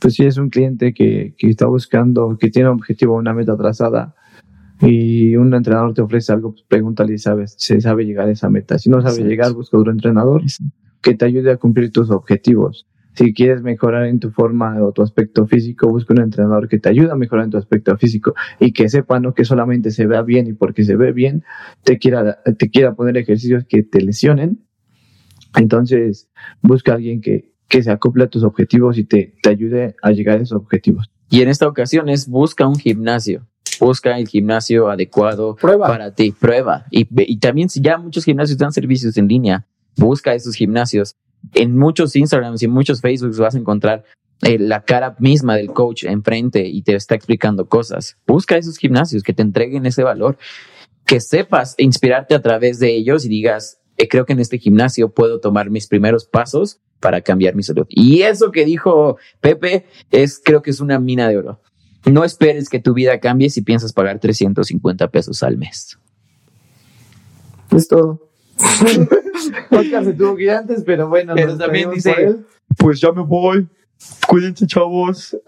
pues 0.00 0.14
si 0.14 0.24
es 0.24 0.36
un 0.36 0.50
cliente 0.50 0.92
que, 0.92 1.34
que 1.38 1.48
está 1.48 1.66
buscando, 1.66 2.36
que 2.38 2.50
tiene 2.50 2.68
un 2.68 2.76
objetivo, 2.76 3.16
una 3.16 3.32
meta 3.32 3.56
trazada 3.56 4.14
y 4.80 5.36
un 5.36 5.54
entrenador 5.54 5.94
te 5.94 6.02
ofrece 6.02 6.32
algo, 6.32 6.52
pues 6.52 6.64
pregúntale 6.66 7.16
si 7.16 7.22
sabes, 7.22 7.54
si 7.56 7.80
sabe 7.80 8.04
llegar 8.04 8.28
a 8.28 8.32
esa 8.32 8.48
meta. 8.50 8.78
Si 8.78 8.90
no 8.90 8.96
sabe 8.96 9.14
Exacto. 9.14 9.30
llegar, 9.30 9.52
busca 9.52 9.78
otro 9.78 9.92
entrenador 9.92 10.42
que 11.00 11.14
te 11.14 11.24
ayude 11.24 11.52
a 11.52 11.56
cumplir 11.56 11.92
tus 11.92 12.10
objetivos. 12.10 12.86
Si 13.14 13.34
quieres 13.34 13.62
mejorar 13.62 14.06
en 14.06 14.20
tu 14.20 14.30
forma 14.30 14.82
o 14.82 14.92
tu 14.92 15.02
aspecto 15.02 15.46
físico, 15.46 15.88
busca 15.88 16.14
un 16.14 16.20
entrenador 16.22 16.66
que 16.68 16.78
te 16.78 16.88
ayude 16.88 17.10
a 17.10 17.14
mejorar 17.14 17.44
en 17.44 17.50
tu 17.50 17.58
aspecto 17.58 17.96
físico 17.98 18.34
y 18.58 18.72
que 18.72 18.88
sepa 18.88 19.20
no 19.20 19.34
que 19.34 19.44
solamente 19.44 19.90
se 19.90 20.06
vea 20.06 20.22
bien 20.22 20.46
y 20.46 20.54
porque 20.54 20.82
se 20.84 20.96
ve 20.96 21.12
bien 21.12 21.44
te 21.84 21.98
quiera, 21.98 22.38
te 22.58 22.70
quiera 22.70 22.94
poner 22.94 23.16
ejercicios 23.18 23.64
que 23.68 23.82
te 23.82 24.00
lesionen. 24.00 24.60
Entonces, 25.56 26.30
busca 26.62 26.92
a 26.92 26.94
alguien 26.96 27.20
que, 27.20 27.52
que 27.68 27.82
se 27.82 27.90
acople 27.90 28.24
a 28.24 28.28
tus 28.28 28.42
objetivos 28.44 28.96
y 28.98 29.04
te, 29.04 29.34
te 29.42 29.50
ayude 29.50 29.94
a 30.02 30.10
llegar 30.12 30.38
a 30.38 30.42
esos 30.42 30.56
objetivos. 30.58 31.10
Y 31.30 31.42
en 31.42 31.48
esta 31.48 31.66
ocasión 31.68 32.08
es 32.08 32.28
busca 32.28 32.66
un 32.66 32.76
gimnasio. 32.76 33.46
Busca 33.80 34.18
el 34.18 34.28
gimnasio 34.28 34.88
adecuado 34.90 35.56
Prueba. 35.56 35.86
para 35.88 36.14
ti, 36.14 36.32
prueba. 36.32 36.86
Y, 36.90 37.06
ve- 37.10 37.24
y 37.26 37.38
también 37.38 37.68
si 37.68 37.80
ya 37.80 37.98
muchos 37.98 38.24
gimnasios 38.24 38.58
dan 38.58 38.72
servicios 38.72 39.16
en 39.16 39.28
línea, 39.28 39.66
busca 39.96 40.34
esos 40.34 40.54
gimnasios. 40.54 41.16
En 41.54 41.76
muchos 41.76 42.16
Instagrams 42.16 42.62
y 42.62 42.68
muchos 42.68 43.00
Facebooks 43.00 43.38
vas 43.38 43.54
a 43.54 43.58
encontrar 43.58 44.04
eh, 44.42 44.58
la 44.58 44.84
cara 44.84 45.16
misma 45.18 45.56
del 45.56 45.72
coach 45.72 46.04
enfrente 46.04 46.66
y 46.66 46.82
te 46.82 46.94
está 46.94 47.14
explicando 47.14 47.68
cosas. 47.68 48.16
Busca 48.26 48.56
esos 48.56 48.76
gimnasios 48.76 49.22
que 49.22 49.32
te 49.32 49.42
entreguen 49.42 49.86
ese 49.86 50.02
valor, 50.02 50.36
que 51.06 51.20
sepas 51.20 51.74
inspirarte 51.78 52.34
a 52.34 52.42
través 52.42 52.78
de 52.78 52.94
ellos 52.94 53.24
y 53.24 53.28
digas, 53.28 53.80
eh, 53.98 54.08
creo 54.08 54.26
que 54.26 54.32
en 54.32 54.40
este 54.40 54.58
gimnasio 54.58 55.12
puedo 55.12 55.40
tomar 55.40 55.70
mis 55.70 55.86
primeros 55.86 56.24
pasos 56.24 56.80
para 56.98 57.20
cambiar 57.20 57.54
mi 57.54 57.62
salud. 57.62 57.86
Y 57.88 58.22
eso 58.22 58.50
que 58.50 58.64
dijo 58.64 59.16
Pepe 59.40 59.86
es, 60.10 60.40
creo 60.42 60.62
que 60.62 60.70
es 60.70 60.80
una 60.80 60.98
mina 60.98 61.28
de 61.28 61.36
oro. 61.36 61.60
No 62.04 62.24
esperes 62.24 62.68
que 62.68 62.80
tu 62.80 62.94
vida 62.94 63.20
cambie 63.20 63.48
si 63.48 63.62
piensas 63.62 63.92
pagar 63.92 64.18
350 64.18 65.08
pesos 65.08 65.42
al 65.44 65.56
mes. 65.56 65.98
Es 67.70 67.86
todo. 67.86 68.31
Podcast 69.70 70.06
se 70.06 70.12
tuvo 70.12 70.36
que 70.36 70.44
ir 70.44 70.50
antes, 70.50 70.82
pero 70.84 71.08
bueno. 71.08 71.34
Pero 71.34 71.56
también 71.56 71.90
dice-. 71.90 72.36
Pues 72.76 73.00
ya 73.00 73.12
me 73.12 73.22
voy. 73.22 73.66
Cuídense, 74.28 74.66
chavos. 74.66 75.36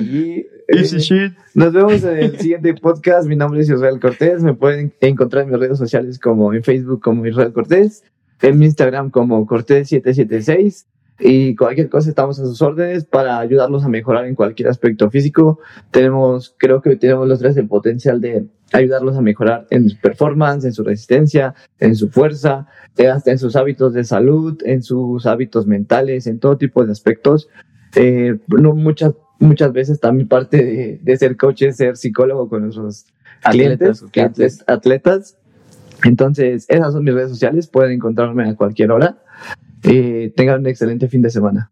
Y, 0.00 0.46
eh, 0.68 1.32
Nos 1.54 1.72
vemos 1.72 2.04
en 2.04 2.16
el 2.16 2.38
siguiente 2.38 2.72
podcast. 2.74 3.28
Mi 3.28 3.36
nombre 3.36 3.60
es 3.60 3.68
Israel 3.68 4.00
Cortés. 4.00 4.42
Me 4.42 4.54
pueden 4.54 4.92
encontrar 5.00 5.44
en 5.44 5.50
mis 5.50 5.58
redes 5.58 5.76
sociales 5.76 6.18
como 6.18 6.54
en 6.54 6.62
Facebook 6.62 7.00
como 7.02 7.26
Israel 7.26 7.52
Cortés, 7.52 8.04
en 8.40 8.58
mi 8.58 8.66
Instagram 8.66 9.10
como 9.10 9.44
Cortés776. 9.46 10.86
Y 11.18 11.54
cualquier 11.54 11.88
cosa 11.88 12.08
estamos 12.08 12.38
a 12.40 12.46
sus 12.46 12.60
órdenes 12.62 13.04
para 13.04 13.38
ayudarlos 13.38 13.84
a 13.84 13.88
mejorar 13.88 14.26
en 14.26 14.34
cualquier 14.34 14.68
aspecto 14.68 15.10
físico. 15.10 15.60
Tenemos, 15.90 16.54
creo 16.58 16.82
que 16.82 16.96
tenemos 16.96 17.28
los 17.28 17.38
tres 17.38 17.56
el 17.56 17.68
potencial 17.68 18.20
de 18.20 18.46
ayudarlos 18.72 19.16
a 19.16 19.20
mejorar 19.20 19.66
en 19.70 19.88
su 19.88 20.00
performance, 20.00 20.64
en 20.64 20.72
su 20.72 20.82
resistencia, 20.82 21.54
en 21.78 21.94
su 21.94 22.08
fuerza, 22.08 22.66
eh, 22.96 23.08
hasta 23.08 23.30
en 23.30 23.38
sus 23.38 23.54
hábitos 23.54 23.92
de 23.92 24.04
salud, 24.04 24.58
en 24.64 24.82
sus 24.82 25.26
hábitos 25.26 25.66
mentales, 25.66 26.26
en 26.26 26.38
todo 26.38 26.56
tipo 26.56 26.84
de 26.84 26.90
aspectos. 26.90 27.48
Eh, 27.94 28.38
no 28.48 28.74
muchas 28.74 29.12
muchas 29.38 29.72
veces 29.72 30.00
también 30.00 30.28
parte 30.28 30.64
de, 30.64 31.00
de 31.02 31.16
ser 31.16 31.36
coach 31.36 31.62
es 31.62 31.76
ser 31.76 31.96
psicólogo 31.96 32.48
con 32.48 32.62
nuestros 32.62 33.06
clientes, 33.50 34.02
clientes. 34.10 34.64
atletas. 34.66 35.36
Entonces, 36.04 36.64
esas 36.68 36.92
son 36.92 37.04
mis 37.04 37.14
redes 37.14 37.30
sociales, 37.30 37.66
pueden 37.66 37.92
encontrarme 37.92 38.48
a 38.48 38.54
cualquier 38.56 38.90
hora. 38.90 39.18
Eh, 39.84 40.32
tengan 40.36 40.60
un 40.60 40.66
excelente 40.66 41.08
fin 41.08 41.22
de 41.22 41.30
semana. 41.30 41.70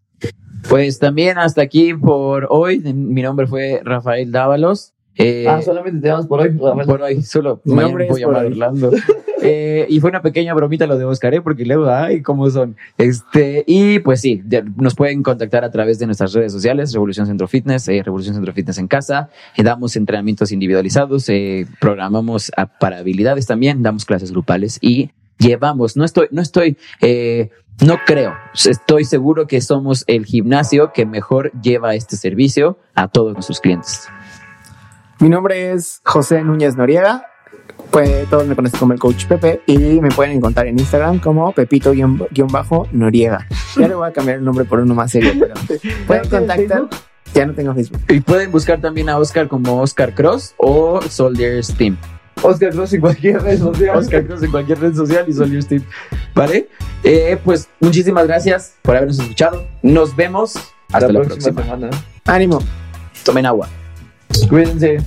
Pues 0.68 0.98
también 0.98 1.38
hasta 1.38 1.62
aquí 1.62 1.94
por 1.94 2.46
hoy. 2.50 2.80
Mi 2.80 3.22
nombre 3.22 3.46
fue 3.46 3.80
Rafael 3.84 4.30
Dávalos. 4.30 4.92
Eh, 5.16 5.46
ah, 5.48 5.60
solamente 5.62 6.00
tenemos 6.00 6.26
por 6.26 6.40
hoy. 6.40 6.48
Rafael. 6.48 6.86
por 6.86 7.02
hoy, 7.02 7.22
solo 7.22 7.60
Mi 7.64 7.74
nombre 7.74 8.08
voy 8.08 8.20
es 8.20 8.26
por 8.26 8.36
a. 8.36 8.40
Orlando. 8.40 8.90
Eh, 9.42 9.86
y 9.88 10.00
fue 10.00 10.10
una 10.10 10.22
pequeña 10.22 10.52
bromita 10.54 10.86
lo 10.86 10.98
de 10.98 11.04
Oscar, 11.04 11.34
¿eh? 11.34 11.40
porque 11.40 11.64
luego, 11.64 11.88
ay, 11.88 12.22
cómo 12.22 12.48
son. 12.50 12.76
Este, 12.98 13.64
y 13.66 13.98
pues 14.00 14.20
sí, 14.20 14.42
nos 14.76 14.94
pueden 14.94 15.22
contactar 15.22 15.64
a 15.64 15.70
través 15.70 15.98
de 15.98 16.06
nuestras 16.06 16.32
redes 16.32 16.52
sociales, 16.52 16.92
Revolución 16.92 17.26
Centro 17.26 17.48
Fitness, 17.48 17.88
eh, 17.88 18.02
Revolución 18.04 18.34
Centro 18.34 18.52
Fitness 18.52 18.78
en 18.78 18.88
casa. 18.88 19.30
Eh, 19.56 19.62
damos 19.62 19.96
entrenamientos 19.96 20.52
individualizados, 20.52 21.28
eh, 21.28 21.66
programamos 21.80 22.52
para 22.78 22.98
habilidades 22.98 23.46
también, 23.46 23.82
damos 23.82 24.04
clases 24.04 24.30
grupales 24.30 24.78
y 24.82 25.10
llevamos, 25.40 25.96
no 25.96 26.04
estoy, 26.04 26.28
no 26.30 26.40
estoy, 26.40 26.76
eh, 27.00 27.50
no 27.84 27.98
creo, 28.06 28.34
estoy 28.54 29.04
seguro 29.04 29.46
que 29.46 29.60
somos 29.60 30.04
el 30.06 30.26
gimnasio 30.26 30.92
que 30.92 31.06
mejor 31.06 31.50
lleva 31.60 31.94
este 31.94 32.16
servicio 32.16 32.78
a 32.94 33.08
todos 33.08 33.32
nuestros 33.32 33.58
clientes. 33.60 34.08
Mi 35.18 35.28
nombre 35.28 35.72
es 35.72 36.00
José 36.04 36.42
Núñez 36.42 36.76
Noriega. 36.76 37.26
Pues 37.90 38.28
todos 38.28 38.46
me 38.46 38.54
conocen 38.54 38.78
como 38.78 38.92
el 38.92 39.00
coach 39.00 39.26
Pepe 39.26 39.62
y 39.66 39.76
me 40.00 40.10
pueden 40.10 40.36
encontrar 40.36 40.66
en 40.66 40.78
Instagram 40.78 41.18
como 41.18 41.52
Pepito-Noriega. 41.52 43.46
Ya 43.76 43.88
le 43.88 43.94
voy 43.94 44.08
a 44.08 44.12
cambiar 44.12 44.38
el 44.38 44.44
nombre 44.44 44.64
por 44.64 44.78
uno 44.78 44.94
más 44.94 45.10
serio, 45.10 45.32
pero 45.38 45.54
pueden 46.06 46.28
contactar. 46.28 46.88
Ya 47.34 47.46
no 47.46 47.54
tengo 47.54 47.74
Facebook. 47.74 48.00
Y 48.08 48.20
pueden 48.20 48.50
buscar 48.50 48.80
también 48.80 49.08
a 49.08 49.18
Oscar 49.18 49.48
como 49.48 49.80
Oscar 49.80 50.14
Cross 50.14 50.54
o 50.58 51.00
Soldiers 51.02 51.74
Team. 51.74 51.96
Oscar 52.42 52.70
Cross 52.70 52.92
en 52.94 53.00
cualquier 53.00 53.42
red 53.42 53.58
social. 53.58 53.96
Oscar 53.96 54.26
Cross 54.26 54.42
en 54.42 54.50
cualquier 54.50 54.80
red 54.80 54.94
social 54.94 55.24
y 55.28 55.32
Soldiers 55.32 55.66
Team. 55.66 55.82
¿Vale? 56.34 56.68
Eh, 57.02 57.38
pues 57.44 57.68
muchísimas 57.80 58.26
gracias 58.26 58.74
por 58.82 58.96
habernos 58.96 59.18
escuchado. 59.18 59.66
Nos 59.82 60.14
vemos 60.14 60.54
hasta 60.92 61.12
la, 61.12 61.22
próxima. 61.22 61.62
semana. 61.62 61.90
Ánimo. 62.26 62.60
Tomen 63.24 63.46
agua. 63.46 63.68
Cuídense. 64.48 64.98